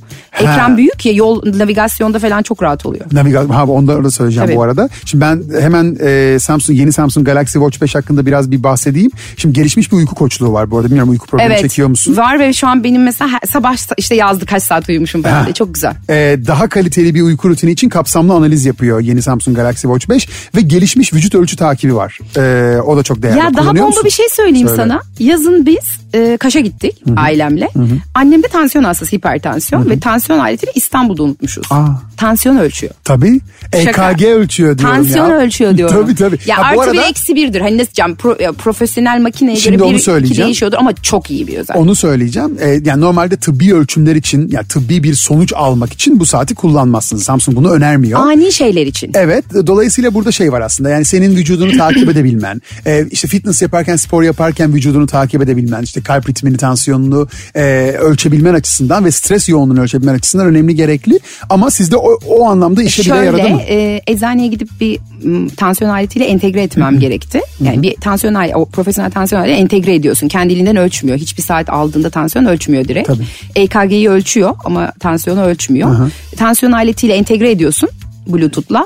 Ekran 0.40 0.76
büyük 0.76 1.06
ya 1.06 1.12
yol 1.12 1.42
navigasyonda 1.58 2.18
falan 2.18 2.42
çok 2.42 2.62
rahat 2.62 2.86
oluyor. 2.86 3.04
Navigasyon, 3.12 3.54
ha 3.54 3.66
ondan 3.66 4.04
da 4.04 4.10
söyleyeceğim 4.10 4.46
Tabii. 4.46 4.56
bu 4.56 4.62
arada. 4.62 4.88
Şimdi 5.04 5.24
ben 5.24 5.42
hemen 5.60 5.96
e, 6.00 6.38
Samsung 6.38 6.78
yeni 6.78 6.92
Samsung 6.92 7.26
Galaxy 7.26 7.58
Watch 7.58 7.80
5 7.82 7.94
hakkında 7.94 8.26
biraz 8.26 8.50
bir 8.50 8.62
bahsedeyim. 8.62 9.10
Şimdi 9.36 9.54
gelişmiş 9.54 9.92
bir 9.92 9.96
uyku 9.96 10.14
koçluğu 10.14 10.52
var 10.52 10.70
bu 10.70 10.76
arada. 10.76 10.86
Bilmiyorum 10.86 11.10
uyku 11.10 11.26
problemi 11.26 11.46
Evet 11.52 11.60
çekiyor 11.60 11.88
musun? 11.88 12.16
var 12.16 12.38
ve 12.40 12.52
şu 12.52 12.68
an 12.68 12.84
benim 12.84 13.02
mesela 13.02 13.30
sabah 13.52 13.76
işte 13.98 14.14
yazdı 14.14 14.46
kaç 14.46 14.62
saat 14.62 14.88
uyumuşum 14.88 15.22
falan 15.22 15.44
diye 15.44 15.54
çok 15.54 15.74
güzel. 15.74 15.94
Ee, 16.10 16.38
daha 16.46 16.68
kaliteli 16.68 17.14
bir 17.14 17.22
uyku 17.22 17.48
rutini 17.48 17.70
için 17.70 17.88
kapsamlı 17.88 18.32
analiz 18.34 18.66
yapıyor 18.66 19.00
yeni 19.00 19.22
Samsung 19.22 19.56
Galaxy 19.56 19.86
Watch 19.86 20.08
5 20.08 20.28
ve 20.56 20.60
gelişmiş 20.60 21.14
vücut 21.14 21.34
ölçü 21.34 21.56
takibi 21.56 21.96
var. 21.96 22.18
Ee, 22.36 22.80
o 22.86 22.96
da 22.96 23.02
çok 23.02 23.22
değerli. 23.22 23.38
Ya 23.38 23.54
daha 23.54 23.68
bomba 23.68 23.86
musun? 23.86 24.02
bir 24.04 24.10
şey 24.10 24.28
söyleyeyim 24.28 24.68
Söyle. 24.68 24.82
sana. 24.82 25.00
Yazın 25.18 25.66
biz 25.66 25.84
e, 26.14 26.36
Kaş'a 26.36 26.60
gittik 26.60 27.02
ailemle. 27.16 27.68
Annem 28.14 28.42
de 28.42 28.48
tansiyon 28.48 28.84
hastası 28.84 29.16
hipertansiyon 29.16 29.90
ve 29.90 30.00
tansiyon 30.00 30.25
aletini 30.34 30.70
İstanbul'da 30.74 31.22
unutmuşuz. 31.22 31.64
Aa. 31.70 31.86
Tansiyon 32.16 32.56
ölçüyor. 32.56 32.92
Tabii. 33.04 33.40
Şaka. 33.84 34.10
EKG 34.10 34.22
ölçüyor 34.22 34.78
diyorum 34.78 34.96
Tansiyon 34.96 35.28
ya. 35.30 35.36
ölçüyor 35.36 35.76
diyorum. 35.76 35.96
tabii 36.02 36.14
tabii. 36.14 36.38
Ya 36.46 36.58
Ha, 36.58 36.62
artı 36.62 36.80
arada 36.80 36.92
bir 36.92 37.02
eksi 37.10 37.34
birdir. 37.34 37.60
Hani 37.60 37.78
nasıl 37.78 37.86
diyeceğim 37.94 38.16
pro- 38.22 38.42
ya 38.42 38.52
profesyonel 38.52 39.20
makineye 39.20 39.56
Şimdi 39.56 39.76
göre 39.78 39.88
bir 39.90 40.24
iki 40.24 40.36
değişiyordur 40.42 40.76
ama 40.76 40.92
çok 40.94 41.30
iyi 41.30 41.46
bir 41.46 41.56
özellik. 41.58 41.80
onu 41.80 41.94
söyleyeceğim. 41.94 42.56
Ee, 42.60 42.80
yani 42.84 43.00
normalde 43.00 43.36
tıbbi 43.36 43.74
ölçümler 43.74 44.16
için 44.16 44.48
yani 44.52 44.66
tıbbi 44.68 45.02
bir 45.02 45.14
sonuç 45.14 45.52
almak 45.56 45.92
için 45.92 46.20
bu 46.20 46.26
saati 46.26 46.54
kullanmazsınız. 46.54 47.22
Samsung 47.22 47.56
bunu 47.56 47.70
önermiyor. 47.70 48.20
Ani 48.20 48.52
şeyler 48.52 48.86
için. 48.86 49.10
Evet 49.14 49.44
dolayısıyla 49.66 50.14
burada 50.14 50.32
şey 50.32 50.52
var 50.52 50.60
aslında 50.60 50.90
yani 50.90 51.04
senin 51.04 51.36
vücudunu 51.36 51.76
takip 51.78 52.08
edebilmen 52.08 52.62
e, 52.86 53.06
işte 53.10 53.28
fitness 53.28 53.62
yaparken 53.62 53.96
spor 53.96 54.22
yaparken 54.22 54.74
vücudunu 54.74 55.06
takip 55.06 55.42
edebilmen 55.42 55.82
işte 55.82 56.00
kalp 56.00 56.28
ritmini 56.28 56.56
tansiyonunu 56.56 57.28
e, 57.56 57.62
ölçebilmen 58.00 58.54
açısından 58.54 59.04
ve 59.04 59.10
stres 59.10 59.48
yoğunluğunu 59.48 59.80
ölçebilmen 59.80 60.15
açısından 60.16 60.46
önemli 60.46 60.74
gerekli 60.74 61.20
ama 61.50 61.70
sizde 61.70 61.96
o, 61.96 62.18
o 62.28 62.46
anlamda 62.48 62.82
işe 62.82 63.02
bile 63.02 63.24
yaradı 63.24 63.40
Şöyle 63.40 63.54
mı? 63.54 63.60
e, 63.62 64.00
eczaneye 64.06 64.48
gidip 64.48 64.68
bir 64.80 64.98
m, 65.22 65.48
tansiyon 65.48 65.90
aletiyle 65.90 66.26
entegre 66.26 66.62
etmem 66.62 67.00
gerekti. 67.00 67.40
Yani 67.60 67.82
bir 67.82 67.94
tansiyon 67.94 68.34
aleti, 68.34 68.56
o 68.56 68.64
profesyonel 68.64 69.10
tansiyon 69.10 69.40
aleti 69.42 69.56
entegre 69.60 69.94
ediyorsun. 69.94 70.28
Kendiliğinden 70.28 70.76
ölçmüyor. 70.76 71.18
Hiçbir 71.18 71.42
saat 71.42 71.70
aldığında 71.70 72.10
tansiyon 72.10 72.44
ölçmüyor 72.44 72.84
direkt. 72.88 73.08
Tabii. 73.08 73.24
EKG'yi 73.56 74.10
ölçüyor 74.10 74.54
ama 74.64 74.92
tansiyonu 75.00 75.42
ölçmüyor. 75.42 76.10
Tansiyon 76.36 76.72
aletiyle 76.72 77.14
entegre 77.14 77.50
ediyorsun 77.50 77.88
Bluetooth'la. 78.26 78.84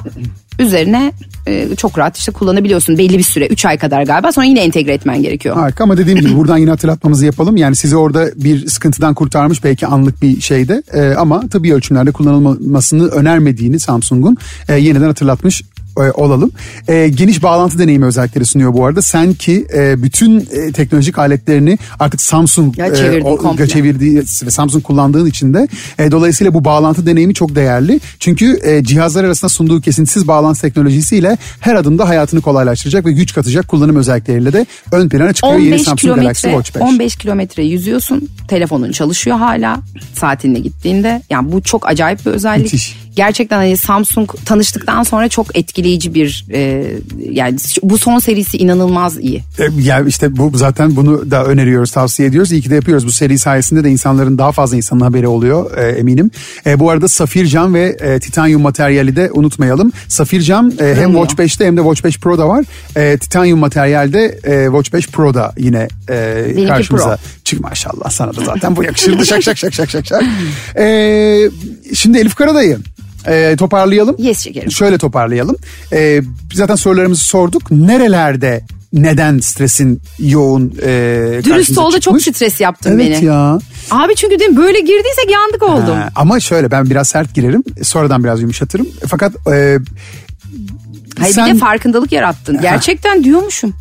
Üzerine 0.59 1.13
e, 1.47 1.77
çok 1.77 1.99
rahat 1.99 2.17
işte 2.17 2.33
kullanabiliyorsun 2.33 2.99
belli 2.99 3.19
bir 3.19 3.23
süre 3.23 3.47
3 3.47 3.65
ay 3.65 3.79
kadar 3.79 4.03
galiba 4.03 4.33
sonra 4.33 4.47
yine 4.47 4.61
entegre 4.65 4.93
etmen 4.93 5.23
gerekiyor. 5.23 5.57
Harika 5.57 5.85
ama 5.85 5.97
dediğim 5.97 6.21
gibi 6.21 6.37
buradan 6.37 6.59
yine 6.59 6.71
hatırlatmamızı 6.71 7.27
yapalım. 7.27 7.57
Yani 7.57 7.77
sizi 7.77 7.97
orada 7.97 8.31
bir 8.37 8.67
sıkıntıdan 8.67 9.15
kurtarmış 9.15 9.65
belki 9.65 9.87
anlık 9.87 10.23
bir 10.23 10.41
şeyde 10.41 10.83
e, 10.93 11.15
ama 11.15 11.49
tıbbi 11.49 11.75
ölçümlerde 11.75 12.13
kullanılmasını 12.13 13.09
önermediğini 13.09 13.81
Samsung'un 13.81 14.37
e, 14.69 14.75
yeniden 14.79 15.07
hatırlatmış 15.07 15.63
e, 15.99 16.01
olalım. 16.01 16.53
E, 16.89 17.09
geniş 17.09 17.43
bağlantı 17.43 17.79
deneyimi 17.79 18.05
özellikleri 18.05 18.45
sunuyor 18.47 18.73
bu 18.73 18.87
arada. 18.87 19.03
Sen 19.03 19.35
ki 19.35 19.67
e, 19.75 20.03
bütün 20.03 20.41
e, 20.41 20.73
teknolojik 20.73 21.19
aletlerini 21.19 21.79
artık 21.99 22.21
Samsung 22.21 22.79
Ya 22.79 22.95
çevirdin 22.95 23.25
o- 23.25 23.37
komple. 23.37 23.69
çevirdiği 23.69 24.19
ve 24.19 24.51
Samsung 24.51 24.83
kullandığın 24.85 25.27
için 25.27 25.55
de 25.55 25.69
e, 25.99 26.11
dolayısıyla 26.11 26.55
bu 26.55 26.65
bağlantı 26.65 27.07
deneyimi 27.07 27.35
çok 27.35 27.55
değerli. 27.55 28.01
Çünkü 28.19 28.61
e, 28.65 28.85
cihazlar 28.85 29.25
arasında 29.25 29.49
sunduğu 29.49 29.81
kesintisiz 29.81 30.29
bağlantı 30.29 30.61
teknolojisiyle 30.61 31.39
her 31.61 31.75
adımda 31.75 32.09
hayatını 32.09 32.41
kolaylaştıracak 32.41 33.07
ve 33.07 33.13
güç 33.13 33.35
katacak 33.35 33.69
kullanım 33.69 33.97
özellikleriyle 33.97 34.53
de 34.53 34.67
ön 34.93 35.09
plana 35.09 35.33
çıkıyor 35.33 35.55
yeni 35.59 35.67
15 35.75 35.83
Samsung 35.83 36.17
Galaxy 36.17 36.47
Watch 36.49 36.75
5. 36.75 36.83
15 36.83 37.17
kilometre 37.17 37.65
yüzüyorsun. 37.65 38.29
Telefonun 38.49 38.93
çalışıyor 38.93 39.37
hala 39.37 39.81
saatinle 40.15 40.59
gittiğinde. 40.59 41.23
Yani 41.31 41.53
bu 41.53 41.63
çok 41.63 41.89
acayip 41.89 42.27
bir 42.27 42.31
özellik. 42.31 42.65
Müthiş. 42.65 43.00
Gerçekten 43.17 43.57
hani 43.57 43.77
Samsung 43.77 44.31
tanıştıktan 44.45 45.03
sonra 45.03 45.29
çok 45.29 45.57
etkileyici 45.59 46.15
bir 46.15 46.45
e, 46.53 46.85
yani 47.31 47.57
bu 47.83 47.99
son 47.99 48.19
serisi 48.19 48.57
inanılmaz 48.57 49.19
iyi. 49.19 49.43
E, 49.59 49.65
Ya 49.83 50.01
işte 50.01 50.37
bu 50.37 50.53
zaten 50.55 50.97
bunu 50.97 51.31
da 51.31 51.45
öneriyoruz, 51.45 51.91
tavsiye 51.91 52.29
ediyoruz. 52.29 52.53
İyi 52.53 52.63
ki 52.63 52.71
de 52.71 52.75
yapıyoruz. 52.75 53.07
Bu 53.07 53.13
seri 53.13 53.39
sayesinde 53.39 53.85
de 53.85 53.91
insanların 53.91 54.39
daha 54.39 54.53
fazla 54.53 54.77
insanın 54.77 55.01
haberi 55.01 55.29
oluyor 55.29 55.79
e, 55.79 55.83
eminim. 55.91 56.31
E, 56.67 56.81
bu 56.81 56.91
arada 56.91 57.09
safir 57.09 57.47
cam 57.47 57.75
ve 57.75 57.97
e, 58.01 58.21
titanyum 58.21 58.63
materyali 58.63 59.17
de 59.17 59.31
unutmayalım. 59.33 59.93
Safir 60.09 60.41
cam 60.43 60.71
e, 60.81 60.95
hem. 60.95 61.11
Watch 61.13 61.35
5'te 61.35 61.67
hem 61.67 61.77
de 61.77 61.81
Watch 61.81 62.05
5 62.05 62.19
Pro'da 62.21 62.49
var. 62.49 62.65
E, 62.97 63.19
titanyum 63.19 63.59
materyalde 63.59 64.39
e, 64.45 64.65
Watch 64.67 64.93
5 64.93 65.09
Pro'da 65.09 65.53
yine 65.59 65.89
e, 66.11 66.45
Benimki 66.47 66.67
karşımıza. 66.67 67.07
Pro. 67.17 67.17
Çık 67.45 67.61
maşallah 67.61 68.11
sana 68.11 68.37
da 68.37 68.45
zaten 68.45 68.77
bu 68.77 68.85
yakışırdı 68.85 69.27
şak 69.27 69.43
şak 69.43 69.59
şak 69.59 69.75
şak 69.75 69.91
şak 69.91 70.07
şak. 70.07 70.23
E, 70.79 71.51
şimdi 71.95 72.19
Elif 72.19 72.35
Karadayı 72.35 72.79
e, 73.27 73.57
toparlayalım. 73.57 74.17
Yes 74.19 74.39
şekerim. 74.45 74.71
Şöyle 74.71 74.99
toparlayalım. 74.99 75.57
Ee, 75.93 76.23
zaten 76.55 76.75
sorularımızı 76.75 77.25
sorduk. 77.25 77.71
Nerelerde 77.71 78.65
neden 78.93 79.39
stresin 79.39 80.01
yoğun 80.19 80.75
e, 80.83 81.41
Dürüst 81.45 81.79
ol 81.79 81.93
da 81.93 82.01
çok 82.01 82.23
stres 82.23 82.61
yaptın 82.61 82.91
Evet 82.99 83.17
beni. 83.17 83.25
ya. 83.25 83.59
Abi 83.91 84.15
çünkü 84.15 84.41
dedim 84.41 84.57
böyle 84.57 84.81
girdiysek 84.81 85.31
yandık 85.31 85.63
oldum. 85.63 85.97
Ha, 85.97 86.09
ama 86.17 86.41
şöyle 86.41 86.71
ben 86.71 86.91
biraz 86.91 87.09
sert 87.09 87.35
girerim. 87.35 87.65
Sonradan 87.83 88.25
biraz 88.25 88.41
yumuşatırım. 88.41 88.89
Fakat 89.07 89.33
e, 89.53 89.79
Hayır 91.19 91.35
sen 91.35 91.49
bir 91.49 91.55
de 91.55 91.59
farkındalık 91.59 92.13
yarattın. 92.13 92.61
Gerçekten 92.63 93.25
diyormuşum. 93.25 93.75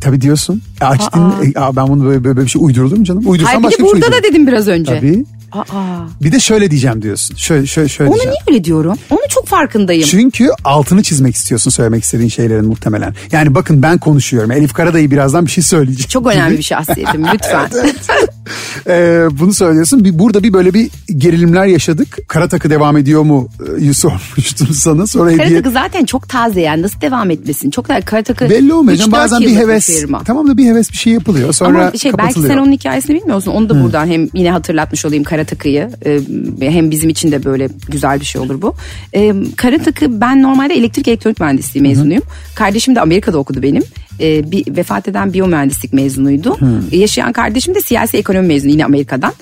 tabii 0.00 0.20
diyorsun. 0.20 0.62
E, 0.80 0.84
aç 0.84 1.00
Aa. 1.12 1.30
E, 1.72 1.76
ben 1.76 1.88
bunu 1.88 2.04
böyle, 2.04 2.24
böyle 2.24 2.40
bir 2.40 2.48
şey 2.48 2.62
uydurdum 2.64 3.04
canım? 3.04 3.22
Uydursam 3.26 3.52
Hayır 3.52 3.62
başka 3.64 3.82
bir 3.84 3.88
şey 3.90 4.00
burada 4.00 4.12
da 4.12 4.22
dedim 4.22 4.46
biraz 4.46 4.68
önce. 4.68 4.96
Tabii. 4.96 5.24
Aa, 5.54 6.06
Bir 6.22 6.32
de 6.32 6.40
şöyle 6.40 6.70
diyeceğim 6.70 7.02
diyorsun. 7.02 7.36
Şöyle 7.36 7.66
şöyle 7.66 7.88
şöyle 7.88 8.10
onu 8.10 8.14
diyeceğim. 8.16 8.36
niye 8.48 8.54
öyle 8.56 8.64
diyorum? 8.64 8.98
Onu 9.10 9.20
çok 9.28 9.46
farkındayım. 9.46 10.04
Çünkü 10.10 10.48
altını 10.64 11.02
çizmek 11.02 11.34
istiyorsun 11.34 11.70
söylemek 11.70 12.04
istediğin 12.04 12.28
şeylerin 12.28 12.64
muhtemelen. 12.64 13.14
Yani 13.32 13.54
bakın 13.54 13.82
ben 13.82 13.98
konuşuyorum. 13.98 14.50
Elif 14.50 14.72
Karadayı 14.72 15.10
birazdan 15.10 15.46
bir 15.46 15.50
şey 15.50 15.64
söyleyecek. 15.64 16.08
Çok 16.10 16.26
önemli 16.26 16.58
bir 16.58 16.62
şahsiyetim 16.62 17.24
lütfen. 17.34 17.68
Ee, 18.86 19.26
bunu 19.30 19.52
söylüyorsun. 19.54 20.04
Bir, 20.04 20.18
burada 20.18 20.42
bir 20.42 20.52
böyle 20.52 20.74
bir 20.74 20.90
gerilimler 21.16 21.64
yaşadık. 21.66 22.18
Kara 22.28 22.48
takı 22.48 22.70
devam 22.70 22.96
ediyor 22.96 23.22
mu 23.22 23.48
e, 23.80 23.92
sormuştum 23.94 24.68
sana. 24.72 25.06
Sonra 25.06 25.30
hediye... 25.30 25.48
Karatakı 25.48 25.70
zaten 25.70 26.04
çok 26.04 26.28
taze 26.28 26.60
yani 26.60 26.82
nasıl 26.82 27.00
devam 27.00 27.30
etmesin? 27.30 27.70
Çok 27.70 27.88
da 27.88 28.00
Karatakı 28.00 28.50
Belli 28.50 28.72
olmuyor. 28.72 28.98
3-4 28.98 29.12
Bazen 29.12 29.40
bir 29.40 29.56
heves. 29.56 29.86
firma. 29.86 30.22
Tamam 30.24 30.48
da 30.48 30.56
bir 30.56 30.66
heves 30.66 30.90
bir 30.92 30.96
şey 30.96 31.12
yapılıyor. 31.12 31.52
Sonra 31.52 31.78
Ama 31.88 31.98
şey 31.98 32.12
belki 32.18 32.40
sen 32.40 32.56
onun 32.58 32.72
hikayesini 32.72 33.16
bilmiyorsun. 33.16 33.50
Onu 33.52 33.68
da 33.68 33.82
buradan 33.82 34.06
hem 34.06 34.28
yine 34.34 34.50
hatırlatmış 34.50 35.04
olayım 35.04 35.24
Karatakı'yı. 35.44 35.90
Ee, 36.06 36.70
hem 36.70 36.90
bizim 36.90 37.10
için 37.10 37.32
de 37.32 37.44
böyle 37.44 37.68
güzel 37.88 38.20
bir 38.20 38.24
şey 38.24 38.40
olur 38.40 38.62
bu. 38.62 38.74
Ee, 39.14 39.34
Karatakı 39.56 40.20
ben 40.20 40.42
normalde 40.42 40.74
elektrik 40.74 41.08
elektronik 41.08 41.40
mühendisliği 41.40 41.82
mezunuyum. 41.82 42.22
Kardeşim 42.54 42.94
de 42.94 43.00
Amerika'da 43.00 43.38
okudu 43.38 43.62
benim. 43.62 43.82
Ee, 44.20 44.50
bir 44.50 44.76
vefat 44.76 45.08
eden 45.08 45.32
biyomühendislik 45.32 45.92
mezunuydu. 45.92 46.58
Yaşayan 46.92 47.32
kardeşim 47.32 47.74
de 47.74 47.80
siyasi 47.80 48.16
ekonomi 48.16 48.46
mezunu 48.46 48.70
yine 48.70 48.84
Amerika'dan. 48.84 49.32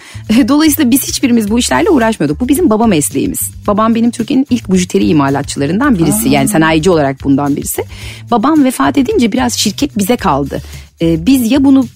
Dolayısıyla 0.48 0.90
biz 0.90 1.08
hiçbirimiz 1.08 1.50
bu 1.50 1.58
işlerle 1.58 1.90
uğraşmıyorduk. 1.90 2.40
Bu 2.40 2.48
bizim 2.48 2.70
baba 2.70 2.86
mesleğimiz. 2.86 3.40
Babam 3.66 3.94
benim 3.94 4.10
Türkiye'nin 4.10 4.46
ilk 4.50 4.68
bujiteri 4.68 5.06
imalatçılarından 5.06 5.98
birisi. 5.98 6.28
Yani 6.28 6.48
sanayici 6.48 6.90
olarak 6.90 7.24
bundan 7.24 7.56
birisi. 7.56 7.84
Babam 8.30 8.64
vefat 8.64 8.98
edince 8.98 9.32
biraz 9.32 9.52
şirket 9.52 9.98
bize 9.98 10.16
kaldı. 10.16 10.62
Ee, 11.02 11.26
biz 11.26 11.52
ya 11.52 11.64
bunu 11.64 11.86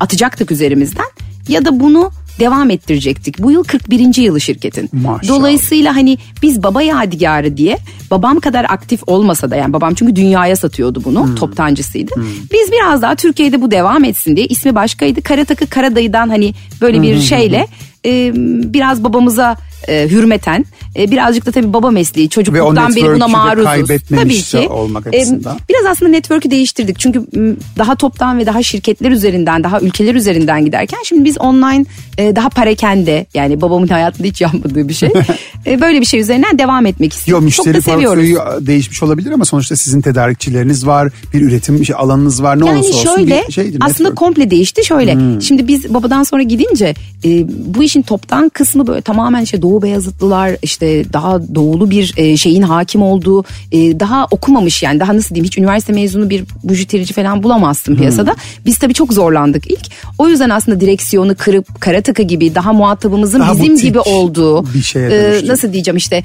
atacaktık 0.00 0.50
üzerimizden 0.50 1.06
ya 1.48 1.64
da 1.64 1.80
bunu 1.80 2.10
devam 2.40 2.70
ettirecektik. 2.70 3.38
Bu 3.38 3.50
yıl 3.50 3.64
41. 3.64 4.22
yılı 4.22 4.40
şirketin. 4.40 4.90
Maşallah. 4.92 5.28
Dolayısıyla 5.28 5.96
hani 5.96 6.18
biz 6.42 6.62
baba 6.62 6.82
yadigarı 6.82 7.56
diye 7.56 7.78
babam 8.10 8.40
kadar 8.40 8.66
aktif 8.68 9.00
olmasa 9.06 9.50
da 9.50 9.56
yani 9.56 9.72
babam 9.72 9.94
çünkü 9.94 10.16
dünyaya 10.16 10.56
satıyordu 10.56 11.02
bunu 11.04 11.26
Hmm. 11.26 11.34
toptancısıydı. 11.34 12.12
Biz 12.52 12.72
biraz 12.72 13.02
daha 13.02 13.14
Türkiye'de 13.14 13.62
bu 13.62 13.70
devam 13.70 14.04
etsin 14.04 14.36
diye 14.36 14.46
ismi 14.46 14.74
başkaydı. 14.74 15.22
Karatakı 15.22 15.66
Karadayı'dan 15.66 16.28
hani 16.28 16.54
böyle 16.80 17.02
bir 17.02 17.20
şeyle 17.20 17.66
e, 18.06 18.32
biraz 18.72 19.04
babamıza 19.04 19.56
e, 19.88 20.08
hürmeten 20.10 20.64
E, 20.98 21.10
birazcık 21.10 21.46
da 21.46 21.52
tabii 21.52 21.72
baba 21.72 21.90
mesleği. 21.90 22.28
Çocukluktan 22.28 22.96
beri 22.96 23.14
buna 23.14 23.28
maruzuz. 23.28 23.98
Tabii 24.16 24.42
ki. 24.42 24.68
olmak 24.68 25.06
E, 25.06 25.24
biraz 25.68 25.86
aslında 25.86 26.10
network'ü 26.10 26.50
değiştirdik. 26.50 26.98
Çünkü 26.98 27.26
daha 27.78 27.94
toptan 27.94 28.38
ve 28.38 28.46
daha 28.46 28.62
şirketler 28.62 29.10
üzerinden, 29.10 29.64
daha 29.64 29.80
ülkeler 29.80 30.14
üzerinden 30.14 30.64
giderken 30.64 30.98
şimdi 31.04 31.24
biz 31.24 31.38
online 31.38 31.84
e, 32.18 32.36
daha 32.36 32.48
parakende 32.48 33.26
yani 33.34 33.60
babamın 33.60 33.88
hayatında 33.88 34.28
hiç 34.28 34.40
yapmadığı 34.40 34.88
bir 34.88 34.94
şey. 34.94 35.08
e, 35.66 35.80
böyle 35.80 36.00
bir 36.00 36.06
şey 36.06 36.20
üzerinden 36.20 36.58
devam 36.58 36.86
etmek 36.86 37.12
Yo 37.12 37.18
istiyoruz. 37.18 37.56
Çok 37.56 37.66
da 37.66 37.70
müşteri 37.70 37.94
seviyoruz. 37.94 38.32
portföyü 38.32 38.66
değişmiş 38.66 39.02
olabilir 39.02 39.30
ama 39.30 39.44
sonuçta 39.44 39.76
sizin 39.76 40.00
tedarikçileriniz 40.00 40.86
var, 40.86 41.12
bir 41.34 41.40
üretim 41.40 41.84
şey, 41.84 41.96
alanınız 41.98 42.42
var. 42.42 42.60
Ne 42.60 42.66
Yani 42.66 42.78
olursa 42.78 42.98
olsun 42.98 43.16
şöyle 43.16 43.44
bir 43.48 43.52
şeydir. 43.52 43.78
aslında 43.80 44.08
network. 44.08 44.16
komple 44.16 44.50
değişti 44.50 44.84
şöyle. 44.84 45.40
Şimdi 45.40 45.68
biz 45.68 45.94
babadan 45.94 46.22
sonra 46.22 46.42
gidince 46.42 46.94
e, 47.24 47.46
bu 47.74 47.82
işin 47.82 48.02
toptan 48.02 48.48
kısmı 48.48 48.86
böyle 48.86 49.00
tamamen 49.00 49.42
işte 49.42 49.62
Doğu 49.62 49.82
Beyazıtlılar 49.82 50.56
işte 50.62 50.87
daha 51.12 51.54
doğulu 51.54 51.90
bir 51.90 52.14
e, 52.16 52.36
şeyin 52.36 52.62
hakim 52.62 53.02
olduğu 53.02 53.44
e, 53.72 54.00
daha 54.00 54.26
okumamış 54.30 54.82
yani 54.82 55.00
daha 55.00 55.16
nasıl 55.16 55.34
diyeyim 55.34 55.46
hiç 55.46 55.58
üniversite 55.58 55.92
mezunu 55.92 56.30
bir 56.30 56.44
bujitirici 56.64 57.14
falan 57.14 57.42
bulamazsın 57.42 57.96
piyasada. 57.96 58.36
Biz 58.66 58.78
tabii 58.78 58.94
çok 58.94 59.12
zorlandık 59.12 59.70
ilk. 59.70 59.86
O 60.18 60.28
yüzden 60.28 60.50
aslında 60.50 60.80
direksiyonu 60.80 61.34
kırıp 61.34 61.80
kara 61.80 62.00
takı 62.02 62.22
gibi 62.22 62.54
daha 62.54 62.72
muhatabımızın 62.72 63.40
Daha 63.40 63.52
bizim 63.52 63.76
gibi 63.76 64.00
olduğu 64.00 64.74
bir 64.74 64.82
şeye 64.82 65.08
e, 65.08 65.46
nasıl 65.46 65.72
diyeceğim 65.72 65.96
işte 65.96 66.22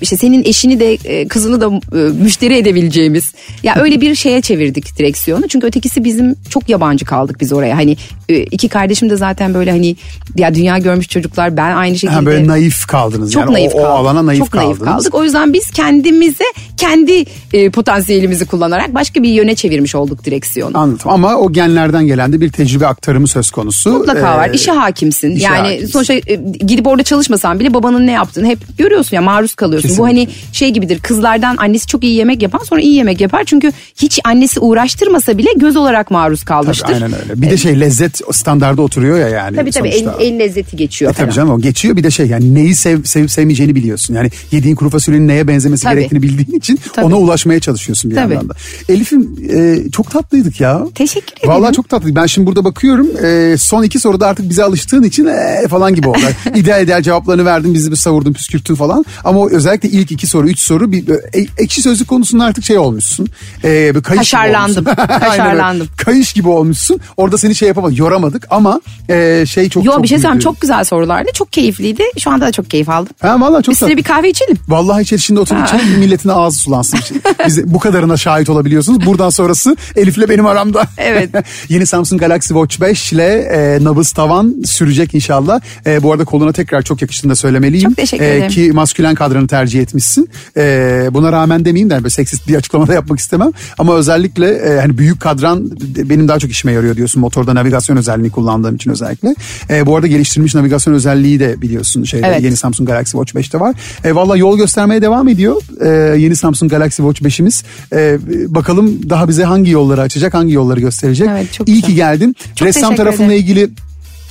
işte 0.00 0.16
senin 0.16 0.44
eşini 0.44 0.80
de 0.80 1.26
kızını 1.28 1.60
da 1.60 1.80
müşteri 2.22 2.56
edebileceğimiz. 2.56 3.32
Ya 3.62 3.74
öyle 3.76 4.00
bir 4.00 4.14
şeye 4.14 4.40
çevirdik 4.40 4.98
direksiyonu. 4.98 5.48
Çünkü 5.48 5.66
ötekisi 5.66 6.04
bizim 6.04 6.34
çok 6.50 6.68
yabancı 6.68 7.04
kaldık 7.04 7.40
biz 7.40 7.52
oraya. 7.52 7.76
Hani 7.76 7.96
iki 8.28 8.68
kardeşim 8.68 9.10
de 9.10 9.16
zaten 9.16 9.54
böyle 9.54 9.70
hani 9.70 9.96
ya 10.36 10.54
dünya 10.54 10.78
görmüş 10.78 11.08
çocuklar 11.08 11.56
ben 11.56 11.76
aynı 11.76 11.94
şekilde 11.94 12.12
Ha, 12.12 12.26
böyle 12.26 12.46
naif 12.46 12.86
kaldınız. 12.86 13.32
Çok 13.32 13.40
yani 13.40 13.52
naif 13.52 13.74
o, 13.76 13.80
o 13.80 13.82
kaldık. 13.82 14.00
alana 14.00 14.26
naif 14.26 14.38
çok 14.38 14.50
kaldınız. 14.52 14.80
naif 14.80 14.90
kaldık. 14.94 15.14
O 15.14 15.24
yüzden 15.24 15.52
biz 15.52 15.70
kendimize 15.70 16.44
kendi 16.76 17.24
e, 17.52 17.70
potansiyelimizi 17.70 18.46
kullanarak 18.46 18.94
başka 18.94 19.22
bir 19.22 19.28
yöne 19.28 19.54
çevirmiş 19.54 19.94
olduk 19.94 20.24
direksiyonu. 20.24 20.78
Anladım 20.78 21.10
ama 21.10 21.36
o 21.36 21.52
genlerden 21.52 22.06
gelen 22.06 22.32
de 22.32 22.40
bir 22.40 22.52
tecrübe 22.52 22.86
aktarımı 22.86 23.28
söz 23.28 23.50
konusu. 23.50 23.90
Mutlaka 23.92 24.18
Ee, 24.34 24.36
var. 24.38 24.50
İşe 24.52 24.70
hakimsin. 24.72 25.30
işe 25.30 25.44
yani 25.44 25.68
hakimsin. 25.68 25.86
sonuçta 25.92 26.14
e, 26.14 26.34
gidip 26.66 26.86
orada 26.86 27.02
çalışmasan 27.02 27.60
bile 27.60 27.74
babanın 27.74 28.06
ne 28.06 28.12
yaptığını 28.12 28.46
hep 28.46 28.58
görüyorsun 28.78 29.16
ya 29.16 29.22
maruz 29.22 29.54
kalıyorsun. 29.54 29.98
Bu 29.98 30.04
hani 30.04 30.28
şey 30.52 30.70
gibidir. 30.70 30.98
Kızlardan 31.00 31.56
annesi 31.56 31.86
çok 31.86 32.04
iyi 32.04 32.14
yemek 32.16 32.42
yapan 32.42 32.58
sonra 32.64 32.80
iyi 32.80 32.94
yemek 32.94 33.20
yapar. 33.20 33.42
Çünkü 33.46 33.72
hiç 33.96 34.20
annesi 34.24 34.60
uğraştırmasa 34.60 35.38
bile 35.38 35.48
göz 35.56 35.76
olarak 35.76 36.10
maruz 36.10 36.40
Tabii, 36.40 36.48
kalmıştır. 36.48 36.88
aynen 36.94 37.12
öyle. 37.22 37.42
Bir 37.42 37.50
de 37.50 37.56
şey 37.56 37.80
lezzet 37.80 38.20
standardı 38.32 38.82
oturuyor 38.82 39.18
ya 39.18 39.28
yani. 39.28 39.56
Tabii 39.56 39.70
tabii 39.70 39.88
el, 39.88 40.04
sonuçta. 40.04 40.22
el 40.22 40.38
lezzeti 40.38 40.76
geçiyor 40.76 41.10
E 41.10 41.14
tabii 41.14 41.32
canım 41.32 41.50
o 41.50 41.60
geçiyor 41.60 41.96
bir 41.96 42.04
de 42.04 42.10
şey 42.10 42.26
yani 42.26 42.54
neyi 42.54 42.74
sev, 42.74 43.04
sevip 43.04 43.30
sevmeyeceğini 43.30 43.65
biliyorsun. 43.74 44.14
Yani 44.14 44.30
yediğin 44.50 44.74
kuru 44.74 44.90
fasulyenin 44.90 45.28
neye 45.28 45.48
benzemesi 45.48 45.82
Tabii. 45.82 45.94
gerektiğini 45.94 46.22
bildiğin 46.22 46.58
için 46.58 46.80
Tabii. 46.92 47.06
ona 47.06 47.16
ulaşmaya 47.16 47.60
çalışıyorsun 47.60 48.10
bir 48.10 48.16
Tabii. 48.16 48.34
yandan 48.34 48.48
da. 48.48 48.54
Elif'im 48.88 49.36
e, 49.50 49.90
çok 49.90 50.10
tatlıydık 50.10 50.60
ya. 50.60 50.86
Teşekkür 50.94 51.32
ederim. 51.32 51.48
Vallahi 51.48 51.74
çok 51.74 51.88
tatlıydı. 51.88 52.16
Ben 52.16 52.26
şimdi 52.26 52.46
burada 52.46 52.64
bakıyorum 52.64 53.08
e, 53.24 53.56
son 53.58 53.82
iki 53.82 53.98
soruda 53.98 54.26
artık 54.26 54.48
bize 54.50 54.64
alıştığın 54.64 55.02
için 55.02 55.26
e, 55.26 55.68
falan 55.68 55.94
gibi 55.94 56.08
oldu. 56.08 56.18
ideal 56.54 56.84
ideal 56.84 57.02
cevaplarını 57.02 57.44
verdin 57.44 57.74
bizi 57.74 57.90
bir 57.90 57.96
savurdun 57.96 58.32
püskürttün 58.32 58.74
falan. 58.74 59.04
Ama 59.24 59.40
o 59.40 59.50
özellikle 59.50 59.88
ilk 59.88 60.12
iki 60.12 60.26
soru 60.26 60.48
üç 60.48 60.60
soru 60.60 60.92
bir 60.92 61.08
e, 61.08 61.46
ekşi 61.58 61.82
sözlük 61.82 62.08
konusunda 62.08 62.44
artık 62.44 62.64
şey 62.64 62.78
olmuşsun. 62.78 63.28
E, 63.64 63.94
bir 63.94 64.02
kayış 64.02 64.18
Kaşarlandım. 64.18 64.84
Kaşarlandım. 65.20 65.88
Kayış 65.96 66.32
gibi 66.32 66.48
olmuşsun. 66.48 67.00
Orada 67.16 67.38
seni 67.38 67.54
şey 67.54 67.68
yapamadık 67.68 67.98
yoramadık 67.98 68.46
ama 68.50 68.80
e, 69.08 69.44
şey 69.46 69.68
çok 69.68 69.84
Yo 69.84 69.92
çok 69.92 70.02
bir 70.02 70.08
şey 70.08 70.18
söyleyeyim 70.18 70.40
çok 70.40 70.60
güzel 70.60 70.84
sorulardı. 70.84 71.28
Çok 71.34 71.52
keyifliydi. 71.52 72.02
Şu 72.18 72.30
anda 72.30 72.46
da 72.46 72.52
çok 72.52 72.70
keyif 72.70 72.88
aldım. 72.88 73.12
Ha 73.20 73.40
vallahi 73.40 73.55
çok 73.62 73.72
Üstüne 73.72 73.88
tatlı. 73.88 73.98
bir 73.98 74.02
kahve 74.02 74.30
içelim. 74.30 74.56
Vallahi 74.68 75.02
içerisinde 75.02 75.40
oturup 75.40 75.66
içelim 75.66 75.98
milletin 75.98 76.28
ağzı 76.28 76.58
sulansın. 76.58 77.00
Biz 77.46 77.74
bu 77.74 77.78
kadarına 77.78 78.16
şahit 78.16 78.50
olabiliyorsunuz. 78.50 79.06
Buradan 79.06 79.30
sonrası 79.30 79.76
Elif'le 79.96 80.28
benim 80.28 80.46
aramda. 80.46 80.84
Evet. 80.98 81.30
Yeni 81.68 81.86
Samsung 81.86 82.20
Galaxy 82.20 82.48
Watch 82.54 82.80
5 82.80 83.12
ile 83.12 83.24
e, 83.38 83.84
nabız 83.84 84.12
tavan 84.12 84.54
sürecek 84.64 85.14
inşallah. 85.14 85.60
E, 85.86 86.02
bu 86.02 86.12
arada 86.12 86.24
koluna 86.24 86.52
tekrar 86.52 86.82
çok 86.82 87.02
yakıştığını 87.02 87.30
da 87.30 87.36
söylemeliyim. 87.36 87.88
Çok 87.90 87.96
teşekkür 87.96 88.24
E, 88.24 88.28
ederim. 88.36 88.48
Ki 88.50 88.70
maskülen 88.72 89.14
kadranı 89.14 89.46
tercih 89.46 89.80
etmişsin. 89.80 90.28
E, 90.56 90.62
buna 91.10 91.32
rağmen 91.32 91.64
demeyeyim 91.64 91.90
de 91.90 92.10
seksist 92.10 92.48
bir 92.48 92.54
açıklama 92.54 92.86
da 92.88 92.94
yapmak 92.94 93.18
istemem. 93.18 93.50
Ama 93.78 93.94
özellikle 93.94 94.50
e, 94.54 94.80
hani 94.80 94.98
büyük 94.98 95.20
kadran 95.20 95.70
benim 95.96 96.28
daha 96.28 96.38
çok 96.38 96.50
işime 96.50 96.72
yarıyor 96.72 96.96
diyorsun. 96.96 97.20
Motorda 97.20 97.54
navigasyon 97.54 97.96
özelliğini 97.96 98.30
kullandığım 98.30 98.76
için 98.76 98.90
özellikle. 98.90 99.34
E, 99.70 99.86
bu 99.86 99.96
arada 99.96 100.06
geliştirilmiş 100.06 100.54
navigasyon 100.54 100.94
özelliği 100.94 101.40
de 101.40 101.62
biliyorsun 101.62 102.04
şeyde 102.04 102.26
Evet. 102.26 102.42
yeni 102.42 102.56
Samsung 102.56 102.88
Galaxy 102.88 103.10
Watch 103.10 103.34
5'te 103.46 103.60
var. 103.60 103.74
E, 104.04 104.14
Valla 104.14 104.36
yol 104.36 104.56
göstermeye 104.56 105.02
devam 105.02 105.28
ediyor. 105.28 105.62
E, 105.80 106.18
yeni 106.20 106.36
Samsung 106.36 106.70
Galaxy 106.70 107.02
Watch 107.02 107.22
5'imiz. 107.22 107.64
E, 107.92 108.18
bakalım 108.54 109.10
daha 109.10 109.28
bize 109.28 109.44
hangi 109.44 109.70
yolları 109.70 110.00
açacak, 110.00 110.34
hangi 110.34 110.52
yolları 110.54 110.80
gösterecek. 110.80 111.28
Evet, 111.30 111.52
çok 111.52 111.68
İyi 111.68 111.74
güzel. 111.74 111.88
ki 111.88 111.94
geldin. 111.94 112.36
Çok 112.54 112.68
Ressam 112.68 112.96
tarafınla 112.96 113.26
ederim. 113.32 113.40
ilgili 113.42 113.70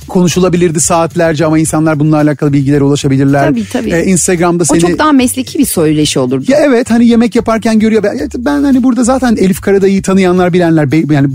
konuşulabilirdi 0.08 0.80
saatlerce 0.80 1.46
ama 1.46 1.58
insanlar 1.58 2.00
bununla 2.00 2.16
alakalı 2.16 2.52
bilgilere 2.52 2.84
ulaşabilirler. 2.84 3.48
Tabii, 3.48 3.64
tabii. 3.72 3.90
E, 3.90 4.04
Instagram'da 4.04 4.62
O 4.62 4.66
seni... 4.66 4.80
çok 4.80 4.98
daha 4.98 5.12
mesleki 5.12 5.58
bir 5.58 5.64
söyleşi 5.64 6.18
olurdu. 6.18 6.44
Ya 6.48 6.58
evet 6.58 6.90
hani 6.90 7.06
yemek 7.06 7.34
yaparken 7.34 7.78
görüyor. 7.78 8.02
Ben, 8.02 8.30
ben 8.38 8.62
hani 8.62 8.82
burada 8.82 9.04
zaten 9.04 9.36
Elif 9.36 9.60
Karadayı'yı 9.60 10.02
tanıyanlar 10.02 10.52
bilenler 10.52 11.12
yani 11.12 11.28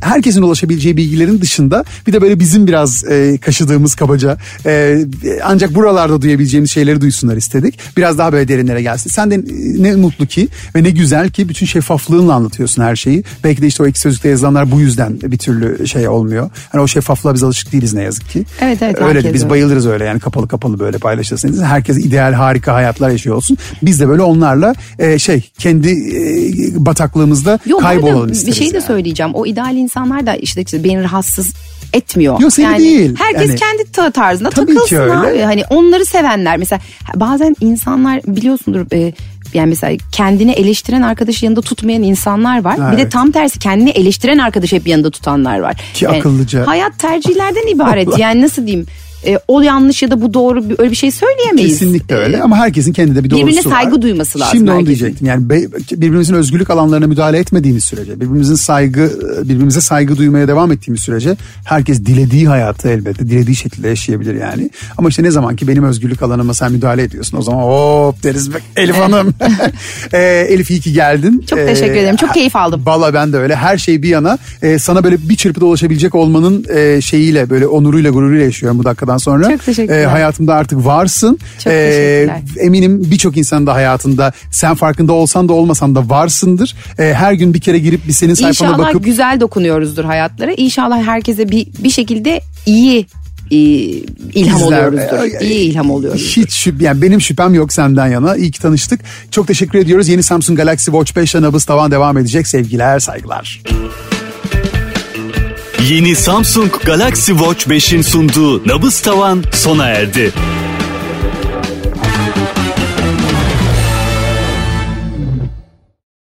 herkesin 0.00 0.42
ulaşabileceği 0.42 0.96
bilgilerin 0.96 1.40
dışında 1.40 1.84
bir 2.06 2.12
de 2.12 2.20
böyle 2.20 2.40
bizim 2.40 2.66
biraz 2.66 3.04
e, 3.04 3.38
kaşıdığımız 3.38 3.94
kabaca 3.94 4.38
e, 4.66 5.04
ancak 5.44 5.74
buralarda 5.74 6.22
duyabileceğimiz 6.22 6.70
şeyleri 6.70 7.00
duysunlar 7.00 7.36
istedik. 7.36 7.78
Biraz 7.96 8.18
daha 8.18 8.32
böyle 8.32 8.48
derinlere 8.48 8.82
gelsin. 8.82 9.10
Sen 9.10 9.30
de 9.30 9.34
e, 9.34 9.82
ne 9.82 9.96
mutlu 9.96 10.26
ki 10.26 10.48
ve 10.74 10.82
ne 10.82 10.90
güzel 10.90 11.30
ki 11.30 11.48
bütün 11.48 11.66
şeffaflığınla 11.66 12.34
anlatıyorsun 12.34 12.82
her 12.82 12.96
şeyi. 12.96 13.24
Belki 13.44 13.62
de 13.62 13.66
işte 13.66 13.82
o 13.82 13.86
iki 13.86 14.00
sözlükte 14.00 14.28
yazılanlar 14.28 14.70
bu 14.70 14.80
yüzden 14.80 15.20
bir 15.22 15.38
türlü 15.38 15.88
şey 15.88 16.08
olmuyor. 16.08 16.50
Hani 16.72 16.82
o 16.82 16.88
şeffaflığa 16.88 17.34
biz 17.34 17.42
alışık 17.42 17.72
değiliz 17.72 17.94
ne 17.94 18.02
yazık 18.02 18.17
ki. 18.18 18.44
Evet, 18.60 18.78
evet, 18.82 19.02
Öyle 19.02 19.24
de 19.24 19.34
biz 19.34 19.42
öyle. 19.42 19.50
bayılırız 19.50 19.86
öyle 19.86 20.04
yani 20.04 20.20
kapalı 20.20 20.48
kapalı 20.48 20.78
böyle 20.78 20.98
paylaşırsınız. 20.98 21.62
Herkes 21.62 21.98
ideal 21.98 22.32
harika 22.32 22.74
hayatlar 22.74 23.10
yaşıyor 23.10 23.36
olsun. 23.36 23.56
Biz 23.82 24.00
de 24.00 24.08
böyle 24.08 24.22
onlarla 24.22 24.74
e, 24.98 25.18
şey 25.18 25.50
kendi 25.58 25.88
e, 25.90 26.86
bataklığımızda 26.86 27.58
Yok, 27.66 27.80
kaybolalım 27.80 28.28
bir 28.28 28.32
isteriz. 28.32 28.58
şey 28.58 28.70
de 28.72 28.76
yani. 28.76 28.86
söyleyeceğim. 28.86 29.34
O 29.34 29.46
ideal 29.46 29.76
insanlar 29.76 30.26
da 30.26 30.34
işte, 30.36 30.62
işte 30.62 30.84
beni 30.84 31.02
rahatsız 31.02 31.52
etmiyor. 31.92 32.40
Yok, 32.40 32.52
seni 32.52 32.78
değil. 32.78 33.14
Herkes 33.18 33.48
Yani- 33.48 33.58
kendi 33.58 33.92
ta- 33.92 34.10
tarzında 34.10 34.50
Tabii 34.50 34.66
ki 34.66 34.74
takılsın 34.74 34.96
öyle. 34.96 35.12
abi. 35.12 35.38
Hani 35.40 35.62
onları 35.70 36.04
sevenler 36.04 36.56
mesela 36.56 36.80
bazen 37.14 37.56
insanlar 37.60 38.20
biliyorsundur 38.26 38.86
e, 38.92 39.12
yani 39.54 39.68
mesela 39.68 39.96
kendini 40.12 40.52
eleştiren 40.52 41.02
arkadaşı 41.02 41.44
yanında 41.44 41.60
tutmayan 41.60 42.02
insanlar 42.02 42.64
var. 42.64 42.78
Ha, 42.78 42.92
bir 42.92 42.96
de 42.96 43.02
evet. 43.02 43.12
tam 43.12 43.30
tersi 43.30 43.58
kendini 43.58 43.90
eleştiren 43.90 44.38
arkadaşı 44.38 44.76
hep 44.76 44.86
yanında 44.86 45.10
tutanlar 45.10 45.58
var. 45.58 45.76
Ki 45.94 46.08
akıllıca. 46.08 46.66
Hayat 46.66 46.98
tercihlerden 46.98 47.66
ibaret. 47.74 48.08
Yani 48.18 48.42
nasıl 48.42 48.66
diyeyim? 48.66 48.86
E, 49.26 49.38
o 49.48 49.60
yanlış 49.60 50.02
ya 50.02 50.10
da 50.10 50.20
bu 50.20 50.34
doğru 50.34 50.64
öyle 50.78 50.90
bir 50.90 50.96
şey 50.96 51.10
söyleyemeyiz. 51.10 51.78
Kesinlikle 51.78 52.14
öyle 52.14 52.36
E, 52.36 52.40
ama 52.40 52.56
herkesin 52.56 52.92
kendinde 52.92 53.24
bir 53.24 53.30
doğrusu 53.30 53.46
birbirine 53.46 53.64
var. 53.64 53.70
saygı 53.70 54.02
duyması 54.02 54.38
lazım 54.40 54.58
Şimdi 54.58 54.70
onu 54.70 54.78
herkesin. 54.78 54.98
diyecektim. 55.00 55.26
Yani 55.26 55.50
be- 55.50 55.66
birbirimizin 55.92 56.34
özgürlük 56.34 56.70
alanlarına 56.70 57.06
müdahale 57.06 57.38
etmediğimiz 57.38 57.84
sürece, 57.84 58.16
birbirimizin 58.20 58.54
saygı, 58.54 59.10
birbirimize 59.44 59.80
saygı 59.80 60.16
duymaya 60.16 60.48
devam 60.48 60.72
ettiğimiz 60.72 61.00
sürece 61.02 61.36
herkes 61.64 62.00
dilediği 62.06 62.48
hayatı 62.48 62.88
elbette 62.88 63.28
dilediği 63.28 63.56
şekilde 63.56 63.88
yaşayabilir 63.88 64.34
yani. 64.34 64.70
Ama 64.98 65.08
işte 65.08 65.22
ne 65.22 65.30
zaman 65.30 65.56
ki 65.56 65.68
benim 65.68 65.84
özgürlük 65.84 66.22
alanıma 66.22 66.54
sen 66.54 66.72
müdahale 66.72 67.02
ediyorsun 67.02 67.38
o 67.38 67.42
zaman 67.42 67.62
hop 67.62 68.22
deriz 68.22 68.50
Elif 68.76 68.96
Hanım. 68.96 69.34
Ee, 70.12 70.18
Elif 70.50 70.70
iyi 70.70 70.80
ki 70.80 70.92
geldin. 70.92 71.44
Çok 71.50 71.58
teşekkür 71.58 71.94
ederim. 71.96 72.16
Çok 72.16 72.34
keyif 72.34 72.56
aldım. 72.56 72.82
Valla 72.86 73.14
ben 73.14 73.32
de 73.32 73.36
öyle. 73.36 73.56
Her 73.56 73.78
şey 73.78 74.02
bir 74.02 74.08
yana 74.08 74.38
e, 74.62 74.78
sana 74.78 75.04
böyle 75.04 75.16
bir 75.28 75.36
çırpıda 75.36 75.64
ulaşabilecek 75.64 76.14
olmanın 76.14 76.64
e, 76.74 77.00
şeyiyle 77.00 77.50
böyle 77.50 77.66
onuruyla 77.66 78.10
gururuyla 78.10 78.44
yaşıyorum 78.44 78.78
bu 78.78 78.84
dakikadan 79.08 79.18
sonra. 79.18 79.50
Çok 79.50 79.64
teşekkürler. 79.64 80.02
E, 80.02 80.06
hayatımda 80.06 80.54
artık 80.54 80.84
varsın. 80.84 81.38
Çok 81.54 81.72
teşekkürler. 81.72 82.42
Eminim 82.60 83.10
birçok 83.10 83.36
insan 83.36 83.66
da 83.66 83.74
hayatında 83.74 84.32
sen 84.50 84.74
farkında 84.74 85.12
olsan 85.12 85.48
da 85.48 85.52
olmasan 85.52 85.94
da 85.94 86.08
varsındır. 86.08 86.74
E, 86.98 87.14
her 87.14 87.32
gün 87.32 87.54
bir 87.54 87.60
kere 87.60 87.78
girip 87.78 88.08
bir 88.08 88.12
senin 88.12 88.34
sayfana 88.34 88.70
İnşallah 88.70 88.88
bakıp 88.88 89.04
güzel 89.04 89.40
dokunuyoruzdur 89.40 90.04
hayatlara. 90.04 90.52
İnşallah 90.52 91.02
herkese 91.02 91.48
bir 91.48 91.66
bir 91.78 91.90
şekilde 91.90 92.40
iyi 92.66 93.06
e, 93.50 93.56
ilham 93.56 94.56
İzler. 94.56 94.86
oluyoruzdur. 94.86 95.40
İyi 95.40 95.70
ilham 95.70 95.90
oluyoruz. 95.90 96.36
Hiç 96.36 96.52
şüp, 96.52 96.82
yani 96.82 97.02
benim 97.02 97.20
şüphem 97.20 97.54
yok 97.54 97.72
senden 97.72 98.06
yana. 98.06 98.36
İyi 98.36 98.50
ki 98.50 98.60
tanıştık. 98.60 99.00
Çok 99.30 99.46
teşekkür 99.46 99.78
ediyoruz. 99.78 100.08
Yeni 100.08 100.22
Samsung 100.22 100.58
Galaxy 100.58 100.90
Watch 100.90 101.16
5 101.16 101.34
ile 101.34 101.42
nabız 101.42 101.64
tavan 101.64 101.90
devam 101.90 102.18
edecek. 102.18 102.46
Sevgiler, 102.46 102.98
saygılar. 102.98 103.62
Yeni 105.86 106.16
Samsung 106.16 106.72
Galaxy 106.84 107.32
Watch 107.32 107.66
5'in 107.66 108.02
sunduğu 108.02 108.68
Nabız 108.68 109.00
Tavan 109.00 109.44
sona 109.52 109.86
erdi. 109.86 110.32